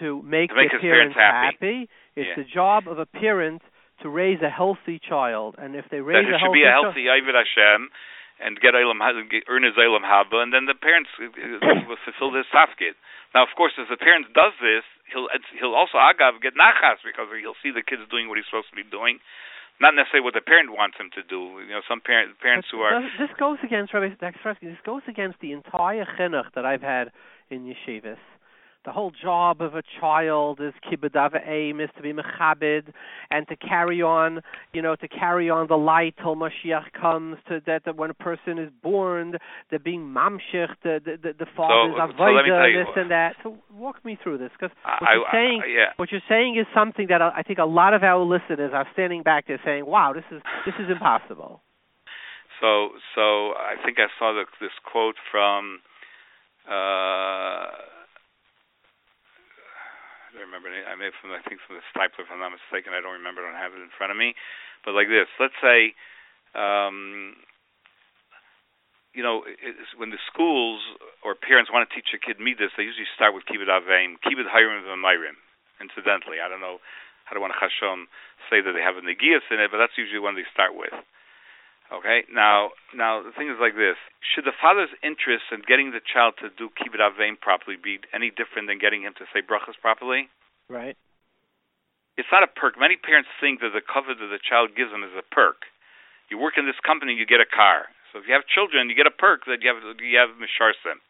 to 0.00 0.22
make, 0.22 0.50
to 0.50 0.56
make 0.56 0.72
the 0.72 0.78
parents, 0.78 1.14
parents 1.14 1.16
happy. 1.16 1.88
It's 2.16 2.28
yeah. 2.36 2.42
the 2.42 2.48
job 2.48 2.88
of 2.88 2.98
a 2.98 3.06
parent 3.06 3.62
to 4.02 4.08
raise 4.08 4.40
a 4.40 4.48
healthy 4.48 5.00
child, 5.00 5.56
and 5.58 5.76
if 5.76 5.84
they 5.90 6.00
raise 6.00 6.24
that 6.24 6.36
a 6.36 6.38
should 6.40 6.52
healthy 6.52 6.64
be 6.64 6.64
a 6.64 6.72
healthy 6.72 7.04
Ivid 7.08 7.36
Hashem 7.36 7.88
and 8.40 8.56
get 8.56 8.72
Elam, 8.72 9.00
earn 9.04 9.64
his 9.64 9.76
Olam 9.76 10.04
Haba, 10.04 10.40
and 10.40 10.52
then 10.52 10.64
the 10.64 10.76
parents 10.76 11.12
uh, 11.20 11.28
uh, 11.28 11.84
will 11.84 12.00
fulfill 12.00 12.32
this 12.32 12.48
tafkid. 12.48 12.96
Now, 13.36 13.44
of 13.44 13.52
course, 13.52 13.76
if 13.76 13.92
the 13.92 14.00
parent 14.00 14.32
does 14.32 14.56
this, 14.64 14.82
he'll 15.12 15.28
he'll 15.60 15.76
also 15.76 16.00
agav 16.00 16.40
get 16.40 16.56
nachas 16.56 17.04
because 17.04 17.28
he'll 17.36 17.60
see 17.60 17.70
the 17.70 17.84
kids 17.84 18.02
doing 18.08 18.32
what 18.32 18.40
he's 18.40 18.48
supposed 18.48 18.72
to 18.72 18.78
be 18.78 18.86
doing, 18.88 19.20
not 19.80 19.94
necessarily 19.94 20.24
what 20.24 20.34
the 20.34 20.44
parent 20.44 20.70
wants 20.70 20.96
him 21.00 21.10
to 21.16 21.22
do. 21.22 21.58
You 21.64 21.72
know, 21.72 21.82
some 21.88 22.00
parent, 22.00 22.38
parents 22.38 22.68
but 22.70 22.76
who 22.76 22.82
are 22.82 23.00
this 23.18 23.32
goes 23.38 23.58
against 23.64 23.94
Rabbi 23.94 24.14
This 24.62 24.82
goes 24.84 25.02
against 25.08 25.40
the 25.40 25.52
entire 25.52 26.06
chinuch 26.18 26.52
that 26.54 26.64
I've 26.64 26.82
had 26.82 27.10
in 27.50 27.64
yeshivas 27.64 28.20
the 28.84 28.92
whole 28.92 29.12
job 29.22 29.60
of 29.60 29.74
a 29.74 29.82
child 30.00 30.58
is 30.60 30.72
kibbud 30.90 31.14
aim 31.46 31.80
is 31.80 31.90
to 31.96 32.02
be 32.02 32.12
mechabed 32.12 32.92
and 33.30 33.46
to 33.48 33.56
carry 33.56 34.00
on, 34.00 34.40
you 34.72 34.80
know, 34.80 34.96
to 34.96 35.06
carry 35.06 35.50
on 35.50 35.66
the 35.66 35.76
light 35.76 36.14
till 36.22 36.34
Mashiach 36.34 36.92
comes. 36.98 37.36
To 37.48 37.60
that, 37.66 37.84
that 37.84 37.96
when 37.96 38.08
a 38.08 38.14
person 38.14 38.58
is 38.58 38.70
born, 38.82 39.34
they're 39.68 39.78
being 39.78 40.00
mamshich, 40.00 40.74
the 40.82 41.00
the 41.04 41.16
the, 41.22 41.32
the 41.40 41.46
father's 41.54 41.94
so, 41.96 42.22
avodah, 42.22 42.74
so 42.74 42.78
this 42.78 42.96
and 42.96 43.10
that. 43.10 43.34
So 43.42 43.58
walk 43.74 44.02
me 44.04 44.18
through 44.22 44.38
this 44.38 44.50
because 44.58 44.74
what 44.82 45.10
I, 45.10 45.14
you're 45.14 45.24
saying, 45.30 45.62
I, 45.62 45.68
yeah. 45.68 45.90
what 45.96 46.10
you're 46.10 46.28
saying 46.28 46.56
is 46.58 46.66
something 46.74 47.08
that 47.10 47.20
I 47.20 47.42
think 47.42 47.58
a 47.58 47.64
lot 47.64 47.92
of 47.92 48.02
our 48.02 48.24
listeners 48.24 48.72
are 48.72 48.86
standing 48.94 49.22
back 49.22 49.46
there 49.48 49.60
saying, 49.62 49.84
"Wow, 49.84 50.14
this 50.14 50.24
is 50.30 50.40
this 50.64 50.74
is 50.78 50.90
impossible." 50.90 51.60
So, 52.60 52.90
so 53.14 53.52
I 53.56 53.76
think 53.84 53.98
I 53.98 54.08
saw 54.18 54.32
the, 54.32 54.44
this 54.60 54.72
quote 54.90 55.16
from. 55.30 55.80
Uh, 56.70 57.99
I 60.30 60.38
don't 60.38 60.46
remember. 60.46 60.70
I 60.70 60.94
made 60.94 61.10
from 61.18 61.34
I 61.34 61.42
think 61.42 61.58
from 61.66 61.82
the 61.82 61.86
Steipler, 61.90 62.22
if 62.22 62.30
I'm 62.30 62.38
not 62.38 62.54
mistaken. 62.54 62.94
I 62.94 63.02
don't 63.02 63.18
remember. 63.18 63.42
I 63.42 63.50
don't 63.50 63.58
have 63.58 63.74
it 63.74 63.82
in 63.82 63.90
front 63.90 64.14
of 64.14 64.18
me. 64.18 64.38
But 64.86 64.94
like 64.94 65.10
this, 65.10 65.26
let's 65.42 65.58
say, 65.58 65.92
um, 66.54 67.34
you 69.10 69.26
know, 69.26 69.42
when 69.98 70.14
the 70.14 70.22
schools 70.30 70.80
or 71.26 71.34
parents 71.34 71.68
want 71.74 71.82
to 71.82 71.90
teach 71.90 72.14
a 72.14 72.20
kid 72.22 72.38
midas, 72.38 72.70
they 72.78 72.86
usually 72.86 73.10
start 73.18 73.34
with 73.34 73.42
kibbud 73.50 73.66
aveim, 73.66 74.22
kibbud 74.22 74.46
hayrim 74.46 74.86
v'mayrim. 74.86 75.34
Incidentally, 75.82 76.38
I 76.38 76.46
don't 76.46 76.62
know 76.62 76.78
how 77.26 77.34
do 77.34 77.42
to 77.42 77.54
chashon 77.58 78.06
say 78.50 78.62
that 78.62 78.72
they 78.72 78.82
have 78.82 78.98
a 78.98 79.02
negias 79.02 79.42
in 79.50 79.58
it, 79.58 79.70
but 79.70 79.78
that's 79.78 79.98
usually 79.98 80.22
when 80.22 80.34
they 80.34 80.46
start 80.54 80.74
with. 80.74 80.94
Okay. 81.90 82.22
Now, 82.30 82.70
now 82.94 83.22
the 83.22 83.34
thing 83.34 83.50
is 83.50 83.58
like 83.58 83.74
this: 83.74 83.98
Should 84.22 84.46
the 84.46 84.54
father's 84.54 84.94
interest 85.02 85.50
in 85.50 85.66
getting 85.66 85.90
the 85.90 86.02
child 86.02 86.38
to 86.38 86.50
do 86.54 86.70
kibbud 86.70 87.02
aveim 87.02 87.34
properly 87.38 87.74
be 87.74 87.98
any 88.14 88.30
different 88.30 88.70
than 88.70 88.78
getting 88.78 89.02
him 89.02 89.14
to 89.18 89.26
say 89.34 89.42
brachas 89.42 89.74
properly? 89.82 90.30
Right. 90.70 90.94
It's 92.14 92.30
not 92.30 92.46
a 92.46 92.50
perk. 92.50 92.78
Many 92.78 92.94
parents 92.94 93.30
think 93.42 93.58
that 93.60 93.74
the 93.74 93.82
cover 93.82 94.14
that 94.14 94.30
the 94.30 94.42
child 94.42 94.78
gives 94.78 94.94
them 94.94 95.02
is 95.02 95.14
a 95.18 95.26
perk. 95.34 95.66
You 96.30 96.38
work 96.38 96.54
in 96.54 96.66
this 96.66 96.78
company, 96.86 97.14
you 97.14 97.26
get 97.26 97.42
a 97.42 97.48
car. 97.48 97.90
So 98.12 98.22
if 98.22 98.26
you 98.26 98.34
have 98.38 98.46
children, 98.46 98.86
you 98.86 98.94
get 98.94 99.10
a 99.10 99.14
perk 99.14 99.50
that 99.50 99.62
you 99.62 99.70
have 99.70 99.82
you 99.82 100.18
have 100.18 100.38
misharsim. 100.38 101.02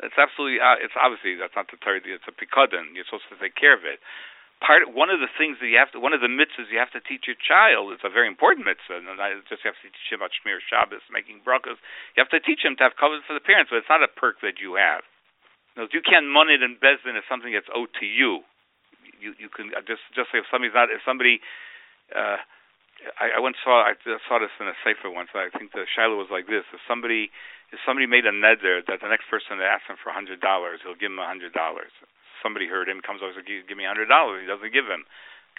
It's 0.00 0.16
absolutely. 0.16 0.64
Uh, 0.64 0.80
it's 0.80 0.96
obviously 0.96 1.36
that's 1.36 1.52
not 1.52 1.68
the 1.68 1.76
third. 1.76 2.08
It's 2.08 2.24
a 2.24 2.32
pikadon. 2.32 2.96
You're 2.96 3.04
supposed 3.04 3.28
to 3.28 3.36
take 3.36 3.52
care 3.52 3.76
of 3.76 3.84
it 3.84 4.00
part 4.58 4.82
one 4.90 5.10
of 5.10 5.22
the 5.22 5.30
things 5.38 5.58
that 5.62 5.70
you 5.70 5.78
have 5.78 5.90
to 5.94 6.02
one 6.02 6.12
of 6.12 6.20
the 6.20 6.30
mitzvahs 6.30 6.70
you 6.70 6.78
have 6.78 6.90
to 6.90 7.02
teach 7.02 7.30
your 7.30 7.38
child 7.38 7.94
it's 7.94 8.02
a 8.02 8.10
very 8.10 8.26
important 8.26 8.66
mitzvah 8.66 8.98
and 8.98 9.06
not 9.06 9.30
just 9.46 9.62
have 9.62 9.78
to 9.78 9.86
teach 9.86 10.10
him 10.10 10.18
about 10.18 10.34
shmir 10.34 10.58
Shabbos 10.58 11.02
making 11.14 11.46
brachas 11.46 11.78
you 12.14 12.18
have 12.18 12.32
to 12.34 12.42
teach 12.42 12.66
him 12.66 12.74
to 12.78 12.82
have 12.82 12.98
covenant 12.98 13.26
for 13.26 13.38
the 13.38 13.44
parents 13.44 13.70
but 13.70 13.78
it's 13.78 13.90
not 13.90 14.02
a 14.02 14.10
perk 14.10 14.42
that 14.42 14.58
you 14.58 14.74
have. 14.74 15.06
You, 15.74 15.86
know, 15.86 15.88
you 15.94 16.02
can't 16.02 16.26
money 16.26 16.58
it 16.58 16.62
in 16.62 16.74
bezdin 16.82 17.14
as 17.14 17.26
something 17.30 17.54
that's 17.54 17.70
owed 17.70 17.94
to 18.02 18.06
you. 18.06 18.42
You 19.18 19.34
you 19.38 19.50
can 19.50 19.70
uh, 19.74 19.82
just 19.86 20.02
just 20.14 20.30
say 20.34 20.42
if 20.42 20.46
somebody's 20.50 20.74
not 20.74 20.90
if 20.90 21.02
somebody 21.06 21.38
uh 22.14 22.38
I, 23.18 23.38
I 23.38 23.40
once 23.42 23.58
saw 23.62 23.86
I 23.86 23.94
saw 24.26 24.42
this 24.42 24.50
in 24.58 24.66
a 24.66 24.74
sefer 24.82 25.10
once. 25.10 25.30
I 25.34 25.50
think 25.54 25.70
the 25.70 25.86
shiloh 25.86 26.18
was 26.18 26.30
like 26.30 26.46
this: 26.50 26.66
if 26.74 26.82
somebody 26.86 27.30
if 27.70 27.78
somebody 27.86 28.06
made 28.06 28.26
a 28.26 28.34
neder 28.34 28.82
that 28.86 29.02
the 29.02 29.10
next 29.10 29.30
person 29.30 29.58
that 29.58 29.70
asks 29.70 29.90
him 29.90 29.98
for 30.02 30.10
a 30.10 30.14
hundred 30.14 30.42
dollars, 30.42 30.82
he'll 30.82 30.98
give 30.98 31.10
him 31.10 31.22
a 31.22 31.26
hundred 31.26 31.54
dollars 31.54 31.94
somebody 32.42 32.66
heard 32.66 32.88
him, 32.88 33.00
comes 33.00 33.20
over 33.20 33.34
and 33.34 33.44
says, 33.44 33.66
give 33.68 33.78
me 33.78 33.84
a 33.84 33.90
hundred 33.90 34.08
dollars. 34.08 34.42
He 34.42 34.48
doesn't 34.48 34.72
give 34.72 34.86
him. 34.86 35.04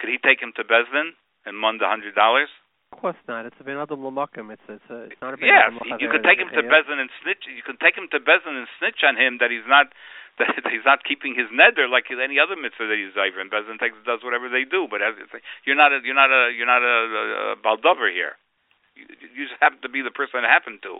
Could 0.00 0.08
he 0.08 0.18
take 0.18 0.40
him 0.40 0.52
to 0.56 0.64
Bezdin 0.64 1.12
and 1.44 1.56
mund 1.56 1.84
a 1.84 1.88
hundred 1.88 2.14
dollars? 2.16 2.48
Of 2.90 2.98
course 2.98 3.20
not. 3.30 3.46
It's 3.46 3.56
a 3.60 3.64
ben 3.64 3.78
adam 3.78 4.02
l'makom. 4.02 4.50
It's 4.50 4.66
it's 4.66 4.90
a, 4.90 5.12
it's 5.12 5.22
not 5.22 5.34
a 5.34 5.38
ben 5.38 5.46
yes. 5.46 5.70
adam 5.70 6.00
you 6.02 6.10
could 6.10 6.26
take 6.26 6.42
him 6.42 6.50
to 6.50 6.62
Bezdin 6.66 6.98
and 6.98 7.10
snitch. 7.22 7.46
You 7.46 7.62
can 7.62 7.78
take 7.78 7.94
him 7.94 8.10
to 8.10 8.18
Bezdin 8.18 8.58
and 8.58 8.66
snitch 8.82 9.06
on 9.06 9.14
him 9.14 9.38
that 9.38 9.54
he's 9.54 9.66
not 9.70 9.94
that 10.40 10.66
he's 10.72 10.84
not 10.88 11.04
keeping 11.06 11.36
his 11.36 11.46
neder 11.54 11.86
like 11.86 12.10
any 12.10 12.40
other 12.40 12.56
mitzvah 12.56 12.88
that 12.88 12.98
he's 12.98 13.14
over. 13.14 13.38
And 13.38 13.52
Bezdin 13.52 13.78
takes 13.78 13.94
does 14.02 14.24
whatever 14.26 14.50
they 14.50 14.64
do. 14.66 14.88
But 14.90 15.04
as 15.04 15.14
you're 15.62 15.78
not 15.78 15.92
a, 15.92 16.00
you're 16.02 16.18
not 16.18 16.32
a 16.34 16.50
you're 16.50 16.68
not 16.68 16.82
a, 16.82 16.96
a, 17.54 17.56
baldover 17.62 18.10
here. 18.10 18.34
You, 18.98 19.06
you 19.36 19.46
just 19.46 19.60
happen 19.62 19.78
to 19.86 19.90
be 19.92 20.02
the 20.02 20.10
person 20.10 20.42
it 20.42 20.50
happened 20.50 20.82
to. 20.82 20.98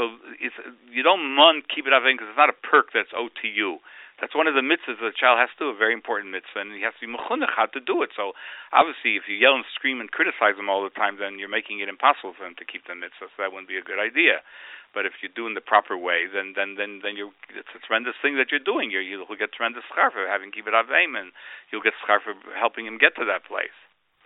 So 0.00 0.16
it's 0.40 0.56
you 0.88 1.02
don't 1.02 1.20
mun 1.36 1.60
kibbud 1.66 1.92
aveim 1.92 2.16
because 2.16 2.32
it's 2.32 2.40
not 2.40 2.48
a 2.48 2.56
perk 2.56 2.94
that's 2.94 3.12
owed 3.12 3.36
to 3.42 3.48
you. 3.48 3.84
That's 4.18 4.34
one 4.34 4.50
of 4.50 4.58
the 4.58 4.66
mitzvahs 4.66 4.98
that 4.98 5.14
a 5.14 5.14
child 5.14 5.38
has 5.38 5.50
to 5.58 5.70
do, 5.70 5.70
a 5.70 5.78
very 5.78 5.94
important 5.94 6.34
mitzvah, 6.34 6.66
and 6.66 6.74
he 6.74 6.82
has 6.82 6.94
to 6.98 7.06
be 7.06 7.10
mechunach 7.10 7.54
how 7.54 7.70
to 7.70 7.78
do 7.78 8.02
it. 8.02 8.10
So 8.18 8.34
obviously, 8.74 9.14
if 9.14 9.30
you 9.30 9.38
yell 9.38 9.54
and 9.54 9.62
scream 9.78 10.02
and 10.02 10.10
criticize 10.10 10.58
him 10.58 10.66
all 10.66 10.82
the 10.82 10.90
time, 10.90 11.22
then 11.22 11.38
you're 11.38 11.50
making 11.50 11.78
it 11.78 11.86
impossible 11.86 12.34
for 12.34 12.42
him 12.42 12.58
to 12.58 12.66
keep 12.66 12.82
the 12.90 12.98
mitzvah. 12.98 13.30
So 13.30 13.38
that 13.38 13.54
wouldn't 13.54 13.70
be 13.70 13.78
a 13.78 13.86
good 13.86 14.02
idea. 14.02 14.42
But 14.90 15.06
if 15.06 15.22
you 15.22 15.28
do 15.30 15.46
in 15.46 15.54
the 15.54 15.62
proper 15.62 15.94
way, 15.94 16.26
then 16.26 16.56
then 16.56 16.74
then 16.74 17.04
then 17.04 17.14
you 17.14 17.30
it's 17.52 17.70
a 17.76 17.82
tremendous 17.84 18.18
thing 18.18 18.40
that 18.40 18.50
you're 18.50 18.64
doing. 18.64 18.90
You're, 18.90 19.04
you'll 19.04 19.28
get 19.38 19.52
tremendous 19.52 19.84
schar 19.92 20.10
for 20.10 20.26
having 20.26 20.50
kibbud 20.50 20.74
aveim, 20.74 21.14
and 21.14 21.30
you'll 21.70 21.84
get 21.84 21.94
schar 22.02 22.18
for 22.18 22.34
helping 22.58 22.86
him 22.86 22.98
get 22.98 23.14
to 23.20 23.24
that 23.28 23.44
place. 23.44 23.76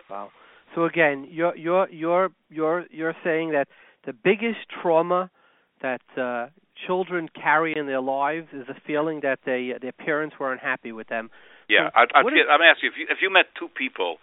Wow. 0.09 0.31
So 0.73 0.85
again, 0.85 1.27
you're 1.29 1.55
you're 1.55 1.89
you're 1.91 2.29
you're 2.49 2.85
you're 2.89 3.15
saying 3.23 3.51
that 3.51 3.67
the 4.05 4.13
biggest 4.13 4.65
trauma 4.81 5.29
that 5.81 6.01
uh, 6.17 6.47
children 6.85 7.29
carry 7.31 7.75
in 7.75 7.87
their 7.87 8.01
lives 8.01 8.47
is 8.53 8.67
a 8.69 8.77
feeling 8.85 9.21
that 9.21 9.39
they 9.45 9.73
their 9.81 9.95
parents 9.95 10.35
weren't 10.39 10.61
happy 10.61 10.91
with 10.91 11.07
them. 11.07 11.29
Yeah, 11.69 11.89
so 11.95 12.05
I, 12.15 12.19
I, 12.19 12.21
is, 12.27 12.47
I'm 12.49 12.61
asking 12.61 12.91
if 12.91 12.97
you 12.99 13.05
if 13.09 13.19
you 13.21 13.29
met 13.31 13.47
two 13.57 13.69
people, 13.71 14.17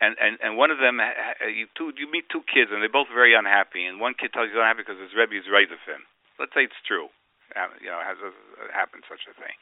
and 0.00 0.16
and 0.20 0.40
and 0.40 0.56
one 0.56 0.70
of 0.70 0.78
them 0.78 1.00
you 1.48 1.66
two 1.76 1.92
you 1.96 2.10
meet 2.10 2.28
two 2.32 2.42
kids 2.48 2.72
and 2.72 2.80
they're 2.80 2.92
both 2.92 3.12
very 3.12 3.36
unhappy, 3.36 3.84
and 3.84 4.00
one 4.00 4.14
kid 4.16 4.32
tells 4.32 4.48
you 4.48 4.56
he's 4.56 4.60
unhappy 4.60 4.82
because 4.84 5.00
his 5.00 5.12
rebbe 5.12 5.36
is 5.36 5.46
right 5.50 5.68
of 5.68 5.80
him. 5.84 6.04
Let's 6.40 6.56
say 6.56 6.64
it's 6.64 6.80
true, 6.88 7.12
uh, 7.52 7.68
you 7.84 7.92
know, 7.92 8.00
has 8.00 8.16
a, 8.24 8.32
happened 8.72 9.04
such 9.04 9.28
a 9.28 9.36
thing. 9.36 9.54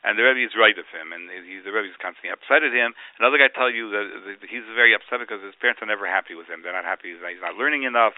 And 0.00 0.16
the 0.16 0.24
Rebbe 0.24 0.40
is 0.40 0.56
right 0.56 0.78
of 0.80 0.88
him, 0.88 1.12
and 1.12 1.28
he's, 1.28 1.60
the 1.60 1.76
Rebbe 1.76 1.84
is 1.84 1.98
constantly 2.00 2.32
upset 2.32 2.64
at 2.64 2.72
him. 2.72 2.96
Another 3.20 3.36
guy 3.36 3.52
tells 3.52 3.76
you 3.76 3.92
that 3.92 4.40
he's 4.48 4.64
very 4.72 4.96
upset 4.96 5.20
because 5.20 5.44
his 5.44 5.52
parents 5.60 5.84
are 5.84 5.90
never 5.90 6.08
happy 6.08 6.32
with 6.32 6.48
him. 6.48 6.64
They're 6.64 6.72
not 6.72 6.88
happy. 6.88 7.12
He's 7.12 7.20
not, 7.20 7.36
he's 7.36 7.44
not 7.44 7.60
learning 7.60 7.84
enough. 7.84 8.16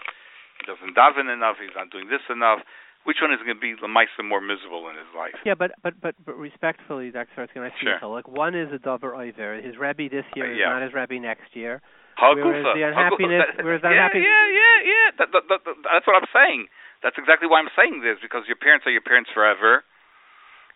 He 0.61 0.69
doesn't 0.69 0.95
daven 0.95 1.27
enough. 1.27 1.59
He's 1.59 1.75
not 1.75 1.91
doing 1.91 2.07
this 2.07 2.23
enough 2.31 2.63
which 3.03 3.17
one 3.21 3.31
is 3.35 3.39
going 3.43 3.55
to 3.55 3.61
be 3.61 3.75
the 3.75 3.87
Lamaisa 3.87 4.23
more 4.23 4.39
miserable 4.39 4.87
in 4.87 4.95
his 4.95 5.11
life? 5.15 5.35
Yeah, 5.45 5.55
but 5.55 5.71
but 5.83 5.99
but, 5.99 6.15
but 6.25 6.35
respectfully, 6.35 7.11
Dr. 7.11 7.31
Sarsky, 7.35 7.59
I 7.59 7.69
see 7.79 7.87
sure. 7.87 7.97
so. 7.99 8.11
Like 8.11 8.27
one 8.27 8.55
is 8.55 8.71
a 8.71 8.79
Dover 8.79 9.15
Iver. 9.15 9.59
His 9.61 9.75
Rebbe 9.75 10.07
this 10.07 10.25
year 10.35 10.47
uh, 10.47 10.55
is 10.55 10.63
not 10.63 10.81
his 10.81 10.93
Rebbe 10.93 11.19
next 11.19 11.55
year. 11.55 11.81
Hagufa. 12.15 12.45
Whereas 12.45 12.77
the 12.77 12.85
unhappiness, 12.87 13.43
Hagufa. 13.57 13.63
whereas 13.65 13.81
the 13.81 13.89
yeah, 13.89 14.05
unhappiness. 14.05 14.29
yeah, 14.29 14.45
yeah, 14.53 14.77
yeah. 14.85 15.07
That, 15.17 15.29
that, 15.33 15.43
that, 15.49 15.61
that's 15.81 16.05
what 16.05 16.15
I'm 16.15 16.29
saying. 16.29 16.69
That's 17.01 17.17
exactly 17.17 17.49
why 17.49 17.59
I'm 17.59 17.73
saying 17.75 18.05
this 18.05 18.21
because 18.21 18.45
your 18.47 18.55
parents 18.55 18.85
are 18.85 18.93
your 18.93 19.03
parents 19.03 19.29
forever. 19.33 19.83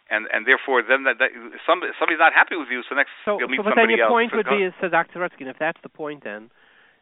And 0.09 0.23
and 0.31 0.47
therefore, 0.47 0.83
then 0.87 1.03
that, 1.03 1.19
that 1.19 1.35
somebody, 1.67 1.91
somebody's 1.99 2.19
not 2.19 2.31
happy 2.31 2.55
with 2.55 2.71
you, 2.71 2.79
so 2.87 2.95
next 2.95 3.11
so, 3.27 3.39
you'll 3.39 3.51
meet 3.51 3.59
so, 3.59 3.67
but 3.67 3.75
somebody 3.75 3.99
then 3.99 4.07
your 4.07 4.07
else. 4.07 4.15
point 4.15 4.31
would 4.35 4.47
be, 4.47 4.71
says 4.79 4.91
Dr. 4.91 5.19
Rutskin, 5.19 5.51
if 5.51 5.59
that's 5.59 5.79
the 5.83 5.91
point, 5.91 6.23
then 6.23 6.47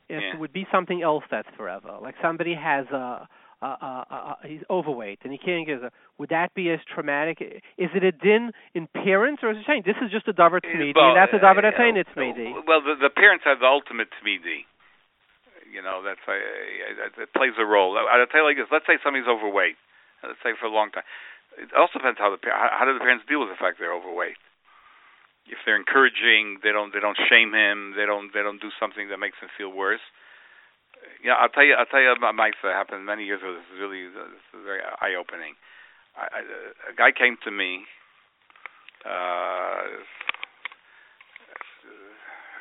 if 0.09 0.21
Yeah. 0.21 0.33
it 0.33 0.39
would 0.41 0.53
be 0.53 0.65
something 0.73 1.01
else 1.05 1.23
that's 1.29 1.47
forever, 1.55 1.97
like 2.01 2.15
somebody 2.21 2.53
has 2.53 2.85
a. 2.89 3.29
Uh, 3.65 3.81
uh, 3.81 4.03
uh, 4.13 4.37
he's 4.45 4.61
overweight 4.69 5.17
and 5.25 5.33
he 5.33 5.41
can't 5.41 5.65
get. 5.65 5.81
A, 5.81 5.89
would 6.21 6.29
that 6.29 6.53
be 6.53 6.69
as 6.69 6.77
traumatic? 6.85 7.41
Is 7.81 7.89
it 7.97 8.05
a 8.05 8.13
din 8.13 8.53
in 8.77 8.85
parents, 8.85 9.41
or 9.41 9.49
is 9.49 9.57
it 9.57 9.65
saying 9.65 9.89
this 9.89 9.97
is 10.05 10.13
just 10.13 10.29
a 10.29 10.37
davar 10.37 10.61
tzmidi 10.61 10.93
well, 10.93 11.09
and 11.09 11.17
that's 11.17 11.33
a 11.33 11.41
davar 11.41 11.65
uh, 11.65 11.73
that's 11.73 11.81
it's 11.81 12.13
tzmidi? 12.13 12.53
Well, 12.61 12.85
the, 12.85 12.93
the 13.01 13.09
parents 13.09 13.41
have 13.49 13.65
the 13.65 13.65
ultimate 13.65 14.13
tzmidi. 14.21 14.69
You 15.65 15.81
know, 15.81 16.05
that's 16.05 16.21
uh, 16.29 16.37
it 17.25 17.33
plays 17.33 17.57
a 17.57 17.65
role. 17.65 17.97
I'll 17.97 18.29
tell 18.29 18.45
you 18.45 18.47
like 18.53 18.61
this. 18.61 18.69
Let's 18.69 18.85
say 18.85 19.01
somebody's 19.01 19.25
overweight. 19.25 19.81
Let's 20.21 20.37
say 20.45 20.53
for 20.53 20.69
a 20.69 20.73
long 20.73 20.93
time. 20.93 21.07
it 21.57 21.73
also 21.73 21.97
depends 21.97 22.21
how 22.21 22.29
the 22.29 22.37
how 22.45 22.85
do 22.85 22.93
the 22.93 23.01
parents 23.01 23.25
deal 23.25 23.41
with 23.41 23.49
the 23.49 23.57
fact 23.57 23.81
they're 23.81 23.97
overweight. 23.97 24.37
If 25.49 25.57
they're 25.65 25.77
encouraging, 25.77 26.61
they 26.61 26.69
don't 26.69 26.93
they 26.93 27.01
don't 27.01 27.17
shame 27.17 27.49
him. 27.49 27.97
They 27.97 28.05
don't 28.05 28.29
they 28.29 28.45
don't 28.45 28.61
do 28.61 28.69
something 28.77 29.09
that 29.09 29.17
makes 29.17 29.41
him 29.41 29.49
feel 29.57 29.73
worse. 29.73 30.05
Yeah, 31.23 31.33
I'll 31.41 31.49
tell 31.49 31.63
you. 31.63 31.73
I'll 31.73 31.89
tell 31.89 32.01
you 32.01 32.11
about 32.11 32.35
Mike 32.35 32.53
that 32.63 32.73
happened 32.73 33.05
many 33.05 33.25
years 33.25 33.41
ago. 33.41 33.53
This 33.53 33.65
is 33.73 33.79
really 33.81 34.05
this 34.07 34.45
is 34.53 34.61
very 34.63 34.81
eye 34.81 35.15
opening. 35.17 35.55
A 36.15 36.95
guy 36.95 37.11
came 37.11 37.37
to 37.43 37.51
me. 37.51 37.83
Uh, 39.05 40.01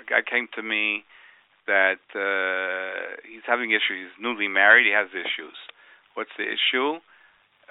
a 0.00 0.04
guy 0.08 0.20
came 0.26 0.48
to 0.54 0.62
me 0.62 1.04
that 1.66 2.04
uh, 2.12 3.16
he's 3.24 3.46
having 3.46 3.70
issues. 3.70 4.10
He's 4.10 4.16
newly 4.20 4.48
married. 4.48 4.84
He 4.84 4.92
has 4.92 5.08
issues. 5.14 5.56
What's 6.14 6.34
the 6.36 6.44
issue? 6.44 7.00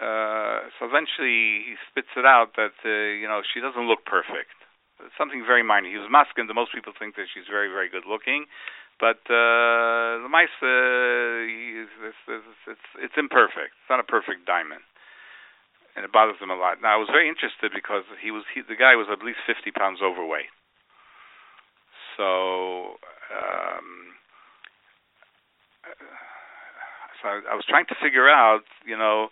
Uh, 0.02 0.74
so 0.80 0.90
eventually 0.90 1.70
he 1.70 1.74
spits 1.92 2.10
it 2.18 2.26
out 2.26 2.58
that 2.58 2.74
uh, 2.82 3.14
you 3.14 3.30
know 3.30 3.46
she 3.46 3.62
doesn't 3.62 3.86
look 3.86 4.06
perfect. 4.06 4.58
It's 5.04 5.14
something 5.18 5.44
very 5.46 5.62
minor. 5.62 5.90
He 5.90 6.00
was 6.00 6.10
masculine. 6.10 6.50
Most 6.56 6.74
people 6.74 6.94
think 6.98 7.14
that 7.20 7.30
she's 7.30 7.46
very 7.46 7.70
very 7.70 7.90
good 7.90 8.10
looking, 8.10 8.50
but 9.00 9.22
uh, 9.30 10.22
the 10.24 10.30
mice 10.30 10.54
uh, 10.62 11.86
it's, 12.06 12.20
it's, 12.28 12.46
it's 12.68 12.88
it's 13.00 13.18
imperfect. 13.18 13.74
It's 13.78 13.90
not 13.90 14.00
a 14.00 14.08
perfect 14.08 14.46
diamond, 14.46 14.82
and 15.96 16.06
it 16.06 16.12
bothers 16.12 16.38
him 16.40 16.50
a 16.50 16.56
lot. 16.56 16.82
Now 16.82 16.96
I 16.96 17.00
was 17.00 17.10
very 17.12 17.28
interested 17.28 17.72
because 17.74 18.04
he 18.22 18.32
was 18.32 18.44
he, 18.54 18.62
the 18.62 18.78
guy 18.78 18.96
was 18.96 19.08
at 19.12 19.24
least 19.26 19.40
50 19.46 19.72
pounds 19.72 20.00
overweight. 20.02 20.52
So 22.18 23.00
um, 23.34 24.14
so 27.22 27.24
I, 27.30 27.42
I 27.52 27.56
was 27.56 27.66
trying 27.68 27.88
to 27.88 27.96
figure 28.02 28.30
out, 28.30 28.64
you 28.86 28.98
know 28.98 29.30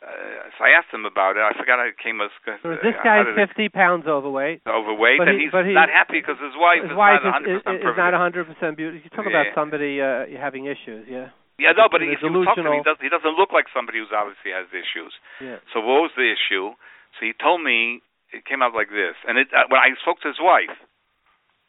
uh, 0.00 0.48
so 0.56 0.64
I 0.64 0.72
asked 0.72 0.88
him 0.88 1.04
about 1.04 1.36
it. 1.36 1.44
I 1.44 1.52
forgot 1.52 1.76
how 1.76 1.84
it 1.84 2.00
came 2.00 2.24
as. 2.24 2.32
So 2.64 2.72
this 2.80 2.96
guy's 3.04 3.28
50 3.36 3.68
pounds 3.68 4.08
overweight. 4.08 4.64
Overweight, 4.64 5.20
and 5.20 5.36
he, 5.36 5.48
he's 5.48 5.52
he, 5.52 5.76
not 5.76 5.92
happy 5.92 6.24
because 6.24 6.40
his 6.40 6.56
wife 6.56 6.80
his 6.80 6.92
is 6.92 6.96
wife 6.96 7.20
not 7.20 7.44
100% 7.44 7.52
is, 7.52 7.60
is, 7.60 7.84
is 7.84 7.96
not 8.00 8.16
100% 8.16 8.80
beautiful. 8.80 8.96
You 8.96 9.12
talk 9.12 9.28
yeah. 9.28 9.36
about 9.36 9.52
somebody 9.52 10.00
uh, 10.00 10.24
having 10.40 10.64
issues, 10.64 11.04
yeah. 11.04 11.36
Yeah, 11.60 11.76
no, 11.76 11.92
but 11.92 12.00
he, 12.00 12.08
if 12.08 12.24
you 12.24 12.32
talk 12.32 12.56
to 12.56 12.64
him, 12.64 12.72
he, 12.72 12.80
does, 12.80 12.96
he 13.04 13.12
doesn't 13.12 13.36
look 13.36 13.52
like 13.52 13.68
somebody 13.76 14.00
who's 14.00 14.08
obviously 14.08 14.56
has 14.56 14.72
issues. 14.72 15.12
Yeah. 15.44 15.60
So 15.76 15.84
what 15.84 16.08
was 16.08 16.14
the 16.16 16.32
issue? 16.32 16.72
So 17.20 17.28
he 17.28 17.36
told 17.36 17.60
me 17.60 18.00
it 18.32 18.48
came 18.48 18.64
out 18.64 18.72
like 18.72 18.88
this, 18.88 19.20
and 19.28 19.36
it 19.36 19.52
uh, 19.52 19.68
when 19.68 19.76
I 19.76 19.92
spoke 20.00 20.24
to 20.24 20.32
his 20.32 20.40
wife, 20.40 20.72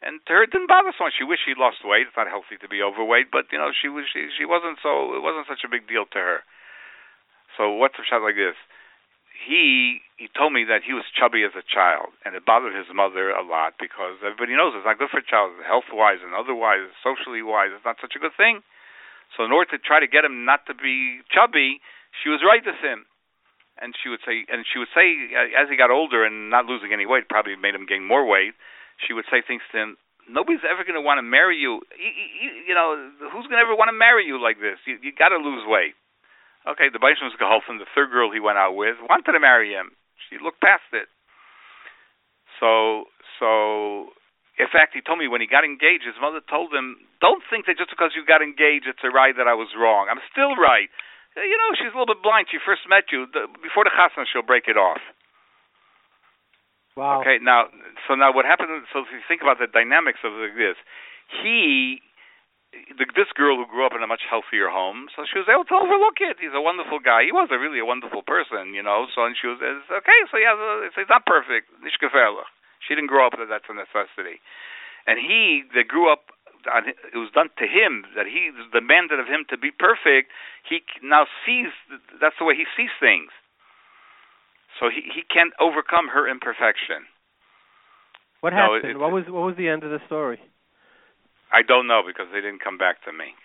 and 0.00 0.24
to 0.24 0.32
her 0.32 0.48
it 0.48 0.50
didn't 0.56 0.72
bother 0.72 0.96
so 0.96 1.04
much. 1.04 1.20
She 1.20 1.28
wished 1.28 1.44
she 1.44 1.52
lost 1.52 1.84
weight. 1.84 2.08
It's 2.08 2.16
not 2.16 2.32
healthy 2.32 2.56
to 2.64 2.68
be 2.72 2.80
overweight, 2.80 3.28
but 3.28 3.52
you 3.52 3.60
know 3.60 3.76
she 3.76 3.92
was 3.92 4.08
she 4.08 4.32
she 4.32 4.48
wasn't 4.48 4.80
so 4.80 5.12
it 5.12 5.20
wasn't 5.20 5.44
such 5.44 5.60
a 5.60 5.68
big 5.68 5.84
deal 5.84 6.08
to 6.16 6.20
her. 6.24 6.40
So 7.56 7.70
what's 7.76 7.96
the 7.96 8.04
shot 8.08 8.22
like 8.22 8.36
this? 8.36 8.56
he 9.42 10.00
he 10.16 10.30
told 10.30 10.54
me 10.54 10.62
that 10.70 10.86
he 10.86 10.94
was 10.94 11.02
chubby 11.10 11.42
as 11.42 11.54
a 11.58 11.66
child, 11.66 12.14
and 12.22 12.38
it 12.38 12.46
bothered 12.46 12.74
his 12.78 12.86
mother 12.94 13.34
a 13.34 13.42
lot 13.42 13.74
because 13.80 14.22
everybody 14.22 14.54
knows 14.54 14.72
it's 14.76 14.86
not 14.86 14.98
good 14.98 15.10
for 15.10 15.18
a 15.18 15.26
child, 15.26 15.58
health 15.66 15.90
wise 15.90 16.22
and 16.22 16.30
otherwise, 16.30 16.86
socially 17.02 17.42
wise. 17.42 17.74
It's 17.74 17.84
not 17.84 17.98
such 17.98 18.14
a 18.14 18.22
good 18.22 18.36
thing. 18.38 18.62
So 19.34 19.42
in 19.42 19.50
order 19.50 19.74
to 19.74 19.80
try 19.82 19.98
to 19.98 20.06
get 20.06 20.24
him 20.24 20.44
not 20.44 20.66
to 20.70 20.74
be 20.76 21.24
chubby, 21.32 21.82
she 22.22 22.30
was 22.30 22.44
right 22.46 22.62
with 22.62 22.78
him, 22.78 23.08
and 23.80 23.96
she 23.98 24.12
would 24.12 24.22
say, 24.22 24.46
and 24.46 24.62
she 24.68 24.78
would 24.78 24.92
say 24.94 25.34
as 25.58 25.66
he 25.66 25.74
got 25.74 25.90
older 25.90 26.22
and 26.22 26.52
not 26.52 26.70
losing 26.70 26.94
any 26.94 27.08
weight, 27.08 27.26
probably 27.26 27.56
made 27.58 27.74
him 27.74 27.88
gain 27.88 28.06
more 28.06 28.22
weight. 28.22 28.54
She 29.02 29.16
would 29.16 29.26
say 29.26 29.42
things 29.42 29.64
to 29.72 29.76
him. 29.78 29.90
Nobody's 30.30 30.62
ever 30.62 30.86
going 30.86 30.94
to 30.94 31.02
want 31.02 31.18
to 31.18 31.26
marry 31.26 31.58
you. 31.58 31.82
You, 31.98 32.70
you 32.70 32.74
know, 32.78 32.94
who's 33.34 33.50
going 33.50 33.58
to 33.58 33.64
ever 33.66 33.74
want 33.74 33.90
to 33.90 33.96
marry 33.96 34.22
you 34.22 34.38
like 34.38 34.62
this? 34.62 34.78
You, 34.86 35.02
you 35.02 35.10
got 35.10 35.34
to 35.34 35.40
lose 35.42 35.66
weight. 35.66 35.98
Okay, 36.62 36.88
the 36.92 37.02
Bishon 37.02 37.26
was 37.26 37.34
Geholfen, 37.40 37.82
the 37.82 37.90
third 37.90 38.14
girl 38.14 38.30
he 38.30 38.38
went 38.38 38.58
out 38.58 38.78
with, 38.78 38.94
wanted 39.10 39.32
to 39.32 39.42
marry 39.42 39.74
him. 39.74 39.90
She 40.30 40.38
looked 40.38 40.62
past 40.62 40.86
it. 40.94 41.10
So, 42.62 43.10
so, 43.42 44.14
in 44.54 44.70
fact, 44.70 44.94
he 44.94 45.02
told 45.02 45.18
me 45.18 45.26
when 45.26 45.42
he 45.42 45.50
got 45.50 45.66
engaged, 45.66 46.06
his 46.06 46.14
mother 46.22 46.38
told 46.38 46.70
him, 46.70 47.02
"Don't 47.18 47.42
think 47.50 47.66
that 47.66 47.78
just 47.78 47.90
because 47.90 48.14
you 48.14 48.22
got 48.22 48.42
engaged, 48.42 48.86
it's 48.86 49.02
a 49.02 49.10
right 49.10 49.34
that 49.34 49.50
I 49.50 49.58
was 49.58 49.74
wrong. 49.74 50.06
I'm 50.06 50.22
still 50.30 50.54
right. 50.54 50.86
You 51.34 51.56
know, 51.58 51.74
she's 51.74 51.90
a 51.90 51.96
little 51.98 52.14
bit 52.14 52.22
blind. 52.22 52.46
She 52.52 52.62
first 52.62 52.86
met 52.86 53.10
you. 53.10 53.26
The, 53.26 53.50
before 53.58 53.82
the 53.82 53.90
chasna, 53.90 54.22
she'll 54.30 54.46
break 54.46 54.70
it 54.70 54.78
off." 54.78 55.02
Wow. 56.94 57.24
Okay, 57.24 57.40
now, 57.40 57.72
so 58.06 58.14
now 58.14 58.30
what 58.30 58.44
happened? 58.44 58.68
So 58.92 59.00
if 59.00 59.08
you 59.10 59.24
think 59.26 59.40
about 59.40 59.58
the 59.58 59.66
dynamics 59.66 60.20
of 60.22 60.36
this, 60.54 60.76
he 61.42 62.04
this 62.96 63.28
girl 63.36 63.60
who 63.60 63.68
grew 63.68 63.84
up 63.84 63.92
in 63.92 64.00
a 64.00 64.08
much 64.08 64.24
healthier 64.24 64.72
home, 64.72 65.12
so 65.12 65.28
she 65.28 65.36
was 65.36 65.48
able 65.48 65.68
to 65.68 65.76
overlook 65.76 66.24
it. 66.24 66.40
He's 66.40 66.56
a 66.56 66.64
wonderful 66.64 67.00
guy. 67.04 67.24
He 67.24 67.32
was 67.32 67.52
a 67.52 67.60
really 67.60 67.78
a 67.78 67.84
wonderful 67.84 68.24
person, 68.24 68.72
you 68.72 68.80
know. 68.80 69.06
So 69.12 69.28
and 69.28 69.36
she 69.36 69.46
was 69.46 69.60
okay. 69.60 70.20
So 70.32 70.40
he 70.40 70.44
has 70.48 70.56
a, 70.56 70.88
so 70.92 71.04
he's 71.04 71.12
not 71.12 71.28
perfect. 71.28 71.68
Gefährlich. 72.00 72.48
She 72.80 72.96
didn't 72.96 73.12
grow 73.12 73.28
up 73.28 73.36
that 73.36 73.52
that's 73.52 73.68
a 73.68 73.76
necessity, 73.76 74.40
and 75.06 75.20
he 75.20 75.68
that 75.76 75.88
grew 75.88 76.08
up. 76.10 76.32
It 76.62 77.18
was 77.18 77.34
done 77.34 77.50
to 77.58 77.66
him 77.66 78.06
that 78.14 78.30
he 78.30 78.54
demanded 78.70 79.18
of 79.18 79.26
him 79.26 79.42
to 79.50 79.58
be 79.58 79.74
perfect. 79.74 80.30
He 80.62 80.78
now 81.02 81.26
sees 81.44 81.74
that's 82.22 82.38
the 82.38 82.46
way 82.46 82.54
he 82.54 82.70
sees 82.78 82.94
things. 83.02 83.34
So 84.78 84.88
he 84.88 85.02
he 85.12 85.26
can't 85.26 85.52
overcome 85.60 86.08
her 86.14 86.30
imperfection. 86.30 87.04
What 88.40 88.52
happened? 88.54 88.94
No, 88.94 89.00
what 89.02 89.12
was 89.12 89.24
what 89.26 89.42
was 89.42 89.56
the 89.58 89.68
end 89.68 89.82
of 89.82 89.90
the 89.90 90.00
story? 90.06 90.38
I 91.52 91.60
don't 91.60 91.86
know 91.86 92.00
because 92.00 92.32
they 92.32 92.40
didn't 92.40 92.64
come 92.64 92.80
back 92.80 93.04
to 93.04 93.12
me. 93.12 93.36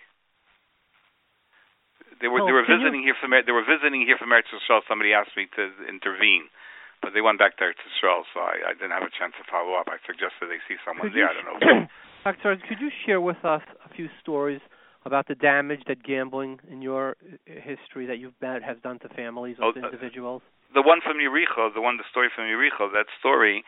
They 2.18 2.26
were 2.26 2.42
oh, 2.42 2.46
they 2.48 2.56
were 2.56 2.66
visiting 2.66 3.04
you... 3.04 3.12
here 3.12 3.18
from 3.20 3.30
they 3.36 3.54
were 3.54 3.68
visiting 3.68 4.02
here 4.02 4.18
from 4.18 4.34
Eretz 4.34 4.50
Yisrael. 4.50 4.82
Somebody 4.88 5.14
asked 5.14 5.36
me 5.36 5.46
to 5.54 5.70
intervene, 5.86 6.50
but 6.98 7.14
they 7.14 7.22
went 7.22 7.38
back 7.38 7.60
to 7.60 7.68
Eretz 7.68 7.78
Yisrael, 7.84 8.26
so 8.34 8.42
I, 8.42 8.72
I 8.72 8.72
didn't 8.74 8.96
have 8.96 9.06
a 9.06 9.14
chance 9.14 9.36
to 9.38 9.44
follow 9.46 9.78
up. 9.78 9.86
I 9.86 10.02
suggested 10.02 10.50
they 10.50 10.58
see 10.66 10.80
someone 10.82 11.12
could 11.12 11.14
there. 11.14 11.30
You, 11.30 11.30
I 11.30 11.34
don't 11.36 11.46
know. 11.46 11.86
Dr. 12.24 12.58
Could 12.66 12.80
you 12.82 12.90
share 13.06 13.20
with 13.20 13.38
us 13.44 13.62
a 13.84 13.88
few 13.94 14.08
stories 14.18 14.60
about 15.04 15.28
the 15.28 15.36
damage 15.36 15.80
that 15.86 16.02
gambling 16.02 16.58
in 16.66 16.82
your 16.82 17.14
uh, 17.22 17.36
history 17.46 18.06
that 18.06 18.18
you've 18.18 18.38
been, 18.40 18.60
has 18.62 18.76
done 18.82 18.98
to 19.00 19.08
families 19.14 19.56
or 19.60 19.70
oh, 19.70 19.72
to 19.72 19.78
individuals? 19.78 20.42
The 20.74 20.82
one 20.82 20.98
from 21.00 21.16
Yericho, 21.22 21.72
the 21.72 21.80
one, 21.80 21.96
the 21.96 22.08
story 22.10 22.28
from 22.34 22.44
Yericho, 22.44 22.90
that 22.92 23.06
story 23.20 23.64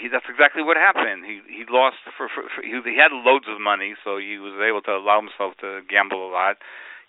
he 0.00 0.08
that's 0.08 0.26
exactly 0.28 0.62
what 0.62 0.76
happened. 0.76 1.24
He 1.24 1.40
he 1.46 1.62
lost 1.68 2.02
for, 2.16 2.28
for, 2.28 2.48
for 2.50 2.62
he, 2.62 2.74
he 2.84 2.96
had 2.98 3.12
loads 3.12 3.46
of 3.48 3.60
money, 3.60 3.94
so 4.02 4.18
he 4.18 4.38
was 4.38 4.56
able 4.58 4.82
to 4.88 4.92
allow 4.96 5.20
himself 5.20 5.54
to 5.60 5.82
gamble 5.88 6.26
a 6.26 6.30
lot. 6.30 6.56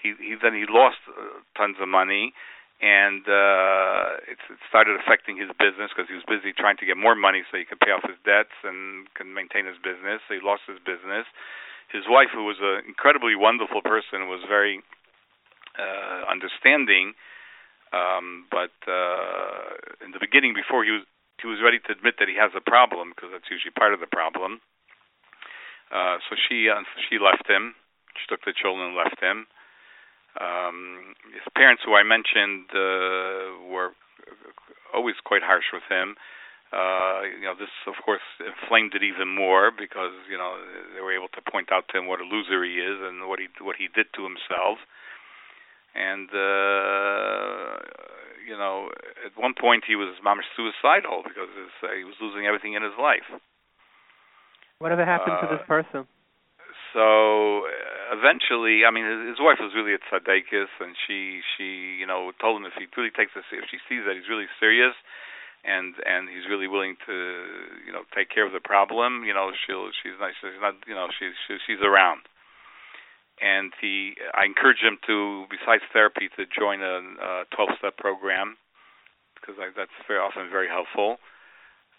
He 0.02 0.14
he 0.20 0.36
then 0.38 0.54
he 0.54 0.66
lost 0.70 1.02
uh, 1.10 1.42
tons 1.58 1.78
of 1.82 1.88
money, 1.90 2.34
and 2.82 3.26
uh, 3.26 4.22
it, 4.30 4.38
it 4.50 4.60
started 4.70 4.98
affecting 4.98 5.38
his 5.38 5.50
business 5.58 5.94
because 5.94 6.10
he 6.10 6.18
was 6.18 6.26
busy 6.26 6.54
trying 6.54 6.78
to 6.82 6.86
get 6.86 6.98
more 6.98 7.16
money 7.16 7.46
so 7.50 7.58
he 7.58 7.66
could 7.66 7.80
pay 7.82 7.94
off 7.94 8.06
his 8.06 8.18
debts 8.26 8.54
and 8.66 9.10
can 9.14 9.34
maintain 9.34 9.66
his 9.66 9.78
business. 9.82 10.22
So 10.26 10.38
he 10.38 10.42
lost 10.42 10.66
his 10.66 10.82
business. 10.82 11.30
His 11.90 12.08
wife, 12.08 12.32
who 12.32 12.48
was 12.48 12.58
an 12.64 12.88
incredibly 12.88 13.36
wonderful 13.36 13.82
person, 13.84 14.32
was 14.32 14.42
very 14.48 14.80
uh, 15.78 16.24
understanding. 16.30 17.14
Um, 17.92 18.48
but 18.50 18.72
uh, 18.88 19.76
in 20.00 20.16
the 20.16 20.22
beginning, 20.24 20.56
before 20.56 20.88
he 20.88 20.92
was 20.96 21.04
he 21.41 21.47
was 21.49 21.60
ready 21.60 21.80
to 21.82 21.91
admit 21.91 22.15
that 22.21 22.30
he 22.30 22.38
has 22.38 22.54
a 22.54 22.62
problem 22.62 23.12
because 23.12 23.34
that's 23.34 23.49
usually 23.49 23.73
part 23.73 23.93
of 23.93 23.99
the 23.99 24.08
problem. 24.08 24.62
Uh, 25.91 26.21
so 26.30 26.38
she 26.38 26.69
uh, 26.69 26.86
she 27.10 27.17
left 27.17 27.49
him. 27.49 27.75
She 28.15 28.30
took 28.30 28.45
the 28.45 28.54
children 28.54 28.93
and 28.93 28.95
left 28.95 29.19
him. 29.19 29.49
Um, 30.39 31.15
his 31.34 31.43
parents, 31.56 31.84
who 31.84 31.95
I 31.95 32.04
mentioned, 32.04 32.71
uh, 32.71 33.67
were 33.67 33.91
always 34.93 35.15
quite 35.25 35.43
harsh 35.43 35.73
with 35.73 35.84
him. 35.89 36.15
Uh, 36.71 37.27
you 37.36 37.43
know, 37.43 37.56
this 37.60 37.73
of 37.84 37.99
course 38.06 38.23
inflamed 38.39 38.95
it 38.95 39.04
even 39.04 39.27
more 39.27 39.71
because 39.75 40.15
you 40.32 40.38
know 40.38 40.56
they 40.95 41.01
were 41.01 41.12
able 41.12 41.27
to 41.36 41.43
point 41.51 41.71
out 41.71 41.84
to 41.91 41.99
him 41.99 42.08
what 42.08 42.21
a 42.21 42.23
loser 42.23 42.63
he 42.63 42.80
is 42.80 42.95
and 43.04 43.27
what 43.27 43.39
he 43.39 43.51
what 43.60 43.75
he 43.75 43.89
did 43.91 44.08
to 44.15 44.23
himself. 44.23 44.80
And 45.91 46.32
uh, 46.32 47.75
you 48.52 48.60
know, 48.60 48.92
at 49.24 49.32
one 49.40 49.56
point 49.56 49.88
he 49.88 49.96
was 49.96 50.12
mamish 50.20 50.52
suicidal 50.60 51.24
because 51.24 51.48
his, 51.56 51.72
uh, 51.80 51.96
he 51.96 52.04
was 52.04 52.20
losing 52.20 52.44
everything 52.44 52.76
in 52.76 52.84
his 52.84 53.00
life. 53.00 53.24
Whatever 54.84 55.08
happened 55.08 55.40
uh, 55.40 55.48
to 55.48 55.56
this 55.56 55.64
uh, 55.64 55.72
person? 55.72 56.04
So 56.92 57.63
uh, 57.63 58.19
eventually, 58.19 58.84
I 58.84 58.92
mean, 58.92 59.08
his, 59.08 59.32
his 59.32 59.40
wife 59.40 59.63
was 59.63 59.71
really 59.71 59.96
a 59.96 60.02
tzaddikus, 60.04 60.67
and 60.84 61.00
she, 61.08 61.40
she, 61.56 61.96
you 61.96 62.04
know, 62.04 62.36
told 62.44 62.60
him 62.60 62.67
if 62.67 62.75
he 62.75 62.92
really 63.00 63.15
takes 63.15 63.32
this, 63.32 63.48
if 63.56 63.71
she 63.71 63.80
sees 63.88 64.04
that 64.04 64.19
he's 64.19 64.28
really 64.28 64.52
serious, 64.60 65.00
and 65.63 65.96
and 66.04 66.28
he's 66.28 66.50
really 66.52 66.67
willing 66.67 67.00
to, 67.08 67.15
you 67.88 67.94
know, 67.96 68.04
take 68.12 68.28
care 68.28 68.44
of 68.44 68.52
the 68.52 68.60
problem, 68.60 69.23
you 69.23 69.32
know, 69.32 69.56
she'll, 69.63 69.96
she's 70.04 70.19
not, 70.19 70.36
she's 70.44 70.60
not, 70.60 70.75
you 70.84 70.98
know, 70.98 71.08
she's, 71.15 71.38
she, 71.48 71.56
she's 71.63 71.80
around 71.80 72.28
and 73.42 73.73
he 73.81 74.13
I 74.33 74.46
encourage 74.46 74.79
him 74.79 74.98
to 75.08 75.46
besides 75.50 75.83
therapy 75.92 76.29
to 76.37 76.46
join 76.46 76.81
a 76.81 77.44
12-step 77.52 77.98
program 77.98 78.58
because 79.35 79.58
I, 79.58 79.73
that's 79.75 79.94
very 80.08 80.21
often 80.21 80.50
very 80.50 80.69
helpful. 80.69 81.17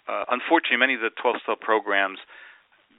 Uh, 0.06 0.24
unfortunately, 0.30 0.78
many 0.78 0.94
of 0.94 1.02
the 1.02 1.10
12-step 1.14 1.60
programs 1.60 2.18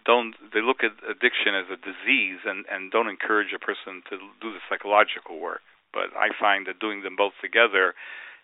don't 0.05 0.35
they 0.53 0.59
look 0.59 0.83
at 0.83 0.91
addiction 1.07 1.55
as 1.55 1.71
a 1.71 1.79
disease 1.79 2.43
and 2.43 2.67
and 2.67 2.91
don't 2.91 3.07
encourage 3.07 3.55
a 3.55 3.59
person 3.59 4.03
to 4.11 4.19
do 4.43 4.51
the 4.51 4.63
psychological 4.67 5.39
work. 5.39 5.63
But 5.95 6.11
I 6.17 6.33
find 6.35 6.67
that 6.67 6.79
doing 6.79 7.03
them 7.03 7.15
both 7.15 7.33
together 7.39 7.93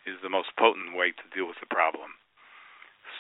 is 0.08 0.16
the 0.24 0.30
most 0.32 0.56
potent 0.58 0.96
way 0.96 1.12
to 1.12 1.26
deal 1.36 1.48
with 1.48 1.60
the 1.60 1.68
problem. 1.68 2.19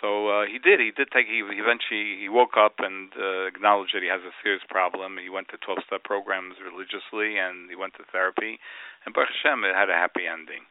So 0.02 0.30
uh, 0.30 0.46
he 0.48 0.60
did. 0.60 0.80
He 0.80 0.92
did 0.96 1.12
take. 1.12 1.28
He 1.28 1.44
eventually 1.44 2.24
he 2.24 2.30
woke 2.30 2.56
up 2.56 2.80
and 2.80 3.12
uh, 3.20 3.52
acknowledged 3.52 3.92
that 3.94 4.04
he 4.04 4.08
has 4.08 4.24
a 4.24 4.32
serious 4.44 4.64
problem. 4.70 5.20
He 5.22 5.30
went 5.30 5.52
to 5.52 5.58
12-step 5.60 6.04
programs 6.04 6.56
religiously, 6.64 7.36
and 7.36 7.70
he 7.70 7.76
went 7.76 7.94
to 8.00 8.04
therapy. 8.12 8.60
And 9.06 9.14
Baruch 9.14 9.30
Hashem, 9.44 9.64
it 9.64 9.76
had 9.76 9.90
a 9.90 10.00
happy 10.00 10.24
ending. 10.24 10.64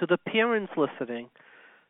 To 0.00 0.06
the 0.06 0.18
parents 0.18 0.72
listening, 0.76 1.30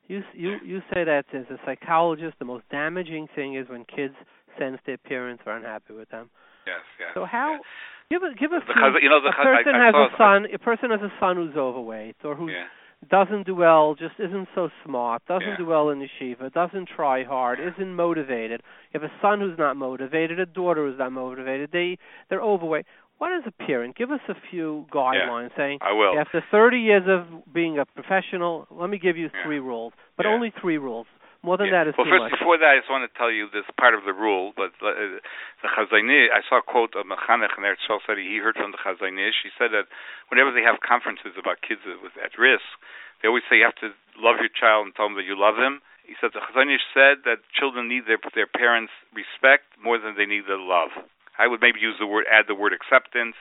you 0.08 0.22
you 0.34 0.60
you 0.64 0.80
say 0.92 1.04
that 1.04 1.24
as 1.32 1.48
a 1.48 1.56
psychologist, 1.64 2.36
the 2.38 2.44
most 2.44 2.68
damaging 2.70 3.28
thing 3.34 3.56
is 3.56 3.68
when 3.68 3.84
kids 3.84 4.14
sense 4.58 4.78
their 4.84 4.98
parents 4.98 5.42
are 5.46 5.56
unhappy 5.56 5.94
with 5.94 6.10
them. 6.10 6.28
Yes, 6.66 6.84
yes. 7.00 7.10
So 7.14 7.24
how? 7.24 7.52
Yes. 7.52 7.62
Give 8.10 8.22
a 8.22 8.34
give 8.36 8.52
a 8.52 8.60
because 8.60 8.92
few, 8.92 9.00
you 9.00 9.08
know 9.08 9.24
the, 9.24 9.32
a 9.32 9.40
person 9.40 9.72
I, 9.72 9.80
I 9.80 9.86
has 9.88 9.94
saw, 9.96 10.04
a 10.04 10.16
son. 10.20 10.46
A 10.52 10.58
person 10.58 10.90
has 10.92 11.00
a 11.00 11.12
son 11.18 11.36
who's 11.36 11.56
overweight 11.56 12.16
or 12.24 12.36
who's 12.36 12.52
yeah. 12.52 12.68
Doesn't 13.08 13.46
do 13.46 13.54
well, 13.54 13.94
just 13.94 14.14
isn't 14.18 14.48
so 14.54 14.70
smart, 14.84 15.22
doesn't 15.26 15.48
Yeah. 15.48 15.56
do 15.56 15.66
well 15.66 15.90
in 15.90 16.00
yeshiva, 16.00 16.52
doesn't 16.52 16.86
try 16.88 17.22
hard, 17.24 17.60
isn't 17.60 17.94
motivated. 17.94 18.62
You 18.92 19.00
have 19.00 19.10
a 19.10 19.12
son 19.20 19.40
who's 19.40 19.58
not 19.58 19.76
motivated, 19.76 20.38
a 20.40 20.46
daughter 20.46 20.86
who's 20.86 20.98
not 20.98 21.12
motivated. 21.12 21.70
They 21.72 21.98
they're 22.28 22.42
overweight. 22.42 22.86
What 23.18 23.30
is 23.32 23.44
a 23.46 23.52
parent? 23.52 23.94
Give 23.96 24.10
us 24.10 24.20
a 24.28 24.34
few 24.50 24.86
guidelines 24.92 25.54
saying 25.56 25.78
I 25.82 25.92
will. 25.92 26.18
after 26.18 26.40
30 26.50 26.80
years 26.80 27.04
of 27.06 27.52
being 27.52 27.78
a 27.78 27.84
professional, 27.86 28.66
let 28.70 28.90
me 28.90 28.98
give 28.98 29.16
you 29.16 29.30
Yeah. 29.32 29.42
three 29.44 29.60
rules, 29.60 29.92
but 30.16 30.26
Yeah. 30.26 30.32
only 30.32 30.50
three 30.50 30.78
rules. 30.78 31.06
More 31.44 31.60
than 31.60 31.68
Yeah. 31.68 31.84
that 31.84 31.92
is 31.92 31.94
well, 32.00 32.08
first 32.08 32.24
much. 32.24 32.32
before 32.40 32.56
that, 32.56 32.72
I 32.72 32.76
just 32.80 32.88
want 32.88 33.04
to 33.04 33.12
tell 33.20 33.28
you 33.30 33.52
this 33.52 33.68
part 33.76 33.92
of 33.92 34.08
the 34.08 34.16
rule. 34.16 34.56
But 34.56 34.72
uh, 34.80 35.20
the 35.60 35.68
Chazon 35.68 36.08
Ish, 36.08 36.32
I 36.32 36.40
saw 36.48 36.58
a 36.58 36.64
quote 36.64 36.96
of 36.96 37.04
Mechanech 37.04 37.52
in 37.60 37.68
Eretz 37.68 37.84
said 37.84 38.16
he 38.16 38.40
heard 38.40 38.56
from 38.56 38.72
the 38.72 38.80
Chazon 38.80 39.20
Ish. 39.20 39.44
He 39.44 39.52
said 39.60 39.68
that 39.76 39.92
whenever 40.32 40.48
they 40.50 40.64
have 40.64 40.80
conferences 40.80 41.36
about 41.36 41.60
kids 41.60 41.84
with 41.84 42.16
at 42.16 42.32
risk, 42.40 42.64
they 43.20 43.28
always 43.28 43.44
say 43.44 43.60
you 43.60 43.68
have 43.68 43.76
to 43.84 43.92
love 44.16 44.40
your 44.40 44.48
child 44.48 44.88
and 44.88 44.96
tell 44.96 45.04
them 45.04 45.20
that 45.20 45.28
you 45.28 45.36
love 45.36 45.60
him. 45.60 45.84
He 46.08 46.16
said 46.16 46.32
the 46.32 46.40
Chazon 46.40 46.72
Ish 46.72 46.88
said 46.96 47.28
that 47.28 47.44
children 47.52 47.92
need 47.92 48.08
their 48.08 48.20
their 48.32 48.48
parents' 48.48 48.96
respect 49.12 49.68
more 49.76 50.00
than 50.00 50.16
they 50.16 50.24
need 50.24 50.48
their 50.48 50.60
love. 50.60 50.96
I 51.36 51.44
would 51.46 51.60
maybe 51.60 51.80
use 51.80 52.00
the 52.00 52.08
word 52.08 52.24
add 52.24 52.48
the 52.48 52.56
word 52.56 52.72
acceptance, 52.72 53.36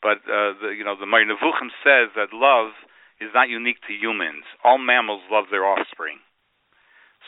but 0.00 0.24
uh, 0.24 0.56
the 0.56 0.72
you 0.72 0.84
know 0.88 0.96
the 0.96 1.04
Moreh 1.04 1.28
Nevuchim 1.28 1.68
says 1.84 2.16
that 2.16 2.32
love 2.32 2.72
is 3.20 3.28
not 3.36 3.48
unique 3.48 3.80
to 3.88 3.92
humans. 3.92 4.44
All 4.64 4.78
mammals 4.78 5.22
love 5.28 5.46
their 5.52 5.64
offspring. 5.64 6.20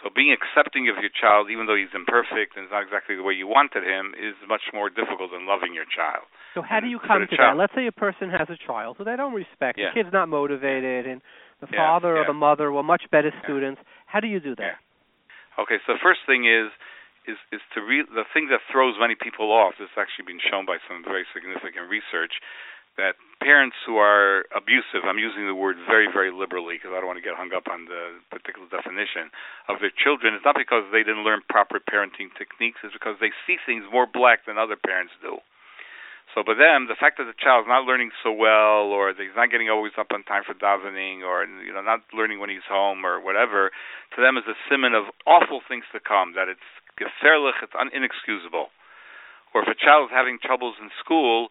So 0.02 0.10
being 0.14 0.30
accepting 0.30 0.86
of 0.86 0.96
your 1.02 1.10
child, 1.10 1.50
even 1.50 1.66
though 1.66 1.74
he's 1.74 1.90
imperfect 1.90 2.54
and 2.54 2.66
is 2.66 2.72
not 2.72 2.86
exactly 2.86 3.18
the 3.18 3.26
way 3.26 3.34
you 3.34 3.50
wanted 3.50 3.82
him, 3.82 4.14
is 4.14 4.38
much 4.46 4.62
more 4.70 4.86
difficult 4.88 5.34
than 5.34 5.46
loving 5.46 5.74
your 5.74 5.86
child. 5.90 6.22
So 6.54 6.62
how 6.62 6.78
do 6.78 6.86
you 6.86 7.02
come 7.02 7.26
to 7.26 7.30
child. 7.34 7.58
that? 7.58 7.60
Let's 7.60 7.74
say 7.74 7.86
a 7.90 7.94
person 7.94 8.30
has 8.30 8.46
a 8.46 8.58
child 8.58 8.96
who 8.96 9.04
they 9.04 9.18
don't 9.18 9.34
respect. 9.34 9.78
Yeah. 9.78 9.90
The 9.90 10.02
kid's 10.02 10.12
not 10.14 10.30
motivated, 10.30 11.06
and 11.06 11.18
the 11.60 11.66
Yeah, 11.72 11.82
father 11.82 12.14
or 12.16 12.24
the 12.24 12.36
mother 12.36 12.70
were 12.70 12.86
much 12.86 13.10
better 13.10 13.34
students. 13.42 13.82
How 14.06 14.20
do 14.20 14.28
you 14.30 14.38
do 14.38 14.54
that? 14.56 14.78
Okay, 15.58 15.82
so 15.86 15.98
the 15.98 16.02
first 16.02 16.22
thing 16.26 16.46
is 16.46 16.70
is 17.26 17.36
is 17.52 17.60
to 17.74 17.82
re- 17.82 18.06
the 18.08 18.24
thing 18.32 18.48
that 18.48 18.62
throws 18.70 18.94
many 18.96 19.18
people 19.18 19.50
off. 19.50 19.74
This 19.76 19.90
has 19.92 20.06
actually 20.06 20.30
been 20.30 20.40
shown 20.40 20.64
by 20.64 20.78
some 20.86 21.02
very 21.02 21.26
significant 21.34 21.90
research 21.90 22.38
that 22.98 23.14
parents 23.38 23.78
who 23.86 23.96
are 24.02 24.44
abusive, 24.50 25.06
I'm 25.06 25.22
using 25.22 25.46
the 25.46 25.54
word 25.54 25.78
very, 25.86 26.10
very 26.10 26.34
liberally 26.34 26.76
because 26.76 26.90
I 26.90 26.98
don't 26.98 27.06
want 27.06 27.22
to 27.22 27.24
get 27.24 27.38
hung 27.38 27.54
up 27.54 27.70
on 27.70 27.86
the 27.86 28.18
particular 28.28 28.66
definition 28.66 29.30
of 29.70 29.78
their 29.78 29.94
children. 29.94 30.34
It's 30.34 30.44
not 30.44 30.58
because 30.58 30.84
they 30.90 31.06
didn't 31.06 31.22
learn 31.22 31.46
proper 31.46 31.78
parenting 31.78 32.34
techniques, 32.34 32.82
it's 32.82 32.92
because 32.92 33.16
they 33.22 33.30
see 33.46 33.56
things 33.62 33.86
more 33.88 34.10
black 34.10 34.44
than 34.44 34.58
other 34.58 34.76
parents 34.76 35.14
do. 35.22 35.38
So, 36.36 36.44
by 36.44 36.52
them, 36.52 36.92
the 36.92 36.98
fact 36.98 37.16
that 37.16 37.24
the 37.24 37.38
child's 37.40 37.70
not 37.70 37.88
learning 37.88 38.12
so 38.20 38.28
well, 38.28 38.92
or 38.92 39.16
that 39.16 39.22
he's 39.22 39.32
not 39.32 39.48
getting 39.48 39.72
always 39.72 39.96
up 39.96 40.12
on 40.12 40.28
time 40.28 40.44
for 40.44 40.52
davening, 40.52 41.24
or 41.24 41.48
you 41.64 41.72
know, 41.72 41.80
not 41.80 42.04
learning 42.12 42.36
when 42.36 42.52
he's 42.52 42.68
home, 42.68 43.00
or 43.00 43.16
whatever, 43.16 43.72
to 44.12 44.20
them 44.20 44.36
is 44.36 44.44
a 44.44 44.52
simon 44.68 44.92
of 44.92 45.08
awful 45.24 45.64
things 45.64 45.88
to 45.96 46.00
come. 46.04 46.36
That 46.36 46.52
it's 46.52 46.68
gefährlich, 47.00 47.56
it's 47.64 47.72
inexcusable. 47.72 48.68
Or 49.56 49.64
if 49.64 49.72
a 49.72 49.78
child 49.78 50.12
is 50.12 50.14
having 50.14 50.36
troubles 50.36 50.76
in 50.76 50.92
school, 51.00 51.48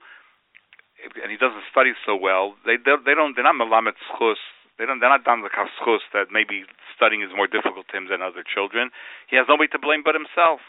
and 1.21 1.31
he 1.31 1.37
doesn't 1.37 1.63
study 1.71 1.93
so 2.05 2.15
well, 2.15 2.55
they 2.65 2.77
they, 2.77 3.13
don't 3.13 3.35
they're 3.35 3.45
not 3.45 3.57
melamed 3.57 3.97
schus. 4.13 4.41
They 4.77 4.85
don't 4.85 4.99
they're 4.99 5.13
not 5.13 5.23
done 5.23 5.41
the 5.41 5.49
schus 5.49 6.05
that 6.13 6.27
maybe 6.31 6.65
studying 6.95 7.21
is 7.21 7.29
more 7.35 7.47
difficult 7.47 7.87
to 7.89 7.97
him 7.97 8.07
than 8.09 8.21
other 8.21 8.43
children. 8.43 8.89
He 9.29 9.35
has 9.37 9.45
nobody 9.49 9.69
to 9.69 9.79
blame 9.79 10.01
but 10.03 10.15
himself. 10.15 10.61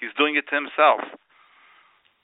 He's 0.00 0.14
doing 0.16 0.36
it 0.36 0.46
to 0.50 0.54
himself. 0.54 1.02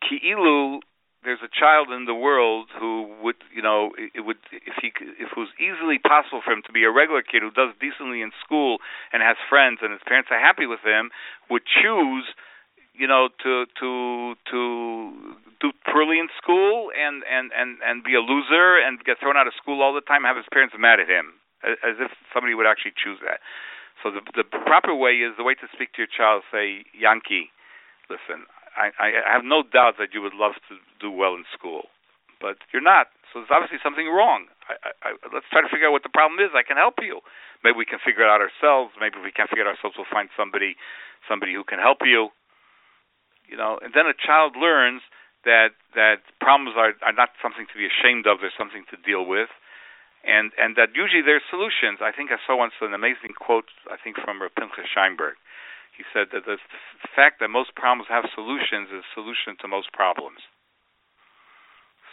Ki'ilu, 0.03 0.81
there's 1.25 1.45
a 1.45 1.53
child 1.53 1.93
in 1.93 2.07
the 2.07 2.15
world 2.15 2.69
who 2.79 3.05
would, 3.23 3.37
you 3.55 3.61
know, 3.61 3.93
it, 3.97 4.25
would 4.25 4.41
if 4.53 4.75
he 4.81 4.89
if 5.21 5.29
it 5.33 5.39
was 5.39 5.53
easily 5.61 5.99
possible 5.99 6.41
for 6.41 6.53
him 6.53 6.63
to 6.67 6.73
be 6.73 6.85
a 6.85 6.91
regular 6.91 7.23
kid 7.23 7.43
who 7.43 7.51
does 7.53 7.77
decently 7.77 8.23
in 8.23 8.33
school 8.43 8.79
and 9.13 9.23
has 9.23 9.37
friends 9.49 9.81
and 9.83 9.93
his 9.93 10.01
parents 10.07 10.31
are 10.33 10.41
happy 10.41 10.65
with 10.65 10.81
him, 10.81 11.11
would 11.51 11.63
choose, 11.69 12.25
you 13.01 13.09
know, 13.09 13.33
to 13.43 13.65
to 13.81 14.37
to 14.53 14.61
do 15.65 15.73
poorly 15.89 16.21
in 16.21 16.29
school 16.37 16.93
and 16.93 17.25
and 17.25 17.49
and 17.57 17.81
and 17.81 18.05
be 18.05 18.13
a 18.13 18.21
loser 18.21 18.77
and 18.77 19.01
get 19.09 19.17
thrown 19.17 19.41
out 19.41 19.49
of 19.49 19.57
school 19.57 19.81
all 19.81 19.97
the 19.97 20.05
time, 20.05 20.29
have 20.29 20.37
his 20.37 20.45
parents 20.53 20.77
mad 20.77 21.01
at 21.01 21.09
him, 21.09 21.33
as 21.65 21.97
if 21.97 22.13
somebody 22.37 22.53
would 22.53 22.69
actually 22.69 22.93
choose 22.93 23.17
that. 23.25 23.41
So 24.05 24.13
the 24.13 24.21
the 24.37 24.45
proper 24.45 24.93
way 24.93 25.25
is 25.25 25.33
the 25.41 25.45
way 25.49 25.57
to 25.57 25.67
speak 25.73 25.97
to 25.97 26.05
your 26.05 26.13
child. 26.13 26.45
Say, 26.53 26.85
Yankee, 26.93 27.49
listen, 28.13 28.45
I, 28.77 28.93
I 29.01 29.33
have 29.33 29.49
no 29.49 29.65
doubt 29.65 29.97
that 29.97 30.13
you 30.13 30.21
would 30.21 30.37
love 30.37 30.61
to 30.69 30.77
do 31.01 31.09
well 31.09 31.33
in 31.33 31.49
school, 31.57 31.89
but 32.37 32.61
you're 32.69 32.85
not. 32.85 33.09
So 33.33 33.41
there's 33.41 33.53
obviously 33.55 33.81
something 33.81 34.13
wrong. 34.13 34.53
I, 34.69 34.93
I, 35.03 35.09
let's 35.33 35.49
try 35.49 35.65
to 35.65 35.71
figure 35.73 35.89
out 35.89 35.97
what 35.97 36.05
the 36.05 36.13
problem 36.13 36.37
is. 36.37 36.53
I 36.53 36.67
can 36.67 36.77
help 36.77 37.01
you. 37.01 37.25
Maybe 37.65 37.81
we 37.81 37.89
can 37.89 38.03
figure 38.03 38.27
it 38.27 38.31
out 38.31 38.45
ourselves. 38.45 38.93
Maybe 39.01 39.17
if 39.17 39.25
we 39.25 39.33
can't 39.33 39.49
figure 39.49 39.65
it 39.65 39.71
out 39.71 39.79
ourselves, 39.79 39.97
we'll 39.97 40.11
find 40.11 40.29
somebody, 40.37 40.77
somebody 41.25 41.55
who 41.57 41.65
can 41.65 41.79
help 41.79 42.05
you. 42.05 42.29
You 43.51 43.59
know, 43.59 43.83
and 43.83 43.91
then 43.91 44.07
a 44.07 44.15
child 44.15 44.55
learns 44.55 45.03
that 45.43 45.75
that 45.99 46.23
problems 46.39 46.79
are 46.79 46.95
are 47.03 47.17
not 47.17 47.35
something 47.43 47.67
to 47.67 47.77
be 47.77 47.91
ashamed 47.91 48.31
of. 48.31 48.39
There's 48.39 48.55
something 48.55 48.87
to 48.95 48.97
deal 49.03 49.27
with, 49.27 49.51
and 50.23 50.55
and 50.55 50.79
that 50.79 50.95
usually 50.95 51.27
there's 51.27 51.43
solutions. 51.51 51.99
I 51.99 52.15
think 52.15 52.31
I 52.31 52.39
saw 52.47 52.55
once 52.55 52.79
an 52.79 52.95
amazing 52.95 53.35
quote. 53.35 53.67
I 53.91 53.99
think 53.99 54.17
from 54.23 54.39
Pinchas 54.55 54.87
Scheinberg. 54.87 55.35
He 55.99 56.07
said 56.17 56.33
that 56.33 56.49
the 56.49 56.57
fact 57.13 57.45
that 57.45 57.53
most 57.53 57.75
problems 57.77 58.09
have 58.09 58.25
solutions 58.33 58.89
is 58.89 59.05
a 59.05 59.13
solution 59.13 59.59
to 59.61 59.69
most 59.69 59.93
problems. 59.93 60.41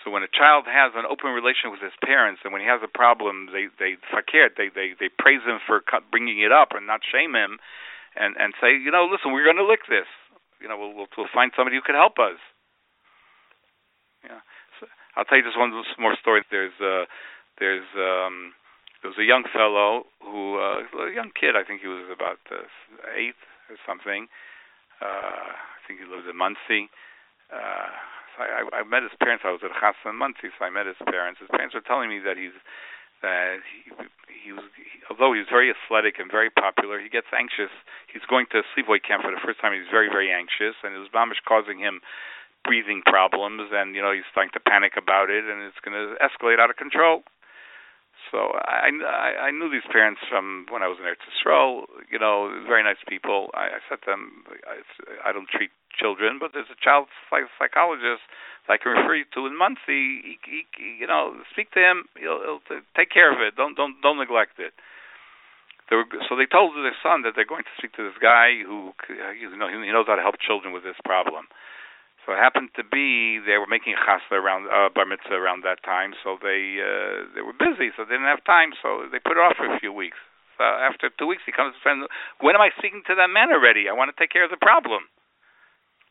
So 0.03 0.11
when 0.11 0.23
a 0.23 0.31
child 0.31 0.67
has 0.67 0.91
an 0.95 1.07
open 1.07 1.31
relation 1.31 1.71
with 1.71 1.79
his 1.79 1.95
parents, 2.03 2.41
and 2.43 2.51
when 2.51 2.59
he 2.59 2.67
has 2.67 2.81
a 2.83 2.91
problem, 2.91 3.47
they 3.53 3.67
they 3.79 3.95
fakir, 4.11 4.49
they 4.55 4.67
they 4.73 4.95
they 4.99 5.07
praise 5.07 5.43
him 5.45 5.59
for 5.63 5.83
bringing 6.11 6.41
it 6.41 6.51
up 6.51 6.75
and 6.75 6.87
not 6.87 7.05
shame 7.05 7.35
him, 7.35 7.59
and 8.15 8.35
and 8.35 8.55
say, 8.59 8.75
you 8.75 8.91
know, 8.91 9.07
listen, 9.07 9.31
we're 9.31 9.47
going 9.47 9.61
to 9.61 9.67
lick 9.67 9.85
this. 9.87 10.09
You 10.61 10.67
know, 10.67 10.77
we'll, 10.77 10.93
we'll 10.93 11.11
we'll 11.17 11.33
find 11.33 11.51
somebody 11.55 11.77
who 11.77 11.85
can 11.85 11.95
help 11.95 12.17
us. 12.19 12.39
Yeah, 14.23 14.41
so 14.79 14.87
I'll 15.15 15.25
tell 15.25 15.37
you 15.37 15.45
just 15.45 15.57
one 15.57 15.71
more 15.99 16.17
story. 16.19 16.41
There's 16.49 16.75
uh 16.81 17.05
there's 17.59 17.85
um 17.95 18.53
there 19.01 19.13
was 19.13 19.19
a 19.21 19.27
young 19.27 19.45
fellow 19.53 20.09
who 20.21 20.57
uh, 20.57 20.81
a 21.05 21.13
young 21.13 21.31
kid. 21.37 21.55
I 21.55 21.63
think 21.63 21.81
he 21.81 21.87
was 21.87 22.09
about 22.09 22.41
uh, 22.49 22.65
eight 23.13 23.37
or 23.69 23.77
something. 23.85 24.27
Uh, 24.97 25.53
I 25.53 25.79
think 25.85 26.01
he 26.01 26.05
lived 26.09 26.25
in 26.25 26.35
Monsey. 26.35 26.89
Uh, 27.53 27.93
so 28.33 28.43
I, 28.43 28.81
I 28.81 28.83
met 28.83 29.05
his 29.05 29.13
parents. 29.21 29.45
I 29.45 29.53
was 29.53 29.61
at 29.61 29.77
Chassan 29.77 30.17
Monsey, 30.17 30.49
so 30.57 30.65
I 30.65 30.73
met 30.73 30.89
his 30.89 30.97
parents. 31.05 31.39
His 31.39 31.49
parents 31.53 31.77
were 31.77 31.85
telling 31.85 32.09
me 32.09 32.17
that 32.25 32.37
he's 32.37 32.57
that 33.21 33.63
he 33.65 33.91
he 34.29 34.51
was 34.53 34.65
he, 34.75 35.01
although 35.09 35.33
he's 35.33 35.49
very 35.49 35.71
athletic 35.73 36.19
and 36.19 36.31
very 36.31 36.49
popular, 36.49 36.99
he 36.99 37.09
gets 37.09 37.27
anxious. 37.33 37.73
He's 38.11 38.25
going 38.29 38.45
to 38.51 38.63
sleepaway 38.73 39.03
camp 39.03 39.23
for 39.23 39.31
the 39.31 39.41
first 39.43 39.59
time. 39.59 39.73
He's 39.73 39.89
very 39.91 40.09
very 40.09 40.31
anxious, 40.31 40.75
and 40.83 40.95
it 40.95 41.01
was 41.01 41.09
mamish 41.13 41.41
causing 41.47 41.79
him 41.79 42.01
breathing 42.63 43.01
problems, 43.05 43.71
and 43.71 43.95
you 43.95 44.01
know 44.01 44.11
he's 44.11 44.27
starting 44.31 44.51
to 44.53 44.63
panic 44.63 44.93
about 44.97 45.29
it, 45.29 45.45
and 45.45 45.63
it's 45.63 45.79
going 45.83 45.95
to 45.95 46.15
escalate 46.19 46.59
out 46.59 46.69
of 46.69 46.75
control. 46.75 47.23
So 48.31 48.55
I, 48.59 48.91
I 48.91 49.29
I 49.47 49.51
knew 49.51 49.71
these 49.71 49.87
parents 49.87 50.21
from 50.27 50.67
when 50.69 50.83
I 50.83 50.87
was 50.87 50.99
in 50.99 51.07
Eretz. 51.07 51.23
You 52.11 52.19
know, 52.19 52.51
very 52.67 52.83
nice 52.83 52.99
people. 53.07 53.49
I, 53.53 53.77
I 53.77 53.79
said 53.87 54.03
to 54.03 54.11
them, 54.11 54.43
I, 54.67 55.29
I 55.29 55.31
don't 55.31 55.47
treat 55.47 55.71
children, 55.95 56.37
but 56.39 56.51
there's 56.53 56.69
a 56.69 56.79
child 56.79 57.07
psychologist 57.31 58.23
that 58.67 58.73
I 58.75 58.77
can 58.77 58.93
refer 58.93 59.15
you 59.15 59.25
to 59.33 59.47
in 59.47 59.57
Monsey. 59.57 60.21
He, 60.21 60.33
he, 60.43 60.59
he, 60.75 60.87
you 61.01 61.07
know, 61.07 61.39
speak 61.51 61.71
to 61.73 61.81
him. 61.81 62.05
He'll, 62.19 62.39
he'll 62.43 62.65
take 62.95 63.09
care 63.09 63.31
of 63.31 63.39
it. 63.39 63.55
Don't 63.55 63.75
don't 63.75 63.99
don't 64.03 64.19
neglect 64.19 64.59
it. 64.59 64.75
They 65.89 65.95
were, 65.95 66.07
so 66.27 66.35
they 66.35 66.45
told 66.45 66.75
their 66.75 66.95
son 66.99 67.23
that 67.23 67.39
they're 67.39 67.47
going 67.47 67.63
to 67.63 67.75
speak 67.79 67.95
to 67.95 68.03
this 68.03 68.19
guy 68.19 68.59
who 68.59 68.91
you 69.07 69.55
know 69.55 69.71
he 69.71 69.91
knows 69.91 70.07
how 70.07 70.19
to 70.19 70.25
help 70.25 70.35
children 70.43 70.75
with 70.75 70.83
this 70.83 70.99
problem. 71.07 71.47
So 72.27 72.35
it 72.35 72.43
happened 72.43 72.75
to 72.75 72.83
be 72.83 73.39
they 73.39 73.55
were 73.55 73.71
making 73.71 73.95
chasna 73.95 74.35
around 74.35 74.67
uh, 74.67 74.91
bar 74.91 75.07
mitzvah 75.07 75.39
around 75.39 75.63
that 75.63 75.79
time, 75.87 76.11
so 76.19 76.35
they 76.35 76.75
uh, 76.75 77.31
they 77.31 77.39
were 77.39 77.55
busy, 77.55 77.95
so 77.95 78.03
they 78.03 78.19
didn't 78.19 78.27
have 78.27 78.43
time, 78.43 78.75
so 78.83 79.07
they 79.07 79.23
put 79.23 79.39
it 79.39 79.43
off 79.47 79.55
for 79.55 79.63
a 79.63 79.79
few 79.79 79.95
weeks. 79.95 80.19
So 80.59 80.67
after 80.67 81.07
two 81.07 81.23
weeks, 81.23 81.47
he 81.47 81.55
comes 81.55 81.71
to 81.71 81.79
friend. 81.79 82.03
When 82.43 82.51
am 82.51 82.59
I 82.59 82.75
speaking 82.75 82.99
to 83.07 83.15
that 83.15 83.31
man 83.31 83.55
already? 83.55 83.87
I 83.87 83.95
want 83.95 84.11
to 84.11 84.17
take 84.19 84.35
care 84.35 84.43
of 84.43 84.51
the 84.51 84.59
problem. 84.59 85.07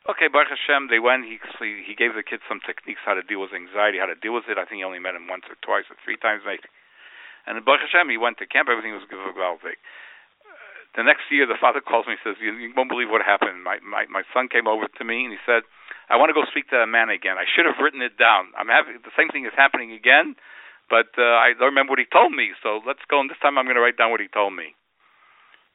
Okay, 0.08 0.32
Baruch 0.32 0.56
Hashem, 0.56 0.88
they 0.88 1.04
went. 1.04 1.28
He 1.28 1.36
he 1.60 1.92
gave 1.92 2.16
the 2.16 2.24
kids 2.24 2.40
some 2.48 2.64
techniques 2.64 3.04
how 3.04 3.12
to 3.12 3.20
deal 3.20 3.44
with 3.44 3.52
anxiety, 3.52 4.00
how 4.00 4.08
to 4.08 4.16
deal 4.16 4.32
with 4.32 4.48
it. 4.48 4.56
I 4.56 4.64
think 4.64 4.80
he 4.80 4.88
only 4.88 5.04
met 5.04 5.20
him 5.20 5.28
once 5.28 5.44
or 5.52 5.60
twice 5.60 5.84
or 5.92 6.00
three 6.00 6.16
times 6.16 6.48
maybe. 6.48 6.64
And 7.44 7.60
Baruch 7.60 7.84
Hashem, 7.92 8.08
he 8.08 8.16
went 8.16 8.40
to 8.40 8.48
camp. 8.48 8.72
Everything 8.72 8.96
was 8.96 9.04
gewaltig. 9.04 9.76
The 10.97 11.05
next 11.05 11.28
year, 11.28 11.44
the 11.44 11.61
father 11.61 11.84
calls 11.84 12.09
me 12.09 12.16
and 12.16 12.24
says, 12.24 12.40
"You, 12.40 12.57
you 12.57 12.72
won't 12.72 12.88
believe 12.88 13.12
what 13.12 13.20
happened. 13.20 13.62
My, 13.62 13.76
my 13.84 14.09
my 14.09 14.24
son 14.32 14.49
came 14.49 14.66
over 14.66 14.88
to 14.88 15.05
me 15.05 15.28
and 15.28 15.32
he 15.32 15.40
said, 15.44 15.68
I 16.09 16.16
want 16.16 16.30
to 16.30 16.38
go 16.38 16.47
speak 16.47 16.70
to 16.70 16.78
a 16.78 16.86
man 16.86 17.11
again. 17.11 17.34
I 17.34 17.47
should 17.51 17.66
have 17.66 17.82
written 17.82 17.99
it 17.99 18.14
down. 18.14 18.55
I'm 18.55 18.70
having 18.70 19.03
the 19.03 19.14
same 19.18 19.28
thing 19.28 19.42
is 19.42 19.55
happening 19.59 19.90
again, 19.90 20.38
but 20.86 21.11
uh, 21.18 21.34
I 21.42 21.51
don't 21.59 21.74
remember 21.74 21.99
what 21.99 22.03
he 22.03 22.07
told 22.07 22.30
me. 22.30 22.55
So 22.62 22.78
let's 22.86 23.03
go. 23.11 23.18
And 23.18 23.26
this 23.30 23.42
time, 23.42 23.59
I'm 23.59 23.66
going 23.66 23.78
to 23.78 23.82
write 23.82 23.99
down 23.99 24.14
what 24.14 24.22
he 24.22 24.30
told 24.30 24.55
me. 24.55 24.78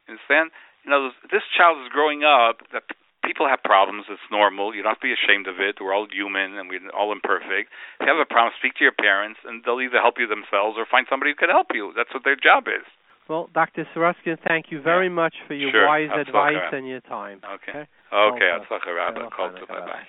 Understand? 0.08 0.50
You 0.84 0.90
know, 0.90 1.12
this 1.28 1.44
child 1.52 1.84
is 1.84 1.92
growing 1.92 2.24
up. 2.24 2.64
That 2.72 2.88
people 3.20 3.44
have 3.44 3.60
problems. 3.60 4.08
It's 4.08 4.24
normal. 4.32 4.72
You 4.72 4.80
don't 4.80 4.96
have 4.96 5.04
to 5.04 5.10
be 5.12 5.14
ashamed 5.14 5.46
of 5.46 5.60
it. 5.60 5.84
We're 5.84 5.92
all 5.92 6.08
human 6.08 6.56
and 6.56 6.72
we're 6.72 6.82
all 6.96 7.12
imperfect. 7.12 7.68
If 8.00 8.08
you 8.08 8.10
have 8.10 8.18
a 8.18 8.26
problem, 8.26 8.56
speak 8.56 8.80
to 8.80 8.84
your 8.88 8.96
parents, 8.96 9.44
and 9.44 9.60
they'll 9.62 9.84
either 9.84 10.00
help 10.00 10.16
you 10.16 10.26
themselves 10.26 10.80
or 10.80 10.88
find 10.88 11.04
somebody 11.12 11.36
who 11.36 11.38
can 11.38 11.52
help 11.52 11.76
you. 11.76 11.92
That's 11.92 12.10
what 12.16 12.24
their 12.24 12.40
job 12.40 12.72
is. 12.72 12.88
Well, 13.32 13.48
Dr. 13.54 13.88
Sorotzkin, 13.96 14.36
thank 14.46 14.66
you 14.68 14.82
very 14.82 15.06
yeah. 15.06 15.14
much 15.14 15.34
for 15.48 15.54
your 15.54 15.70
sure. 15.70 15.86
wise 15.86 16.10
advice 16.14 16.68
and 16.70 16.86
your 16.86 17.00
time. 17.00 17.40
Okay. 17.42 17.78
Okay. 17.78 17.88
okay. 18.12 18.34
Okay. 18.34 18.50
I'll 18.52 18.66
talk 18.66 18.82
about 18.84 19.16
it. 19.16 19.68
Bye 19.68 19.80
bye. 19.80 20.02